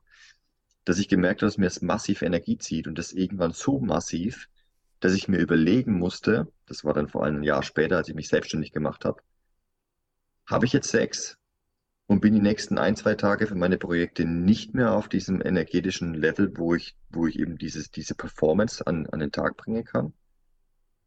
dass 0.86 0.98
ich 0.98 1.08
gemerkt 1.08 1.42
habe, 1.42 1.48
dass 1.48 1.58
mir 1.58 1.66
das 1.66 1.82
massiv 1.82 2.22
Energie 2.22 2.58
zieht 2.58 2.88
und 2.88 2.98
das 2.98 3.14
irgendwann 3.14 3.52
so 3.52 3.80
massiv, 3.80 4.48
dass 5.00 5.14
ich 5.14 5.28
mir 5.28 5.38
überlegen 5.38 5.94
musste, 5.98 6.52
das 6.66 6.84
war 6.84 6.94
dann 6.94 7.08
vor 7.08 7.24
allem 7.24 7.38
ein 7.38 7.44
Jahr 7.44 7.64
später, 7.64 7.98
als 7.98 8.10
ich 8.10 8.16
mich 8.16 8.30
selbstständig 8.30 8.72
gemacht 8.72 9.06
habe, 9.06 9.22
habe 10.48 10.66
ich 10.66 10.74
jetzt 10.74 10.90
Sex 10.90 11.38
und 12.08 12.20
bin 12.20 12.34
die 12.34 12.42
nächsten 12.42 12.78
ein, 12.78 12.96
zwei 12.96 13.16
Tage 13.16 13.48
für 13.48 13.56
meine 13.56 13.78
Projekte 13.78 14.26
nicht 14.26 14.74
mehr 14.74 14.94
auf 14.94 15.08
diesem 15.08 15.42
energetischen 15.42 16.14
Level, 16.14 16.52
wo 16.58 16.76
ich, 16.76 16.96
wo 17.10 17.26
ich 17.26 17.40
eben 17.40 17.58
dieses, 17.58 17.90
diese 17.90 18.16
Performance 18.16 18.86
an, 18.86 19.08
an 19.08 19.20
den 19.20 19.32
Tag 19.32 19.58
bringen 19.58 19.86
kann? 19.86 20.14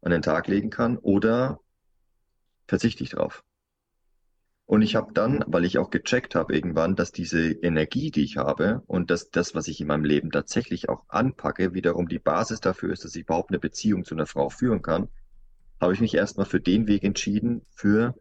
An 0.05 0.11
den 0.11 0.21
Tag 0.21 0.47
legen 0.47 0.69
kann 0.69 0.97
oder 0.97 1.59
verzichte 2.67 3.03
ich 3.03 3.09
drauf. 3.09 3.43
Und 4.67 4.81
ich 4.81 4.95
habe 4.95 5.13
dann, 5.13 5.43
weil 5.47 5.65
ich 5.65 5.77
auch 5.77 5.89
gecheckt 5.89 6.35
habe 6.35 6.55
irgendwann, 6.55 6.95
dass 6.95 7.11
diese 7.11 7.51
Energie, 7.51 8.11
die 8.11 8.23
ich 8.23 8.37
habe 8.37 8.83
und 8.87 9.11
dass 9.11 9.29
das, 9.29 9.53
was 9.53 9.67
ich 9.67 9.81
in 9.81 9.87
meinem 9.87 10.05
Leben 10.05 10.31
tatsächlich 10.31 10.89
auch 10.89 11.03
anpacke, 11.07 11.73
wiederum 11.73 12.07
die 12.07 12.19
Basis 12.19 12.61
dafür 12.61 12.93
ist, 12.93 13.03
dass 13.03 13.15
ich 13.15 13.23
überhaupt 13.23 13.49
eine 13.49 13.59
Beziehung 13.59 14.05
zu 14.05 14.15
einer 14.15 14.25
Frau 14.25 14.49
führen 14.49 14.81
kann, 14.81 15.09
habe 15.81 15.93
ich 15.93 16.01
mich 16.01 16.15
erstmal 16.15 16.45
für 16.45 16.61
den 16.61 16.87
Weg 16.87 17.03
entschieden, 17.03 17.63
für 17.71 18.15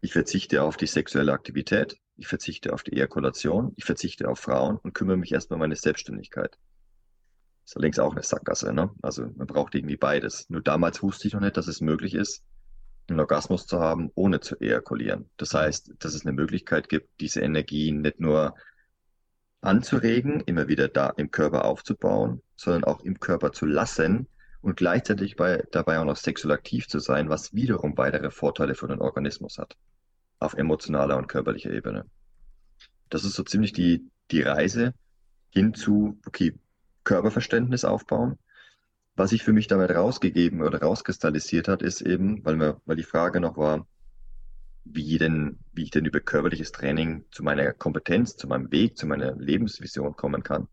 ich 0.00 0.12
verzichte 0.12 0.62
auf 0.62 0.76
die 0.76 0.86
sexuelle 0.86 1.32
Aktivität, 1.32 1.96
ich 2.16 2.26
verzichte 2.26 2.72
auf 2.72 2.82
die 2.82 2.92
Ejakulation, 2.92 3.72
ich 3.76 3.84
verzichte 3.84 4.28
auf 4.28 4.40
Frauen 4.40 4.76
und 4.78 4.94
kümmere 4.94 5.16
mich 5.16 5.32
erstmal 5.32 5.56
um 5.56 5.60
meine 5.60 5.76
Selbstständigkeit. 5.76 6.58
Ist 7.64 7.76
allerdings 7.76 7.98
auch 7.98 8.12
eine 8.12 8.22
Sackgasse, 8.22 8.72
ne? 8.72 8.90
Also 9.02 9.26
man 9.36 9.46
braucht 9.46 9.74
irgendwie 9.74 9.96
beides. 9.96 10.48
Nur 10.50 10.62
damals 10.62 11.02
wusste 11.02 11.28
ich 11.28 11.34
noch 11.34 11.40
nicht, 11.40 11.56
dass 11.56 11.68
es 11.68 11.80
möglich 11.80 12.14
ist, 12.14 12.42
einen 13.08 13.20
Orgasmus 13.20 13.66
zu 13.66 13.80
haben, 13.80 14.10
ohne 14.14 14.40
zu 14.40 14.60
ejakulieren. 14.60 15.28
Das 15.36 15.54
heißt, 15.54 15.92
dass 15.98 16.14
es 16.14 16.26
eine 16.26 16.32
Möglichkeit 16.32 16.88
gibt, 16.88 17.08
diese 17.20 17.40
Energie 17.40 17.92
nicht 17.92 18.20
nur 18.20 18.54
anzuregen, 19.60 20.40
immer 20.40 20.68
wieder 20.68 20.88
da 20.88 21.10
im 21.10 21.30
Körper 21.30 21.64
aufzubauen, 21.64 22.42
sondern 22.56 22.84
auch 22.84 23.02
im 23.02 23.20
Körper 23.20 23.52
zu 23.52 23.66
lassen 23.66 24.26
und 24.60 24.76
gleichzeitig 24.76 25.36
bei, 25.36 25.64
dabei 25.70 25.98
auch 25.98 26.04
noch 26.04 26.16
sexuell 26.16 26.52
aktiv 26.52 26.88
zu 26.88 26.98
sein, 26.98 27.28
was 27.28 27.54
wiederum 27.54 27.96
weitere 27.96 28.30
Vorteile 28.30 28.74
für 28.74 28.88
den 28.88 29.00
Organismus 29.00 29.58
hat. 29.58 29.76
Auf 30.38 30.54
emotionaler 30.54 31.16
und 31.16 31.28
körperlicher 31.28 31.70
Ebene. 31.70 32.06
Das 33.08 33.24
ist 33.24 33.34
so 33.34 33.44
ziemlich 33.44 33.72
die, 33.72 34.08
die 34.30 34.42
Reise 34.42 34.94
hin 35.50 35.74
zu, 35.74 36.18
okay, 36.26 36.54
Körperverständnis 37.04 37.84
aufbauen. 37.84 38.38
Was 39.14 39.30
sich 39.30 39.42
für 39.42 39.52
mich 39.52 39.66
damit 39.66 39.90
rausgegeben 39.90 40.62
oder 40.62 40.80
rauskristallisiert 40.80 41.68
hat, 41.68 41.82
ist 41.82 42.00
eben, 42.00 42.44
weil 42.44 42.56
mir, 42.56 42.80
weil 42.86 42.96
die 42.96 43.02
Frage 43.02 43.40
noch 43.40 43.56
war, 43.56 43.86
wie 44.84 45.18
denn, 45.18 45.58
wie 45.72 45.84
ich 45.84 45.90
denn 45.90 46.06
über 46.06 46.20
körperliches 46.20 46.72
Training 46.72 47.24
zu 47.30 47.42
meiner 47.42 47.72
Kompetenz, 47.72 48.36
zu 48.36 48.48
meinem 48.48 48.72
Weg, 48.72 48.96
zu 48.96 49.06
meiner 49.06 49.36
Lebensvision 49.36 50.16
kommen 50.16 50.42
kann. 50.42 50.68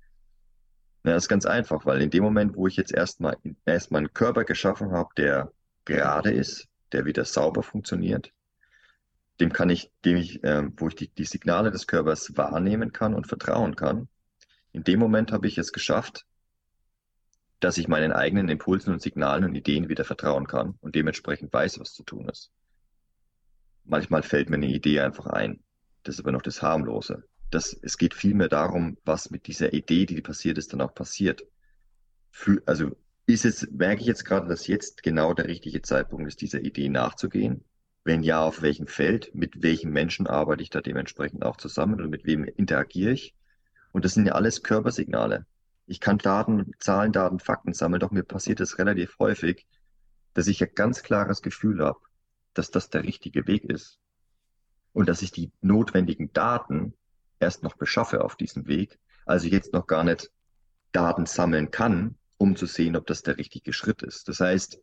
Na, 1.03 1.13
das 1.13 1.25
ist 1.25 1.29
ganz 1.29 1.45
einfach, 1.45 1.85
weil 1.85 2.01
in 2.01 2.09
dem 2.09 2.23
Moment, 2.23 2.55
wo 2.55 2.67
ich 2.67 2.75
jetzt 2.75 2.93
erstmal 2.93 3.37
erstmal 3.65 3.99
einen 3.99 4.13
Körper 4.13 4.43
geschaffen 4.43 4.91
habe, 4.91 5.09
der 5.17 5.51
gerade 5.85 6.31
ist, 6.31 6.67
der 6.91 7.05
wieder 7.05 7.25
sauber 7.25 7.63
funktioniert, 7.63 8.31
dem 9.39 9.53
kann 9.53 9.69
ich, 9.69 9.91
dem 10.05 10.17
ich, 10.17 10.43
äh, 10.43 10.63
wo 10.75 10.87
ich 10.87 10.95
die, 10.95 11.09
die 11.09 11.25
Signale 11.25 11.71
des 11.71 11.87
Körpers 11.87 12.35
wahrnehmen 12.35 12.91
kann 12.91 13.13
und 13.13 13.27
vertrauen 13.27 13.75
kann, 13.75 14.09
in 14.71 14.83
dem 14.83 14.99
Moment 14.99 15.31
habe 15.31 15.47
ich 15.47 15.57
es 15.57 15.71
geschafft, 15.71 16.25
dass 17.59 17.77
ich 17.77 17.87
meinen 17.87 18.11
eigenen 18.11 18.49
Impulsen 18.49 18.93
und 18.93 19.01
Signalen 19.01 19.43
und 19.43 19.55
Ideen 19.55 19.89
wieder 19.89 20.05
vertrauen 20.05 20.47
kann 20.47 20.77
und 20.79 20.95
dementsprechend 20.95 21.51
weiß, 21.51 21.79
was 21.79 21.93
zu 21.93 22.03
tun 22.03 22.29
ist. 22.29 22.51
Manchmal 23.83 24.23
fällt 24.23 24.49
mir 24.49 24.55
eine 24.55 24.67
Idee 24.67 25.01
einfach 25.01 25.25
ein. 25.25 25.63
Das 26.03 26.15
ist 26.15 26.21
aber 26.21 26.31
noch 26.31 26.41
das 26.41 26.61
Harmlose. 26.61 27.23
Das, 27.51 27.77
es 27.81 27.97
geht 27.97 28.13
vielmehr 28.13 28.47
darum, 28.47 28.97
was 29.03 29.31
mit 29.31 29.47
dieser 29.47 29.73
Idee, 29.73 30.05
die 30.05 30.21
passiert 30.21 30.57
ist, 30.57 30.71
dann 30.71 30.81
auch 30.81 30.93
passiert. 30.93 31.43
Für, 32.31 32.61
also 32.65 32.95
ist 33.25 33.45
es, 33.45 33.69
merke 33.71 34.01
ich 34.01 34.07
jetzt 34.07 34.23
gerade, 34.23 34.47
dass 34.47 34.67
jetzt 34.67 35.03
genau 35.03 35.33
der 35.33 35.47
richtige 35.47 35.81
Zeitpunkt 35.81 36.27
ist, 36.27 36.41
dieser 36.41 36.61
Idee 36.61 36.89
nachzugehen? 36.89 37.65
Wenn 38.03 38.23
ja, 38.23 38.43
auf 38.43 38.61
welchem 38.61 38.87
Feld? 38.87 39.33
Mit 39.33 39.61
welchen 39.61 39.91
Menschen 39.91 40.27
arbeite 40.27 40.63
ich 40.63 40.69
da 40.69 40.81
dementsprechend 40.81 41.43
auch 41.43 41.57
zusammen 41.57 41.95
oder 41.95 42.07
mit 42.07 42.25
wem 42.25 42.43
interagiere 42.43 43.11
ich? 43.11 43.35
Und 43.91 44.05
das 44.05 44.13
sind 44.13 44.25
ja 44.25 44.33
alles 44.33 44.63
Körpersignale. 44.63 45.45
Ich 45.85 45.99
kann 45.99 46.17
Daten, 46.17 46.71
Zahlen, 46.79 47.11
Daten, 47.11 47.39
Fakten 47.39 47.73
sammeln, 47.73 47.99
doch 47.99 48.11
mir 48.11 48.23
passiert 48.23 48.59
es 48.59 48.77
relativ 48.77 49.17
häufig, 49.19 49.65
dass 50.33 50.47
ich 50.47 50.61
ein 50.61 50.71
ganz 50.75 51.03
klares 51.03 51.41
Gefühl 51.41 51.83
habe, 51.83 51.99
dass 52.53 52.71
das 52.71 52.89
der 52.89 53.03
richtige 53.03 53.47
Weg 53.47 53.65
ist. 53.65 53.99
Und 54.93 55.09
dass 55.09 55.21
ich 55.21 55.31
die 55.31 55.51
notwendigen 55.61 56.31
Daten 56.33 56.93
erst 57.39 57.63
noch 57.63 57.75
beschaffe 57.75 58.23
auf 58.23 58.35
diesem 58.35 58.67
Weg, 58.67 58.99
also 59.25 59.47
jetzt 59.47 59.73
noch 59.73 59.87
gar 59.87 60.03
nicht 60.03 60.31
Daten 60.91 61.25
sammeln 61.25 61.71
kann, 61.71 62.15
um 62.37 62.55
zu 62.55 62.65
sehen, 62.65 62.95
ob 62.95 63.05
das 63.07 63.21
der 63.21 63.37
richtige 63.37 63.73
Schritt 63.73 64.01
ist. 64.01 64.27
Das 64.27 64.39
heißt, 64.39 64.79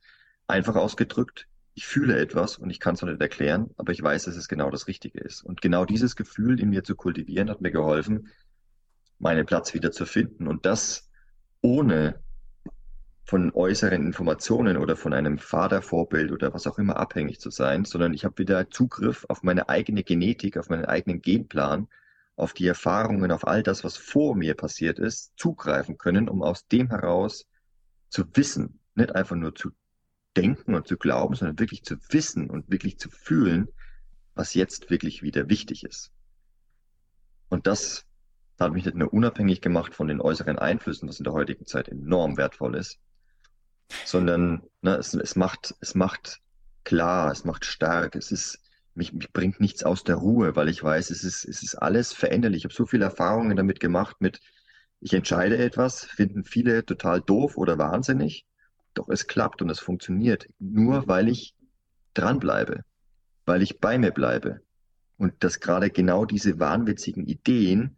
einfach 0.47 0.77
ausgedrückt, 0.77 1.49
ich 1.75 1.87
fühle 1.87 2.19
etwas 2.19 2.57
und 2.57 2.71
ich 2.71 2.81
kann 2.81 2.95
es 2.95 3.03
noch 3.03 3.09
nicht 3.09 3.21
erklären, 3.21 3.71
aber 3.77 3.93
ich 3.93 4.03
weiß, 4.03 4.25
dass 4.25 4.37
es 4.37 4.49
genau 4.49 4.71
das 4.71 4.87
Richtige 4.87 5.21
ist. 5.21 5.43
Und 5.43 5.61
genau 5.61 5.85
dieses 5.85 6.17
Gefühl 6.17 6.59
in 6.61 6.71
mir 6.71 6.85
zu 6.85 6.95
kultivieren, 6.95 7.51
hat 7.51 7.61
mir 7.61 7.71
geholfen, 7.71 8.29
meinen 9.19 9.47
Platz 9.47 9.75
wieder 9.75 9.93
zu 9.93 10.07
finden. 10.07 10.47
Und 10.47 10.67
das 10.67 11.09
ohne 11.63 12.21
von 13.25 13.53
äußeren 13.53 14.07
Informationen 14.07 14.77
oder 14.77 14.97
von 14.97 15.13
einem 15.13 15.39
Vatervorbild 15.39 16.31
oder 16.31 16.55
was 16.55 16.67
auch 16.69 16.79
immer 16.79 16.97
abhängig 16.97 17.41
zu 17.41 17.51
sein, 17.51 17.85
sondern 17.85 18.15
ich 18.15 18.25
habe 18.25 18.39
wieder 18.39 18.71
Zugriff 18.71 19.27
auf 19.29 19.43
meine 19.43 19.69
eigene 19.69 20.05
Genetik, 20.05 20.57
auf 20.57 20.69
meinen 20.69 20.85
eigenen 20.85 21.23
Genplan, 21.23 21.89
auf 22.37 22.53
die 22.53 22.69
Erfahrungen, 22.69 23.33
auf 23.33 23.47
all 23.47 23.65
das, 23.65 23.83
was 23.83 23.97
vor 23.97 24.37
mir 24.37 24.55
passiert 24.55 25.01
ist, 25.01 25.33
zugreifen 25.37 25.99
können, 25.99 26.29
um 26.29 26.43
aus 26.43 26.69
dem 26.69 26.91
heraus 26.91 27.47
zu 28.11 28.25
wissen, 28.35 28.79
nicht 28.95 29.15
einfach 29.17 29.37
nur 29.37 29.55
zu 29.55 29.71
denken 30.37 30.75
und 30.75 30.87
zu 30.87 30.97
glauben, 30.97 31.35
sondern 31.35 31.59
wirklich 31.59 31.83
zu 31.83 31.97
wissen 32.11 32.49
und 32.49 32.71
wirklich 32.71 32.99
zu 32.99 33.11
fühlen, 33.11 33.69
was 34.35 34.55
jetzt 34.55 34.91
wirklich 34.91 35.23
wieder 35.23 35.49
wichtig 35.49 35.83
ist. 35.83 36.13
Und 37.49 37.67
das 37.67 38.07
hat 38.65 38.73
mich 38.73 38.85
nicht 38.85 38.97
nur 38.97 39.13
unabhängig 39.13 39.61
gemacht 39.61 39.95
von 39.95 40.09
den 40.09 40.21
äußeren 40.21 40.59
Einflüssen, 40.59 41.09
was 41.09 41.19
in 41.19 41.25
der 41.25 41.33
heutigen 41.33 41.67
Zeit 41.67 41.89
enorm 41.89 42.37
wertvoll 42.37 42.75
ist, 42.75 42.99
sondern 44.05 44.63
ne, 44.83 44.97
es, 44.97 45.15
es, 45.15 45.37
macht, 45.37 45.75
es 45.81 45.95
macht 45.95 46.41
klar, 46.85 47.31
es 47.31 47.45
macht 47.45 47.65
stark, 47.65 48.17
es 48.17 48.33
ist, 48.33 48.61
mich, 48.95 49.13
mich 49.13 49.33
bringt 49.33 49.61
nichts 49.61 49.85
aus 49.85 50.05
der 50.05 50.17
Ruhe, 50.17 50.57
weil 50.57 50.69
ich 50.69 50.83
weiß, 50.83 51.11
es 51.11 51.23
ist, 51.23 51.45
es 51.45 51.63
ist 51.63 51.75
alles 51.75 52.13
veränderlich. 52.13 52.61
Ich 52.61 52.65
habe 52.65 52.75
so 52.75 52.87
viele 52.87 53.05
Erfahrungen 53.05 53.57
damit 53.57 53.79
gemacht 53.81 54.17
mit, 54.21 54.41
ich 55.01 55.13
entscheide 55.13 55.59
etwas, 55.59 56.05
finden 56.05 56.45
viele 56.45 56.85
total 56.85 57.21
doof 57.21 57.59
oder 57.59 57.77
wahnsinnig, 57.77 58.47
doch 58.95 59.09
es 59.11 59.27
klappt 59.27 59.61
und 59.61 59.71
es 59.71 59.79
funktioniert, 59.79 60.49
nur 60.59 61.07
weil 61.07 61.29
ich 61.29 61.55
dranbleibe, 62.15 62.85
weil 63.45 63.63
ich 63.63 63.79
bei 63.79 63.99
mir 63.99 64.11
bleibe. 64.11 64.63
Und 65.19 65.33
dass 65.45 65.61
gerade 65.61 65.91
genau 65.91 66.25
diese 66.25 66.59
wahnwitzigen 66.59 67.27
Ideen, 67.27 67.96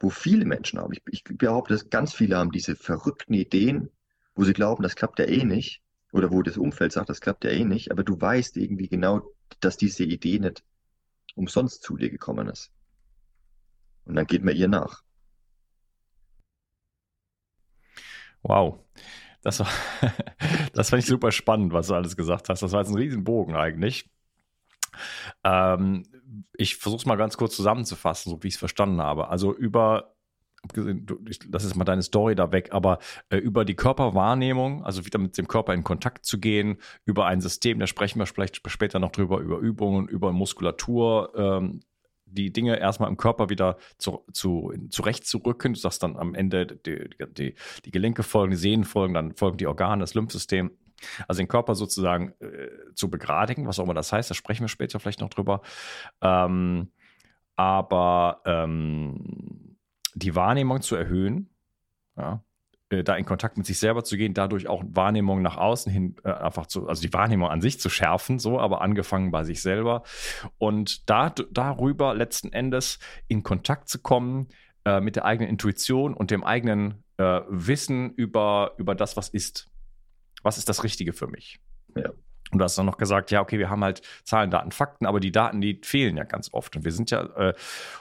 wo 0.00 0.10
viele 0.10 0.46
Menschen 0.46 0.80
haben, 0.80 0.92
ich, 0.92 1.02
ich 1.10 1.24
behaupte, 1.24 1.74
dass 1.74 1.90
ganz 1.90 2.14
viele 2.14 2.38
haben 2.38 2.50
diese 2.50 2.74
verrückten 2.74 3.34
Ideen, 3.34 3.90
wo 4.34 4.44
sie 4.44 4.54
glauben, 4.54 4.82
das 4.82 4.96
klappt 4.96 5.18
ja 5.18 5.26
eh 5.26 5.44
nicht, 5.44 5.82
oder 6.12 6.32
wo 6.32 6.42
das 6.42 6.56
Umfeld 6.56 6.92
sagt, 6.92 7.10
das 7.10 7.20
klappt 7.20 7.44
ja 7.44 7.50
eh 7.50 7.64
nicht, 7.64 7.92
aber 7.92 8.02
du 8.02 8.20
weißt 8.20 8.56
irgendwie 8.56 8.88
genau, 8.88 9.22
dass 9.60 9.76
diese 9.76 10.04
Idee 10.04 10.38
nicht 10.38 10.64
umsonst 11.34 11.82
zu 11.82 11.96
dir 11.96 12.10
gekommen 12.10 12.48
ist. 12.48 12.72
Und 14.06 14.16
dann 14.16 14.26
geht 14.26 14.42
man 14.42 14.56
ihr 14.56 14.68
nach. 14.68 15.02
Wow. 18.42 18.80
Das 19.42 19.60
war, 19.60 19.68
das 20.72 20.90
fand 20.90 21.02
ich 21.02 21.08
super 21.08 21.30
spannend, 21.30 21.72
was 21.72 21.88
du 21.88 21.94
alles 21.94 22.16
gesagt 22.16 22.48
hast. 22.48 22.62
Das 22.62 22.72
war 22.72 22.80
jetzt 22.80 22.90
ein 22.90 22.96
Riesenbogen 22.96 23.54
eigentlich. 23.54 24.10
Ähm, 25.44 26.04
ich 26.56 26.76
versuche 26.76 27.00
es 27.00 27.06
mal 27.06 27.16
ganz 27.16 27.36
kurz 27.36 27.56
zusammenzufassen, 27.56 28.30
so 28.30 28.42
wie 28.42 28.48
ich 28.48 28.54
es 28.54 28.58
verstanden 28.58 29.00
habe. 29.00 29.28
Also 29.28 29.54
über 29.54 30.14
abgesehen, 30.62 31.06
du, 31.06 31.18
ich 31.28 31.40
lass 31.50 31.64
jetzt 31.64 31.76
mal 31.76 31.84
deine 31.84 32.02
Story 32.02 32.34
da 32.34 32.52
weg, 32.52 32.68
aber 32.72 32.98
äh, 33.30 33.38
über 33.38 33.64
die 33.64 33.76
Körperwahrnehmung, 33.76 34.84
also 34.84 35.06
wieder 35.06 35.18
mit 35.18 35.36
dem 35.38 35.48
Körper 35.48 35.74
in 35.74 35.84
Kontakt 35.84 36.24
zu 36.24 36.38
gehen, 36.38 36.78
über 37.04 37.26
ein 37.26 37.40
System, 37.40 37.78
da 37.78 37.86
sprechen 37.86 38.18
wir 38.18 38.26
vielleicht 38.26 38.60
später 38.70 38.98
noch 38.98 39.12
drüber, 39.12 39.38
über 39.40 39.58
Übungen, 39.58 40.08
über 40.08 40.32
Muskulatur, 40.32 41.32
ähm, 41.34 41.80
die 42.32 42.52
Dinge 42.52 42.78
erstmal 42.78 43.08
im 43.08 43.16
Körper 43.16 43.48
wieder 43.48 43.76
zu, 43.98 44.24
zu, 44.32 44.72
zurechtzurücken. 44.88 45.74
Du 45.74 45.80
sagst 45.80 46.02
dann 46.02 46.16
am 46.16 46.34
Ende, 46.34 46.66
die, 46.66 47.10
die, 47.36 47.54
die 47.84 47.90
Gelenke 47.90 48.22
folgen, 48.22 48.52
die 48.52 48.56
Sehnen 48.56 48.84
folgen, 48.84 49.14
dann 49.14 49.34
folgen 49.34 49.56
die 49.56 49.66
Organe, 49.66 50.00
das 50.00 50.14
Lymphsystem. 50.14 50.70
Also 51.28 51.40
den 51.40 51.48
Körper 51.48 51.74
sozusagen 51.74 52.34
äh, 52.40 52.68
zu 52.94 53.10
begradigen, 53.10 53.66
was 53.66 53.78
auch 53.78 53.84
immer 53.84 53.94
das 53.94 54.12
heißt, 54.12 54.30
da 54.30 54.34
sprechen 54.34 54.64
wir 54.64 54.68
später 54.68 55.00
vielleicht 55.00 55.20
noch 55.20 55.30
drüber. 55.30 55.62
Ähm, 56.20 56.90
aber 57.56 58.40
ähm, 58.44 59.76
die 60.14 60.34
Wahrnehmung 60.34 60.80
zu 60.80 60.96
erhöhen, 60.96 61.50
ja, 62.16 62.42
äh, 62.90 63.04
da 63.04 63.16
in 63.16 63.24
Kontakt 63.24 63.56
mit 63.56 63.66
sich 63.66 63.78
selber 63.78 64.04
zu 64.04 64.16
gehen, 64.16 64.34
dadurch 64.34 64.68
auch 64.68 64.82
Wahrnehmung 64.86 65.42
nach 65.42 65.56
außen 65.56 65.92
hin 65.92 66.16
äh, 66.24 66.32
einfach 66.32 66.66
zu, 66.66 66.88
also 66.88 67.00
die 67.02 67.12
Wahrnehmung 67.12 67.48
an 67.48 67.60
sich 67.60 67.80
zu 67.80 67.88
schärfen, 67.88 68.38
so, 68.38 68.58
aber 68.58 68.82
angefangen 68.82 69.30
bei 69.30 69.44
sich 69.44 69.62
selber 69.62 70.02
und 70.58 71.08
da, 71.08 71.30
darüber 71.30 72.14
letzten 72.14 72.52
Endes 72.52 72.98
in 73.28 73.42
Kontakt 73.42 73.88
zu 73.88 74.00
kommen 74.00 74.48
äh, 74.84 75.00
mit 75.00 75.16
der 75.16 75.24
eigenen 75.24 75.50
Intuition 75.50 76.14
und 76.14 76.30
dem 76.30 76.44
eigenen 76.44 77.04
äh, 77.16 77.40
Wissen 77.48 78.10
über, 78.14 78.72
über 78.78 78.94
das, 78.94 79.16
was 79.16 79.28
ist. 79.28 79.69
Was 80.42 80.58
ist 80.58 80.68
das 80.68 80.84
Richtige 80.84 81.12
für 81.12 81.26
mich? 81.26 81.60
Ja. 81.96 82.10
Und 82.50 82.58
du 82.58 82.64
hast 82.64 82.76
dann 82.76 82.86
noch 82.86 82.98
gesagt, 82.98 83.30
ja, 83.30 83.40
okay, 83.40 83.58
wir 83.58 83.70
haben 83.70 83.84
halt 83.84 84.02
Zahlen, 84.24 84.50
Daten, 84.50 84.72
Fakten, 84.72 85.06
aber 85.06 85.20
die 85.20 85.30
Daten, 85.30 85.60
die 85.60 85.80
fehlen 85.84 86.16
ja 86.16 86.24
ganz 86.24 86.52
oft. 86.52 86.74
Und 86.74 86.84
wir 86.84 86.92
sind 86.92 87.10
ja 87.10 87.22
äh, 87.36 87.54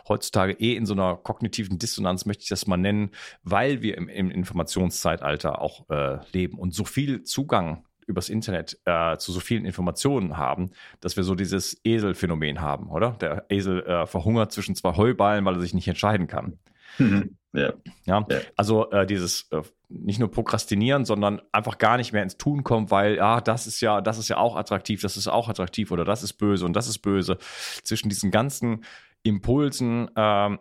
heutzutage 0.08 0.54
eh 0.54 0.76
in 0.76 0.86
so 0.86 0.94
einer 0.94 1.18
kognitiven 1.18 1.78
Dissonanz, 1.78 2.26
möchte 2.26 2.44
ich 2.44 2.50
das 2.50 2.66
mal 2.66 2.78
nennen, 2.78 3.12
weil 3.44 3.82
wir 3.82 3.96
im, 3.96 4.10
im 4.10 4.32
Informationszeitalter 4.32 5.62
auch 5.62 5.88
äh, 5.90 6.18
leben 6.34 6.58
und 6.58 6.74
so 6.74 6.84
viel 6.84 7.24
Zugang 7.24 7.86
übers 8.08 8.30
Internet 8.30 8.80
äh, 8.86 9.18
zu 9.18 9.32
so 9.32 9.40
vielen 9.40 9.66
Informationen 9.66 10.36
haben, 10.36 10.72
dass 11.00 11.16
wir 11.16 11.24
so 11.24 11.36
dieses 11.36 11.80
Eselphänomen 11.84 12.60
haben, 12.60 12.90
oder? 12.90 13.12
Der 13.12 13.46
Esel 13.50 13.84
äh, 13.84 14.08
verhungert 14.08 14.52
zwischen 14.52 14.74
zwei 14.74 14.96
Heuballen, 14.96 15.46
weil 15.46 15.56
er 15.56 15.62
sich 15.62 15.76
nicht 15.76 15.88
entscheiden 15.88 16.26
kann. 16.26 16.58
Mhm. 16.98 17.38
Ja. 17.54 17.74
ja. 18.06 18.26
Also 18.56 18.92
äh, 18.92 19.06
dieses 19.06 19.48
äh, 19.52 19.62
nicht 19.90 20.20
nur 20.20 20.30
prokrastinieren, 20.30 21.06
sondern 21.06 21.42
einfach 21.52 21.80
gar 21.80 21.98
nicht 21.98 22.14
mehr 22.14 22.22
ins 22.22 22.38
Tun 22.38 22.64
kommen, 22.64 22.92
weil 22.92 23.16
ja, 23.16 23.42
das 23.42 23.66
ist 23.66 23.82
ja, 23.82 24.02
das 24.02 24.20
ist 24.20 24.28
ja 24.28 24.38
auch 24.38 24.56
attraktiv, 24.56 25.02
das 25.02 25.18
ist 25.18 25.28
auch 25.28 25.50
attraktiv 25.50 25.92
oder 25.92 26.06
das 26.06 26.22
ist 26.22 26.34
böse 26.34 26.66
und 26.66 26.74
das 26.74 26.88
ist 26.88 27.00
böse. 27.00 27.38
Zwischen 27.84 28.10
diesen 28.10 28.30
ganzen 28.30 28.84
Impulsen 29.24 30.12
ähm, 30.16 30.60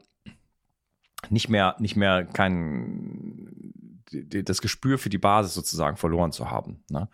nicht 1.28 1.48
mehr, 1.48 1.76
nicht 1.78 1.96
mehr 1.96 2.24
kein 2.24 3.74
das 4.10 4.62
Gespür 4.62 4.96
für 4.96 5.10
die 5.10 5.18
Basis 5.18 5.52
sozusagen 5.52 5.98
verloren 5.98 6.32
zu 6.32 6.50
haben. 6.50 6.82
Ne? 6.88 7.10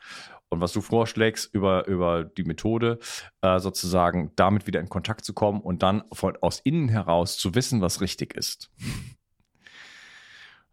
Und 0.48 0.60
was 0.60 0.72
du 0.72 0.80
vorschlägst 0.80 1.52
über, 1.52 1.86
über 1.88 2.22
die 2.22 2.44
Methode, 2.44 3.00
äh, 3.40 3.58
sozusagen 3.58 4.30
damit 4.36 4.68
wieder 4.68 4.78
in 4.78 4.88
Kontakt 4.88 5.24
zu 5.24 5.32
kommen 5.32 5.60
und 5.60 5.82
dann 5.82 6.04
von, 6.12 6.36
aus 6.40 6.60
innen 6.60 6.88
heraus 6.88 7.36
zu 7.36 7.56
wissen, 7.56 7.80
was 7.80 8.00
richtig 8.00 8.34
ist. 8.34 8.70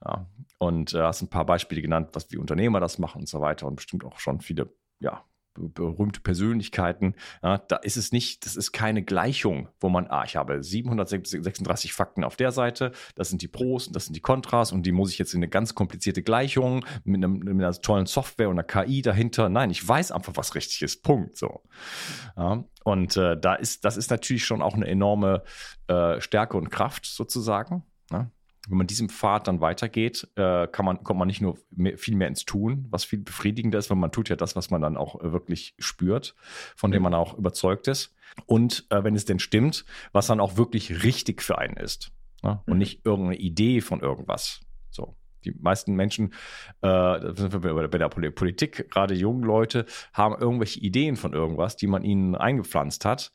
Ja, 0.03 0.27
und 0.57 0.93
äh, 0.93 1.01
hast 1.01 1.21
ein 1.21 1.29
paar 1.29 1.45
Beispiele 1.45 1.81
genannt, 1.81 2.09
was 2.13 2.31
wie 2.31 2.37
Unternehmer 2.37 2.79
das 2.79 2.97
machen 2.97 3.21
und 3.21 3.29
so 3.29 3.41
weiter 3.41 3.67
und 3.67 3.75
bestimmt 3.75 4.03
auch 4.03 4.19
schon 4.19 4.41
viele, 4.41 4.73
ja, 4.99 5.23
berühmte 5.53 6.21
Persönlichkeiten. 6.21 7.15
Ja, 7.43 7.57
da 7.57 7.75
ist 7.77 7.97
es 7.97 8.11
nicht, 8.11 8.45
das 8.45 8.55
ist 8.55 8.71
keine 8.71 9.03
Gleichung, 9.03 9.67
wo 9.79 9.89
man, 9.89 10.07
ah, 10.07 10.23
ich 10.25 10.35
habe 10.35 10.63
736 10.63 11.93
Fakten 11.93 12.23
auf 12.23 12.35
der 12.35 12.51
Seite, 12.51 12.91
das 13.15 13.29
sind 13.29 13.41
die 13.41 13.47
Pros 13.47 13.87
und 13.87 13.95
das 13.95 14.05
sind 14.05 14.15
die 14.15 14.21
Kontras 14.21 14.71
und 14.71 14.85
die 14.85 14.91
muss 14.91 15.11
ich 15.11 15.17
jetzt 15.17 15.33
in 15.33 15.39
eine 15.39 15.49
ganz 15.49 15.75
komplizierte 15.75 16.23
Gleichung 16.23 16.85
mit, 17.03 17.23
einem, 17.23 17.39
mit 17.39 17.49
einer 17.49 17.73
tollen 17.73 18.05
Software 18.05 18.49
und 18.49 18.59
einer 18.59 18.63
KI 18.63 19.01
dahinter. 19.01 19.49
Nein, 19.49 19.71
ich 19.71 19.85
weiß 19.85 20.11
einfach, 20.11 20.33
was 20.35 20.55
richtig 20.55 20.81
ist. 20.83 21.03
Punkt. 21.03 21.37
So. 21.37 21.61
Ja, 22.37 22.63
und 22.83 23.17
äh, 23.17 23.37
da 23.37 23.55
ist, 23.55 23.83
das 23.83 23.97
ist 23.97 24.09
natürlich 24.09 24.45
schon 24.45 24.61
auch 24.61 24.75
eine 24.75 24.87
enorme 24.87 25.43
äh, 25.87 26.21
Stärke 26.21 26.57
und 26.57 26.69
Kraft 26.69 27.05
sozusagen. 27.05 27.83
Ja 28.11 28.29
wenn 28.67 28.77
man 28.77 28.87
diesem 28.87 29.09
Pfad 29.09 29.47
dann 29.47 29.59
weitergeht, 29.59 30.27
äh, 30.35 30.67
kann 30.67 30.85
man, 30.85 31.03
kommt 31.03 31.19
man 31.19 31.27
nicht 31.27 31.41
nur 31.41 31.57
mehr, 31.71 31.97
viel 31.97 32.15
mehr 32.15 32.27
ins 32.27 32.45
Tun, 32.45 32.85
was 32.89 33.03
viel 33.03 33.19
befriedigender 33.19 33.79
ist, 33.79 33.89
weil 33.89 33.97
man 33.97 34.11
tut 34.11 34.29
ja 34.29 34.35
das, 34.35 34.55
was 34.55 34.69
man 34.69 34.81
dann 34.81 34.97
auch 34.97 35.19
äh, 35.21 35.31
wirklich 35.31 35.73
spürt, 35.79 36.35
von 36.75 36.91
dem 36.91 37.03
man 37.03 37.13
auch 37.13 37.37
überzeugt 37.37 37.87
ist. 37.87 38.13
Und 38.45 38.85
äh, 38.89 39.03
wenn 39.03 39.15
es 39.15 39.25
denn 39.25 39.39
stimmt, 39.39 39.85
was 40.11 40.27
dann 40.27 40.39
auch 40.39 40.57
wirklich 40.57 41.03
richtig 41.03 41.41
für 41.41 41.57
einen 41.57 41.77
ist. 41.77 42.11
Ne? 42.43 42.61
Und 42.65 42.73
mhm. 42.73 42.79
nicht 42.79 43.05
irgendeine 43.05 43.37
Idee 43.37 43.81
von 43.81 43.99
irgendwas. 43.99 44.61
So. 44.89 45.15
Die 45.45 45.53
meisten 45.59 45.93
Menschen, 45.95 46.33
äh, 46.81 46.87
bei 46.87 47.97
der 47.97 48.09
Politik, 48.09 48.89
gerade 48.89 49.13
junge 49.13 49.45
Leute, 49.45 49.85
haben 50.13 50.35
irgendwelche 50.39 50.79
Ideen 50.79 51.15
von 51.15 51.33
irgendwas, 51.33 51.75
die 51.75 51.87
man 51.87 52.03
ihnen 52.03 52.35
eingepflanzt 52.35 53.05
hat 53.05 53.31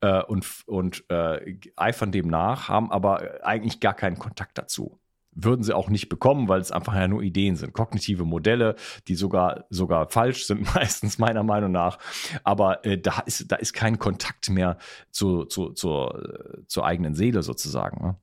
äh, 0.00 0.22
und, 0.22 0.46
und 0.66 1.04
äh, 1.10 1.58
eifern 1.76 2.12
dem 2.12 2.28
nach, 2.28 2.68
haben 2.68 2.90
aber 2.90 3.44
eigentlich 3.44 3.80
gar 3.80 3.94
keinen 3.94 4.18
Kontakt 4.18 4.58
dazu. 4.58 4.98
Würden 5.32 5.62
sie 5.62 5.74
auch 5.74 5.88
nicht 5.88 6.08
bekommen, 6.08 6.48
weil 6.48 6.60
es 6.60 6.72
einfach 6.72 6.94
ja 6.94 7.06
nur 7.06 7.22
Ideen 7.22 7.54
sind. 7.54 7.72
Kognitive 7.72 8.24
Modelle, 8.24 8.74
die 9.06 9.14
sogar, 9.14 9.66
sogar 9.70 10.08
falsch 10.08 10.46
sind, 10.46 10.62
meistens 10.74 11.18
meiner 11.18 11.42
Meinung 11.44 11.70
nach. 11.70 11.98
Aber 12.44 12.84
äh, 12.84 12.98
da, 12.98 13.20
ist, 13.20 13.50
da 13.50 13.56
ist 13.56 13.72
kein 13.72 13.98
Kontakt 13.98 14.50
mehr 14.50 14.78
zu, 15.10 15.44
zu, 15.44 15.70
zur, 15.70 16.64
zur 16.66 16.86
eigenen 16.86 17.14
Seele 17.14 17.42
sozusagen. 17.42 18.04
Ne? 18.04 18.16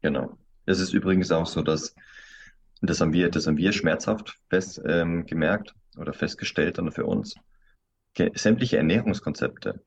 Genau. 0.00 0.36
Es 0.64 0.78
ist 0.78 0.92
übrigens 0.92 1.30
auch 1.32 1.46
so, 1.46 1.60
dass 1.62 1.94
das 2.88 3.00
haben 3.00 3.12
wir, 3.12 3.30
das 3.30 3.46
haben 3.46 3.56
wir 3.56 3.72
schmerzhaft 3.72 4.38
fest, 4.48 4.80
ähm, 4.84 5.26
gemerkt 5.26 5.74
oder 5.96 6.12
festgestellt 6.12 6.78
dann 6.78 6.92
für 6.92 7.06
uns. 7.06 7.34
Sämtliche 8.34 8.76
Ernährungskonzepte 8.76 9.82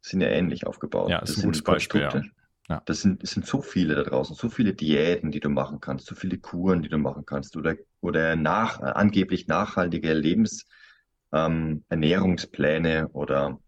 sind 0.00 0.20
ja 0.20 0.28
ähnlich 0.28 0.66
aufgebaut. 0.66 1.10
Ja, 1.10 1.20
das 1.20 1.30
ist 1.30 1.38
ein 1.38 1.44
gutes 1.44 1.62
Beispiel. 1.62 2.02
Ja. 2.02 2.22
Ja. 2.68 2.82
Das 2.86 3.02
sind, 3.02 3.22
es 3.22 3.32
sind 3.32 3.46
so 3.46 3.60
viele 3.60 3.94
da 3.94 4.04
draußen, 4.04 4.34
so 4.36 4.48
viele 4.48 4.72
Diäten, 4.72 5.30
die 5.30 5.40
du 5.40 5.50
machen 5.50 5.80
kannst, 5.80 6.06
so 6.06 6.14
viele 6.14 6.38
Kuren, 6.38 6.80
die 6.80 6.88
du 6.88 6.96
machen 6.96 7.26
kannst 7.26 7.58
oder, 7.58 7.74
oder 8.00 8.36
nach, 8.36 8.80
äh, 8.80 8.84
angeblich 8.84 9.48
nachhaltige 9.48 10.14
Lebensernährungspläne 10.14 12.98
ähm, 12.98 13.08
oder 13.12 13.60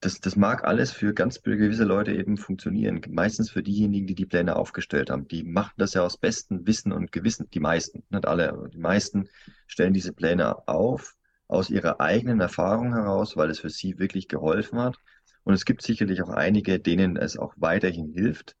das, 0.00 0.20
das 0.20 0.34
mag 0.34 0.64
alles 0.64 0.92
für 0.92 1.12
ganz 1.12 1.42
gewisse 1.42 1.84
Leute 1.84 2.12
eben 2.12 2.38
funktionieren. 2.38 3.02
Meistens 3.10 3.50
für 3.50 3.62
diejenigen, 3.62 4.06
die 4.06 4.14
die 4.14 4.26
Pläne 4.26 4.56
aufgestellt 4.56 5.10
haben. 5.10 5.28
Die 5.28 5.44
machen 5.44 5.74
das 5.76 5.92
ja 5.94 6.02
aus 6.02 6.16
bestem 6.16 6.66
Wissen 6.66 6.92
und 6.92 7.12
Gewissen. 7.12 7.50
Die 7.50 7.60
meisten, 7.60 8.02
nicht 8.08 8.26
alle, 8.26 8.50
aber 8.50 8.68
die 8.68 8.78
meisten 8.78 9.28
stellen 9.66 9.92
diese 9.92 10.12
Pläne 10.12 10.66
auf 10.68 11.16
aus 11.48 11.68
ihrer 11.68 12.00
eigenen 12.00 12.40
Erfahrung 12.40 12.94
heraus, 12.94 13.36
weil 13.36 13.50
es 13.50 13.58
für 13.58 13.70
sie 13.70 13.98
wirklich 13.98 14.28
geholfen 14.28 14.78
hat. 14.78 14.96
Und 15.42 15.52
es 15.52 15.64
gibt 15.64 15.82
sicherlich 15.82 16.22
auch 16.22 16.30
einige, 16.30 16.78
denen 16.78 17.16
es 17.16 17.36
auch 17.36 17.54
weiterhin 17.56 18.12
hilft. 18.12 18.54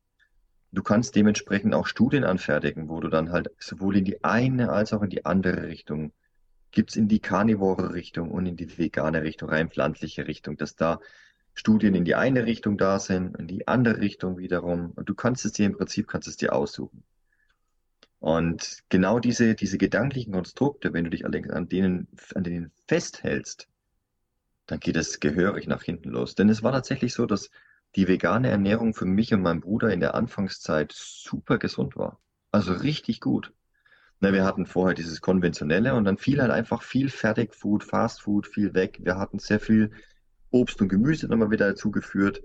Du 0.72 0.82
kannst 0.82 1.14
dementsprechend 1.14 1.72
auch 1.74 1.86
Studien 1.86 2.24
anfertigen, 2.24 2.88
wo 2.88 3.00
du 3.00 3.08
dann 3.08 3.30
halt 3.30 3.50
sowohl 3.58 3.96
in 3.96 4.04
die 4.04 4.24
eine 4.24 4.70
als 4.70 4.92
auch 4.92 5.02
in 5.02 5.10
die 5.10 5.24
andere 5.24 5.68
Richtung 5.68 6.12
gibt's 6.70 6.96
in 6.96 7.08
die 7.08 7.20
karnivore 7.20 7.94
Richtung 7.94 8.30
und 8.30 8.46
in 8.46 8.56
die 8.56 8.78
vegane 8.78 9.22
Richtung, 9.22 9.48
rein 9.48 9.70
pflanzliche 9.70 10.26
Richtung, 10.26 10.56
dass 10.56 10.76
da 10.76 11.00
Studien 11.54 11.94
in 11.94 12.04
die 12.04 12.14
eine 12.14 12.46
Richtung 12.46 12.78
da 12.78 12.98
sind, 12.98 13.36
in 13.36 13.46
die 13.46 13.68
andere 13.68 14.00
Richtung 14.00 14.38
wiederum. 14.38 14.92
Und 14.96 15.08
du 15.08 15.14
kannst 15.14 15.44
es 15.44 15.52
dir 15.52 15.66
im 15.66 15.76
Prinzip, 15.76 16.08
kannst 16.08 16.28
es 16.28 16.36
dir 16.36 16.54
aussuchen. 16.54 17.02
Und 18.18 18.82
genau 18.90 19.18
diese, 19.18 19.54
diese 19.54 19.78
gedanklichen 19.78 20.32
Konstrukte, 20.32 20.92
wenn 20.92 21.04
du 21.04 21.10
dich 21.10 21.24
allerdings 21.24 21.50
an 21.50 21.68
denen, 21.68 22.08
an 22.34 22.44
denen 22.44 22.70
festhältst, 22.86 23.66
dann 24.66 24.78
geht 24.78 24.96
es 24.96 25.20
gehörig 25.20 25.66
nach 25.66 25.82
hinten 25.82 26.10
los. 26.10 26.34
Denn 26.34 26.48
es 26.48 26.62
war 26.62 26.72
tatsächlich 26.72 27.14
so, 27.14 27.26
dass 27.26 27.50
die 27.96 28.06
vegane 28.06 28.50
Ernährung 28.50 28.94
für 28.94 29.06
mich 29.06 29.34
und 29.34 29.42
meinen 29.42 29.60
Bruder 29.60 29.92
in 29.92 30.00
der 30.00 30.14
Anfangszeit 30.14 30.92
super 30.92 31.58
gesund 31.58 31.96
war. 31.96 32.20
Also 32.52 32.72
richtig 32.72 33.20
gut. 33.20 33.52
Na, 34.20 34.32
wir 34.32 34.44
hatten 34.44 34.66
vorher 34.66 34.94
dieses 34.94 35.22
konventionelle 35.22 35.94
und 35.94 36.04
dann 36.04 36.18
fiel 36.18 36.42
halt 36.42 36.50
einfach 36.50 36.82
viel 36.82 37.08
Fertigfood, 37.08 37.84
Fastfood, 37.84 38.46
viel 38.46 38.74
weg. 38.74 38.98
Wir 39.02 39.16
hatten 39.16 39.38
sehr 39.38 39.60
viel 39.60 39.92
Obst 40.50 40.80
und 40.80 40.88
Gemüse 40.88 41.28
nochmal 41.28 41.50
wieder 41.50 41.68
dazugeführt. 41.68 42.42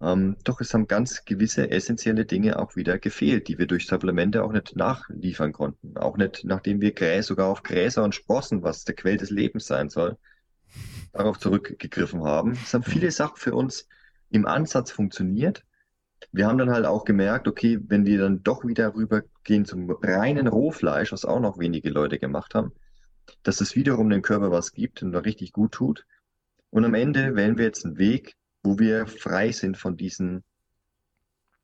Ähm, 0.00 0.36
doch 0.44 0.60
es 0.60 0.74
haben 0.74 0.86
ganz 0.86 1.24
gewisse 1.24 1.70
essentielle 1.70 2.24
Dinge 2.24 2.58
auch 2.58 2.76
wieder 2.76 2.98
gefehlt, 2.98 3.48
die 3.48 3.58
wir 3.58 3.66
durch 3.66 3.86
Supplemente 3.86 4.42
auch 4.44 4.52
nicht 4.52 4.76
nachliefern 4.76 5.52
konnten. 5.52 5.96
Auch 5.96 6.16
nicht, 6.16 6.44
nachdem 6.44 6.80
wir 6.80 6.92
Gräs, 6.92 7.26
sogar 7.26 7.48
auf 7.48 7.62
Gräser 7.62 8.02
und 8.02 8.14
Sprossen, 8.14 8.62
was 8.62 8.84
der 8.84 8.94
Quell 8.94 9.16
des 9.16 9.30
Lebens 9.30 9.66
sein 9.66 9.88
soll, 9.88 10.18
darauf 11.12 11.38
zurückgegriffen 11.38 12.24
haben. 12.24 12.52
Es 12.52 12.74
haben 12.74 12.82
viele 12.82 13.10
Sachen 13.10 13.36
für 13.36 13.54
uns 13.54 13.88
im 14.30 14.46
Ansatz 14.46 14.90
funktioniert. 14.90 15.64
Wir 16.32 16.46
haben 16.46 16.58
dann 16.58 16.70
halt 16.70 16.86
auch 16.86 17.04
gemerkt, 17.04 17.46
okay, 17.46 17.78
wenn 17.86 18.04
wir 18.04 18.18
dann 18.18 18.42
doch 18.42 18.64
wieder 18.64 18.94
rübergehen 18.94 19.64
zum 19.64 19.90
reinen 19.90 20.48
Rohfleisch, 20.48 21.12
was 21.12 21.24
auch 21.24 21.40
noch 21.40 21.58
wenige 21.58 21.90
Leute 21.90 22.18
gemacht 22.18 22.54
haben, 22.54 22.72
dass 23.42 23.60
es 23.60 23.76
wiederum 23.76 24.10
dem 24.10 24.22
Körper 24.22 24.50
was 24.50 24.72
gibt 24.72 25.02
und 25.02 25.12
da 25.12 25.20
richtig 25.20 25.52
gut 25.52 25.72
tut. 25.72 26.06
Und 26.74 26.84
am 26.84 26.94
Ende 26.94 27.36
wählen 27.36 27.56
wir 27.56 27.66
jetzt 27.66 27.84
einen 27.84 27.98
Weg, 27.98 28.34
wo 28.64 28.80
wir 28.80 29.06
frei 29.06 29.52
sind 29.52 29.78
von 29.78 29.96
diesen 29.96 30.42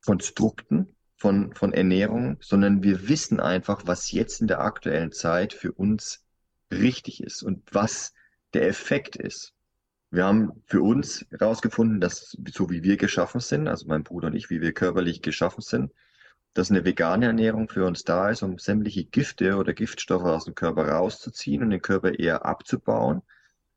Konstrukten, 0.05 0.95
von, 1.17 1.53
von 1.53 1.73
Ernährung, 1.73 2.37
sondern 2.39 2.81
wir 2.81 3.09
wissen 3.09 3.41
einfach, 3.41 3.81
was 3.85 4.13
jetzt 4.13 4.39
in 4.39 4.47
der 4.47 4.61
aktuellen 4.61 5.11
Zeit 5.11 5.51
für 5.51 5.73
uns 5.73 6.23
richtig 6.71 7.21
ist 7.21 7.43
und 7.43 7.61
was 7.73 8.13
der 8.53 8.69
Effekt 8.69 9.17
ist. 9.17 9.53
Wir 10.11 10.23
haben 10.23 10.63
für 10.65 10.81
uns 10.81 11.25
herausgefunden, 11.29 11.99
dass 11.99 12.37
so 12.49 12.69
wie 12.69 12.81
wir 12.83 12.95
geschaffen 12.95 13.41
sind, 13.41 13.67
also 13.67 13.87
mein 13.87 14.03
Bruder 14.03 14.27
und 14.27 14.35
ich, 14.35 14.49
wie 14.49 14.61
wir 14.61 14.71
körperlich 14.71 15.21
geschaffen 15.21 15.61
sind, 15.61 15.91
dass 16.53 16.71
eine 16.71 16.85
vegane 16.85 17.25
Ernährung 17.25 17.67
für 17.67 17.85
uns 17.85 18.05
da 18.05 18.29
ist, 18.29 18.43
um 18.43 18.57
sämtliche 18.57 19.03
Gifte 19.03 19.57
oder 19.57 19.73
Giftstoffe 19.73 20.23
aus 20.23 20.45
dem 20.45 20.55
Körper 20.55 20.87
rauszuziehen 20.87 21.63
und 21.63 21.71
den 21.71 21.81
Körper 21.81 22.17
eher 22.17 22.45
abzubauen, 22.45 23.23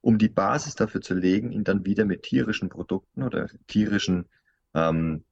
um 0.05 0.19
die 0.19 0.29
Basis 0.29 0.75
dafür 0.75 1.01
zu 1.01 1.15
legen, 1.15 1.51
ihn 1.51 1.65
dann 1.65 1.87
wieder 1.87 2.05
mit 2.05 2.25
tierischen 2.25 2.69
Produkten 2.69 3.23
oder 3.23 3.49
tierischen 3.69 4.27
ähm, 4.75 5.25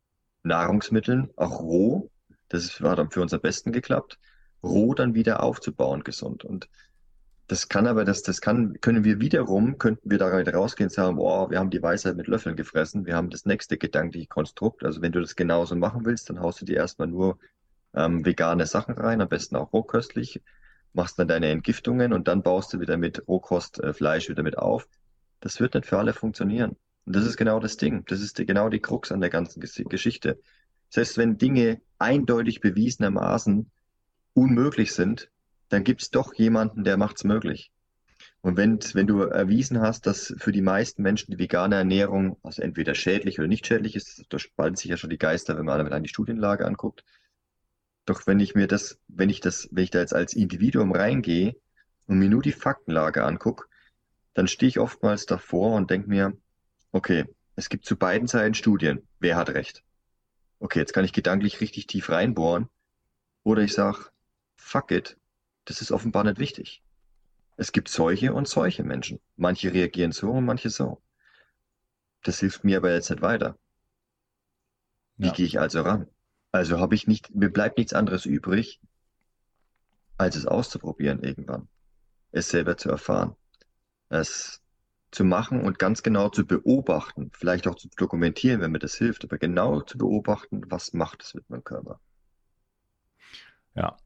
Nahrungsmitteln, 0.45 1.29
auch 1.37 1.61
roh, 1.61 2.11
das 2.49 2.81
war 2.81 2.97
dann 2.97 3.11
für 3.11 3.21
uns 3.21 3.35
am 3.35 3.43
besten 3.43 3.73
geklappt, 3.73 4.19
roh 4.63 4.95
dann 4.95 5.15
wieder 5.15 5.43
aufzubauen, 5.43 6.05
gesund. 6.05 6.43
Und 6.43 6.71
das 7.49 7.69
kann 7.69 7.87
aber, 7.87 8.07
das, 8.07 8.23
das 8.23 8.41
kann, 8.41 8.81
können 8.81 9.05
wir 9.05 9.21
wiederum, 9.21 9.77
könnten 9.77 10.11
wir 10.11 10.17
da 10.17 10.29
rausgehen 10.29 10.89
und 10.89 10.95
sagen, 10.95 11.17
boah, 11.17 11.51
wir 11.51 11.59
haben 11.59 11.71
die 11.71 11.83
Weisheit 11.83 12.17
mit 12.17 12.27
Löffeln 12.27 12.57
gefressen, 12.57 13.05
wir 13.05 13.15
haben 13.15 13.29
das 13.29 13.45
nächste 13.45 13.77
gedankliche 13.77 14.29
Konstrukt. 14.29 14.85
Also 14.85 15.03
wenn 15.03 15.13
du 15.13 15.21
das 15.21 15.37
genauso 15.37 15.77
machen 15.77 16.07
willst, 16.07 16.31
dann 16.31 16.41
haust 16.41 16.63
du 16.63 16.65
dir 16.65 16.77
erstmal 16.77 17.09
nur 17.09 17.39
ähm, 17.95 18.25
vegane 18.25 18.65
Sachen 18.65 18.95
rein, 18.95 19.21
am 19.21 19.29
besten 19.29 19.57
auch 19.57 19.75
rohköstlich, 19.75 20.41
machst 20.95 21.19
dann 21.19 21.29
deine 21.29 21.49
Entgiftungen 21.49 22.13
und 22.13 22.29
dann 22.29 22.43
baust 22.43 22.73
du 22.73 22.81
wieder 22.81 22.97
mit 22.97 23.27
Rohkost 23.27 23.81
äh, 23.81 23.93
Fleisch 23.93 24.29
wieder 24.29 24.43
mit 24.43 24.59
auf. 24.59 24.89
Das 25.41 25.61
wird 25.61 25.75
nicht 25.75 25.87
für 25.87 25.99
alle 25.99 26.13
funktionieren. 26.13 26.77
Und 27.05 27.17
das 27.17 27.27
ist 27.27 27.37
genau 27.37 27.59
das 27.59 27.77
Ding. 27.77 28.05
Das 28.07 28.21
ist 28.21 28.39
die, 28.39 28.47
genau 28.47 28.69
die 28.69 28.81
Krux 28.81 29.11
an 29.11 29.21
der 29.21 29.31
ganzen 29.31 29.61
Geschichte. 29.61 30.39
Heißt, 30.95 31.17
wenn 31.17 31.39
Dinge 31.39 31.81
eindeutig 31.99 32.61
bewiesenermaßen 32.61 33.71
unmöglich 34.35 34.93
sind, 34.93 35.31
dann 35.69 35.85
gibt 35.85 36.03
es 36.03 36.11
doch 36.11 36.35
jemanden, 36.35 36.85
der 36.85 36.97
macht 36.97 37.17
es 37.17 37.25
möglich. 37.25 37.73
Und 38.43 38.57
wenn, 38.57 38.79
wenn 38.93 39.07
du 39.07 39.21
erwiesen 39.21 39.81
hast, 39.81 40.07
dass 40.07 40.35
für 40.37 40.53
die 40.53 40.63
meisten 40.63 41.03
Menschen 41.03 41.31
die 41.31 41.39
vegane 41.39 41.77
Ernährung 41.77 42.37
also 42.43 42.61
entweder 42.61 42.95
schädlich 42.95 43.39
oder 43.39 43.49
nicht 43.49 43.67
schädlich 43.67 43.97
ist, 43.97 44.25
da 44.29 44.39
spalten 44.39 44.77
sich 44.77 44.91
ja 44.91 44.97
schon 44.97 45.11
die 45.11 45.19
Geister, 45.19 45.57
wenn 45.57 45.65
man 45.65 45.81
allein 45.81 46.03
die 46.03 46.09
Studienlage 46.09 46.67
anguckt. 46.67 47.05
Doch 48.05 48.27
wenn 48.27 48.41
ich 48.41 48.55
mir 48.55 48.67
das, 48.67 48.99
wenn 49.09 49.31
ich 49.31 49.41
das, 49.41 49.69
wenn 49.71 49.85
ich 49.85 49.91
da 49.91 50.01
jetzt 50.01 50.15
als 50.15 50.35
Individuum 50.35 50.93
reingehe 50.93 51.57
und 52.07 52.19
mir 52.19 52.29
nur 52.29 52.43
die 52.43 52.53
Faktenlage 52.53 53.25
angucke, 53.25 53.67
dann 54.35 54.49
stehe 54.49 54.69
ich 54.69 54.79
oftmals 54.79 55.27
davor 55.27 55.77
und 55.77 55.91
denke 55.91 56.09
mir, 56.09 56.37
okay, 56.91 57.27
es 57.55 57.69
gibt 57.69 57.85
zu 57.85 57.97
beiden 57.97 58.29
Seiten 58.29 58.55
Studien. 58.55 59.07
Wer 59.19 59.37
hat 59.37 59.51
recht? 59.51 59.85
Okay, 60.59 60.79
jetzt 60.79 60.93
kann 60.93 61.05
ich 61.05 61.13
gedanklich 61.13 61.61
richtig 61.61 61.87
tief 61.87 62.11
reinbohren. 62.11 62.69
Oder 63.45 63.63
ich 63.63 63.73
sage, 63.73 64.07
fuck 64.57 64.91
it, 64.91 65.19
das 65.65 65.81
ist 65.81 65.93
offenbar 65.93 66.25
nicht 66.25 66.39
wichtig. 66.39 66.83
Es 67.57 67.73
gibt 67.73 67.89
solche 67.89 68.33
und 68.33 68.49
solche 68.49 68.83
Menschen. 68.83 69.21
Manche 69.37 69.73
reagieren 69.73 70.13
so 70.13 70.31
und 70.31 70.45
manche 70.45 70.71
so. 70.71 71.03
Das 72.23 72.41
hilft 72.41 72.65
mir 72.65 72.79
aber 72.79 72.93
jetzt 72.93 73.11
nicht 73.11 73.23
weiter. 73.23 73.59
Wie 75.17 75.27
ja. 75.27 75.33
gehe 75.33 75.47
ich 75.47 75.61
also 75.61 75.83
ran? 75.83 76.09
Also 76.53 76.79
habe 76.79 76.95
ich 76.95 77.07
nicht, 77.07 77.35
mir 77.35 77.51
bleibt 77.51 77.79
nichts 77.79 77.95
anderes 77.95 78.27
übrig, 78.27 78.81
als 80.19 80.37
es 80.37 80.47
auszuprobieren 80.47 81.23
irgendwann. 81.23 81.69
Es 82.31 82.49
selber 82.49 82.77
zu 82.77 82.91
erfahren. 82.91 83.35
Es 84.11 84.63
zu 85.11 85.25
machen 85.25 85.63
und 85.63 85.79
ganz 85.79 86.03
genau 86.03 86.29
zu 86.29 86.47
beobachten, 86.47 87.31
vielleicht 87.35 87.67
auch 87.67 87.75
zu 87.75 87.89
dokumentieren, 87.97 88.61
wenn 88.61 88.73
mir 88.73 88.79
das 88.79 88.95
hilft, 88.95 89.25
aber 89.25 89.39
genau 89.39 89.81
zu 89.81 89.99
beobachten, 89.99 90.63
was 90.71 90.95
macht 90.95 91.23
es 91.23 91.35
mit 91.35 91.49
meinem 91.51 91.65
Körper. 91.65 92.01
Ja, 93.75 93.97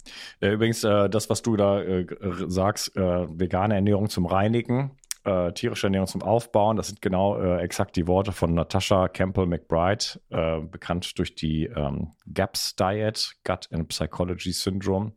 äh, 0.41 0.53
übrigens, 0.53 0.85
äh, 0.85 1.09
das, 1.09 1.29
was 1.29 1.43
du 1.43 1.57
da 1.57 1.83
äh, 1.83 2.07
sagst, 2.47 2.95
vegane 2.95 3.75
Ernährung 3.75 4.09
zum 4.09 4.27
Reinigen, 4.27 4.93
äh, 5.27 5.53
tierische 5.53 5.89
Ernährung 5.89 6.07
zum 6.07 6.23
Aufbauen, 6.23 6.77
das 6.77 6.89
sind 6.89 7.03
genau 7.03 7.39
äh, 7.39 7.61
exakt 7.61 7.97
die 7.97 8.07
Worte 8.07 8.33
von 8.33 8.55
Natasha 8.55 9.09
Campbell 9.09 9.47
McBride, 9.47 10.21
bekannt 10.71 11.19
durch 11.19 11.35
die 11.35 11.67
ähm, 11.67 12.13
GAPS 12.33 12.77
Diet, 12.77 13.37
Gut 13.45 13.69
and 13.73 13.89
Psychology 13.89 14.53
Syndrome. 14.53 15.13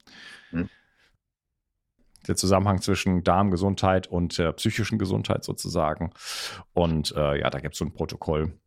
Hm. 0.52 0.70
Der 2.28 2.36
Zusammenhang 2.36 2.82
zwischen 2.82 3.24
Darmgesundheit 3.24 4.08
und 4.08 4.42
psychischen 4.58 5.00
Gesundheit 5.00 5.44
sozusagen. 5.44 6.12
Und 6.74 7.12
ja, 7.12 7.50
da 7.50 7.60
gibt 7.60 7.76
es 7.76 7.80
so 7.80 7.86
ein 7.86 7.94
Protokoll, 7.94 8.60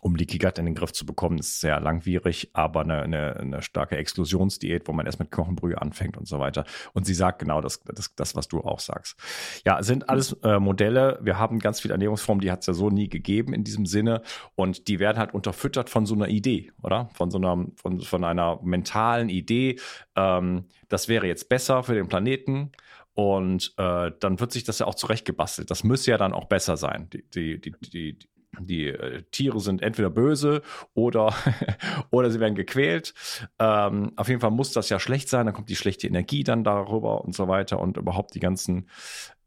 um 0.00 0.16
Leaky 0.16 0.38
Gut 0.38 0.58
in 0.58 0.64
den 0.64 0.74
Griff 0.74 0.92
zu 0.92 1.06
bekommen, 1.06 1.38
ist 1.38 1.60
sehr 1.60 1.78
langwierig, 1.80 2.50
aber 2.52 2.80
eine, 2.80 3.02
eine, 3.02 3.36
eine 3.36 3.62
starke 3.62 3.96
Exklusionsdiät, 3.96 4.88
wo 4.88 4.92
man 4.92 5.06
erst 5.06 5.20
mit 5.20 5.30
Knochenbrühe 5.30 5.80
anfängt 5.80 6.16
und 6.16 6.26
so 6.26 6.38
weiter. 6.38 6.64
Und 6.92 7.06
sie 7.06 7.14
sagt 7.14 7.38
genau 7.38 7.60
das, 7.60 7.80
das, 7.84 8.14
das 8.14 8.34
was 8.34 8.48
du 8.48 8.60
auch 8.60 8.80
sagst. 8.80 9.16
Ja, 9.64 9.82
sind 9.82 10.08
alles 10.08 10.32
äh, 10.42 10.58
Modelle. 10.58 11.18
Wir 11.22 11.38
haben 11.38 11.58
ganz 11.58 11.80
viele 11.80 11.92
Ernährungsformen, 11.92 12.40
die 12.40 12.50
hat 12.50 12.60
es 12.60 12.66
ja 12.66 12.72
so 12.72 12.90
nie 12.90 13.08
gegeben 13.08 13.52
in 13.52 13.64
diesem 13.64 13.86
Sinne. 13.86 14.22
Und 14.54 14.88
die 14.88 14.98
werden 14.98 15.18
halt 15.18 15.34
unterfüttert 15.34 15.90
von 15.90 16.06
so 16.06 16.14
einer 16.14 16.28
Idee, 16.28 16.72
oder? 16.82 17.10
Von 17.14 17.30
so 17.30 17.38
einer, 17.38 17.66
von, 17.76 18.00
von 18.00 18.24
einer 18.24 18.58
mentalen 18.62 19.28
Idee. 19.28 19.78
Ähm, 20.16 20.66
das 20.88 21.08
wäre 21.08 21.26
jetzt 21.26 21.48
besser 21.48 21.82
für 21.82 21.94
den 21.94 22.08
Planeten. 22.08 22.72
Und 23.12 23.74
äh, 23.76 24.12
dann 24.20 24.40
wird 24.40 24.52
sich 24.52 24.64
das 24.64 24.78
ja 24.78 24.86
auch 24.86 24.94
zurechtgebastelt. 24.94 25.70
Das 25.70 25.84
müsste 25.84 26.12
ja 26.12 26.16
dann 26.16 26.32
auch 26.32 26.46
besser 26.46 26.76
sein. 26.76 27.10
Die, 27.10 27.22
die, 27.28 27.60
die, 27.60 27.72
die, 27.92 28.18
die 28.58 28.88
äh, 28.88 29.22
Tiere 29.30 29.60
sind 29.60 29.82
entweder 29.82 30.10
böse 30.10 30.62
oder, 30.94 31.34
oder 32.10 32.30
sie 32.30 32.40
werden 32.40 32.54
gequält. 32.54 33.14
Ähm, 33.58 34.12
auf 34.16 34.28
jeden 34.28 34.40
Fall 34.40 34.50
muss 34.50 34.72
das 34.72 34.88
ja 34.88 34.98
schlecht 34.98 35.28
sein, 35.28 35.46
dann 35.46 35.54
kommt 35.54 35.68
die 35.68 35.76
schlechte 35.76 36.06
Energie 36.06 36.44
dann 36.44 36.64
darüber 36.64 37.24
und 37.24 37.34
so 37.34 37.48
weiter 37.48 37.78
und 37.80 37.96
überhaupt 37.96 38.34
die 38.34 38.40
ganzen 38.40 38.88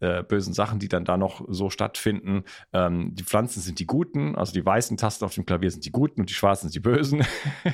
äh, 0.03 0.23
bösen 0.23 0.53
Sachen, 0.53 0.79
die 0.79 0.89
dann 0.89 1.05
da 1.05 1.15
noch 1.15 1.45
so 1.47 1.69
stattfinden. 1.69 2.43
Ähm, 2.73 3.15
die 3.15 3.23
Pflanzen 3.23 3.61
sind 3.61 3.79
die 3.79 3.85
Guten, 3.85 4.35
also 4.35 4.51
die 4.51 4.65
weißen 4.65 4.97
Tasten 4.97 5.23
auf 5.23 5.33
dem 5.33 5.45
Klavier 5.45 5.71
sind 5.71 5.85
die 5.85 5.91
Guten 5.91 6.21
und 6.21 6.29
die 6.29 6.33
schwarzen 6.33 6.69
sind 6.69 6.75
die 6.75 6.87
Bösen. 6.87 7.25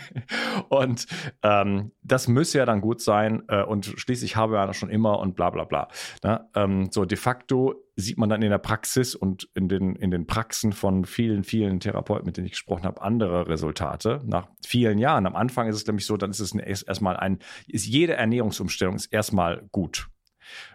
und 0.70 1.08
ähm, 1.42 1.92
das 2.04 2.28
müsse 2.28 2.60
ja 2.60 2.66
dann 2.66 2.82
gut 2.82 3.02
sein 3.02 3.44
äh, 3.48 3.64
und 3.64 3.86
schließlich 3.86 4.36
habe 4.36 4.56
ja 4.56 4.74
schon 4.74 4.90
immer 4.90 5.20
und 5.20 5.36
bla 5.36 5.50
bla 5.50 5.64
bla. 5.64 5.88
Na, 6.24 6.48
ähm, 6.56 6.90
so 6.92 7.06
de 7.06 7.18
facto 7.18 7.76
sieht 7.96 8.18
man 8.18 8.30
dann 8.30 8.42
in 8.42 8.52
der 8.52 8.60
Praxis 8.60 9.16
und 9.16 9.50
in 9.56 9.68
den, 9.68 9.96
in 9.96 10.12
den 10.12 10.28
Praxen 10.28 10.72
von 10.72 11.06
vielen, 11.06 11.44
vielen 11.44 11.80
Therapeuten, 11.80 12.26
mit 12.26 12.38
denen 12.38 12.46
ich 12.46 12.54
gesprochen 12.54 12.84
habe, 12.84 13.02
andere 13.02 13.48
Resultate. 13.48 14.22
Nach 14.24 14.48
vielen 14.66 15.00
Jahren. 15.00 15.26
Am 15.26 15.36
Anfang 15.36 15.68
ist 15.68 15.76
es 15.76 15.86
nämlich 15.88 16.06
so, 16.06 16.16
dann 16.16 16.30
ist 16.30 16.40
es 16.40 16.54
erstmal 16.84 17.18
ein, 17.18 17.40
ist 17.68 17.88
jede 17.88 18.14
Ernährungsumstellung 18.14 18.96
ist 18.96 19.08
erstmal 19.08 19.68
gut 19.72 20.10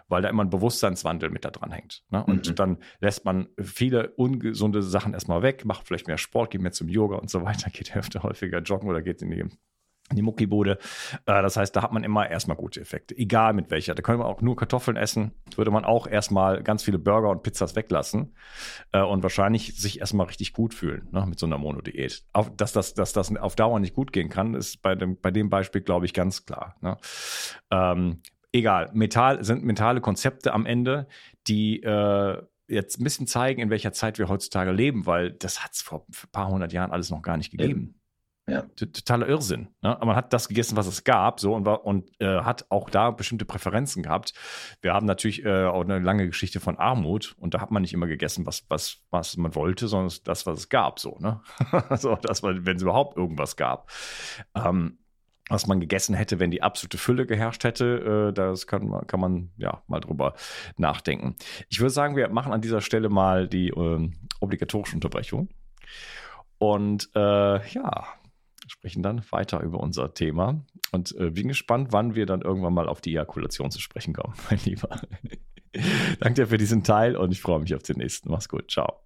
weil 0.07 0.21
da 0.21 0.29
immer 0.29 0.43
ein 0.43 0.49
Bewusstseinswandel 0.49 1.29
mit 1.29 1.45
da 1.45 1.51
dran 1.51 1.71
hängt. 1.71 2.03
Ne? 2.09 2.23
Und 2.23 2.49
mhm. 2.49 2.55
dann 2.55 2.77
lässt 2.99 3.25
man 3.25 3.47
viele 3.61 4.11
ungesunde 4.11 4.81
Sachen 4.81 5.13
erstmal 5.13 5.41
weg, 5.41 5.65
macht 5.65 5.87
vielleicht 5.87 6.07
mehr 6.07 6.17
Sport, 6.17 6.51
geht 6.51 6.61
mehr 6.61 6.71
zum 6.71 6.89
Yoga 6.89 7.17
und 7.17 7.29
so 7.29 7.43
weiter, 7.43 7.69
geht 7.73 7.95
öfter 7.95 8.23
häufiger 8.23 8.59
joggen 8.59 8.89
oder 8.89 9.01
geht 9.01 9.21
in 9.21 9.31
die 9.31 9.45
die 10.11 10.21
Muckibude. 10.21 10.77
Äh, 11.25 11.41
das 11.41 11.57
heißt, 11.57 11.75
da 11.75 11.81
hat 11.81 11.91
man 11.91 12.03
immer 12.03 12.29
erstmal 12.29 12.57
gute 12.57 12.79
Effekte. 12.79 13.17
Egal 13.17 13.53
mit 13.53 13.71
welcher. 13.71 13.95
Da 13.95 14.03
könnte 14.03 14.19
man 14.19 14.27
auch 14.27 14.41
nur 14.41 14.55
Kartoffeln 14.55 14.97
essen. 14.97 15.31
Würde 15.55 15.71
man 15.71 15.83
auch 15.83 16.05
erstmal 16.05 16.61
ganz 16.61 16.83
viele 16.83 16.99
Burger 16.99 17.29
und 17.29 17.43
Pizzas 17.43 17.75
weglassen 17.75 18.35
äh, 18.91 19.01
und 19.01 19.23
wahrscheinlich 19.23 19.75
sich 19.79 19.99
erstmal 19.99 20.27
richtig 20.27 20.53
gut 20.53 20.73
fühlen 20.73 21.07
ne, 21.11 21.25
mit 21.25 21.39
so 21.39 21.47
einer 21.47 21.57
Monodiät. 21.57 22.23
Dass 22.55 22.71
das, 22.71 22.93
dass 22.93 23.13
das 23.13 23.35
auf 23.35 23.55
Dauer 23.55 23.79
nicht 23.79 23.95
gut 23.95 24.13
gehen 24.13 24.29
kann, 24.29 24.53
ist 24.53 24.81
bei 24.81 24.93
dem, 24.93 25.19
bei 25.19 25.31
dem 25.31 25.49
Beispiel, 25.49 25.81
glaube 25.81 26.05
ich, 26.05 26.13
ganz 26.13 26.45
klar. 26.45 26.75
Ne? 26.81 26.97
Ähm, 27.71 28.21
egal. 28.59 28.89
Metall 28.93 29.43
sind 29.43 29.63
mentale 29.63 30.01
Konzepte 30.01 30.53
am 30.53 30.65
Ende, 30.65 31.07
die 31.47 31.81
äh, 31.83 32.41
jetzt 32.67 32.99
ein 32.99 33.03
bisschen 33.03 33.27
zeigen, 33.27 33.61
in 33.61 33.69
welcher 33.69 33.93
Zeit 33.93 34.17
wir 34.17 34.27
heutzutage 34.27 34.71
leben, 34.71 35.05
weil 35.05 35.31
das 35.31 35.63
hat 35.63 35.73
es 35.73 35.81
vor 35.81 36.05
ein 36.07 36.31
paar 36.31 36.49
hundert 36.49 36.73
Jahren 36.73 36.91
alles 36.91 37.09
noch 37.09 37.21
gar 37.21 37.37
nicht 37.37 37.51
gegeben. 37.51 37.99
Ja. 38.47 38.61
Totaler 38.75 39.27
Irrsinn. 39.27 39.69
Ne? 39.81 39.95
Aber 39.95 40.05
man 40.05 40.15
hat 40.15 40.31
das 40.31 40.47
gegessen, 40.47 40.77
was 40.77 40.85
es 40.85 41.03
gab, 41.03 41.39
so 41.39 41.55
und, 41.55 41.65
war, 41.65 41.83
und 41.83 42.11
äh, 42.21 42.41
hat 42.41 42.67
auch 42.69 42.91
da 42.91 43.09
bestimmte 43.09 43.43
Präferenzen 43.43 44.03
gehabt. 44.03 44.33
Wir 44.81 44.93
haben 44.93 45.07
natürlich 45.07 45.43
äh, 45.43 45.65
auch 45.65 45.81
eine 45.81 45.97
lange 45.97 46.27
Geschichte 46.27 46.59
von 46.59 46.77
Armut 46.77 47.35
und 47.39 47.55
da 47.55 47.61
hat 47.61 47.71
man 47.71 47.81
nicht 47.81 47.93
immer 47.93 48.05
gegessen, 48.05 48.45
was, 48.45 48.63
was, 48.69 48.99
was 49.09 49.35
man 49.37 49.55
wollte, 49.55 49.87
sondern 49.87 50.15
das, 50.25 50.45
was 50.45 50.59
es 50.59 50.69
gab, 50.69 50.99
so, 50.99 51.17
ne? 51.19 51.41
so, 51.97 52.15
das 52.21 52.43
wenn 52.43 52.75
es 52.75 52.83
überhaupt 52.83 53.17
irgendwas 53.17 53.55
gab. 53.55 53.91
Ähm, 54.53 54.99
was 55.49 55.67
man 55.67 55.79
gegessen 55.79 56.15
hätte, 56.15 56.39
wenn 56.39 56.51
die 56.51 56.63
absolute 56.63 56.97
Fülle 56.97 57.25
geherrscht 57.25 57.63
hätte, 57.63 58.29
äh, 58.29 58.33
das 58.33 58.67
kann 58.67 58.87
man, 58.87 59.05
kann 59.07 59.19
man 59.19 59.51
ja 59.57 59.83
mal 59.87 59.99
drüber 59.99 60.33
nachdenken. 60.77 61.35
Ich 61.69 61.79
würde 61.79 61.91
sagen, 61.91 62.15
wir 62.15 62.29
machen 62.29 62.53
an 62.53 62.61
dieser 62.61 62.81
Stelle 62.81 63.09
mal 63.09 63.47
die 63.47 63.69
äh, 63.69 64.09
obligatorische 64.39 64.95
Unterbrechung. 64.95 65.49
Und 66.57 67.09
äh, 67.15 67.67
ja, 67.69 68.07
sprechen 68.67 69.03
dann 69.03 69.23
weiter 69.29 69.61
über 69.61 69.79
unser 69.79 70.13
Thema 70.13 70.61
und 70.91 71.15
äh, 71.19 71.29
bin 71.29 71.47
gespannt, 71.47 71.89
wann 71.91 72.15
wir 72.15 72.25
dann 72.25 72.41
irgendwann 72.41 72.73
mal 72.73 72.87
auf 72.87 73.01
die 73.01 73.11
Ejakulation 73.11 73.71
zu 73.71 73.79
sprechen 73.79 74.13
kommen, 74.13 74.33
mein 74.49 74.59
Lieber. 74.63 75.01
Danke 76.19 76.41
dir 76.41 76.47
für 76.47 76.57
diesen 76.57 76.83
Teil 76.83 77.15
und 77.15 77.31
ich 77.31 77.41
freue 77.41 77.59
mich 77.59 77.75
auf 77.75 77.83
den 77.83 77.97
nächsten. 77.97 78.31
Mach's 78.31 78.49
gut. 78.49 78.71
Ciao. 78.71 79.05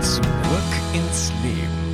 Zurück 0.00 0.72
ins 0.94 1.32
Leben. 1.42 1.87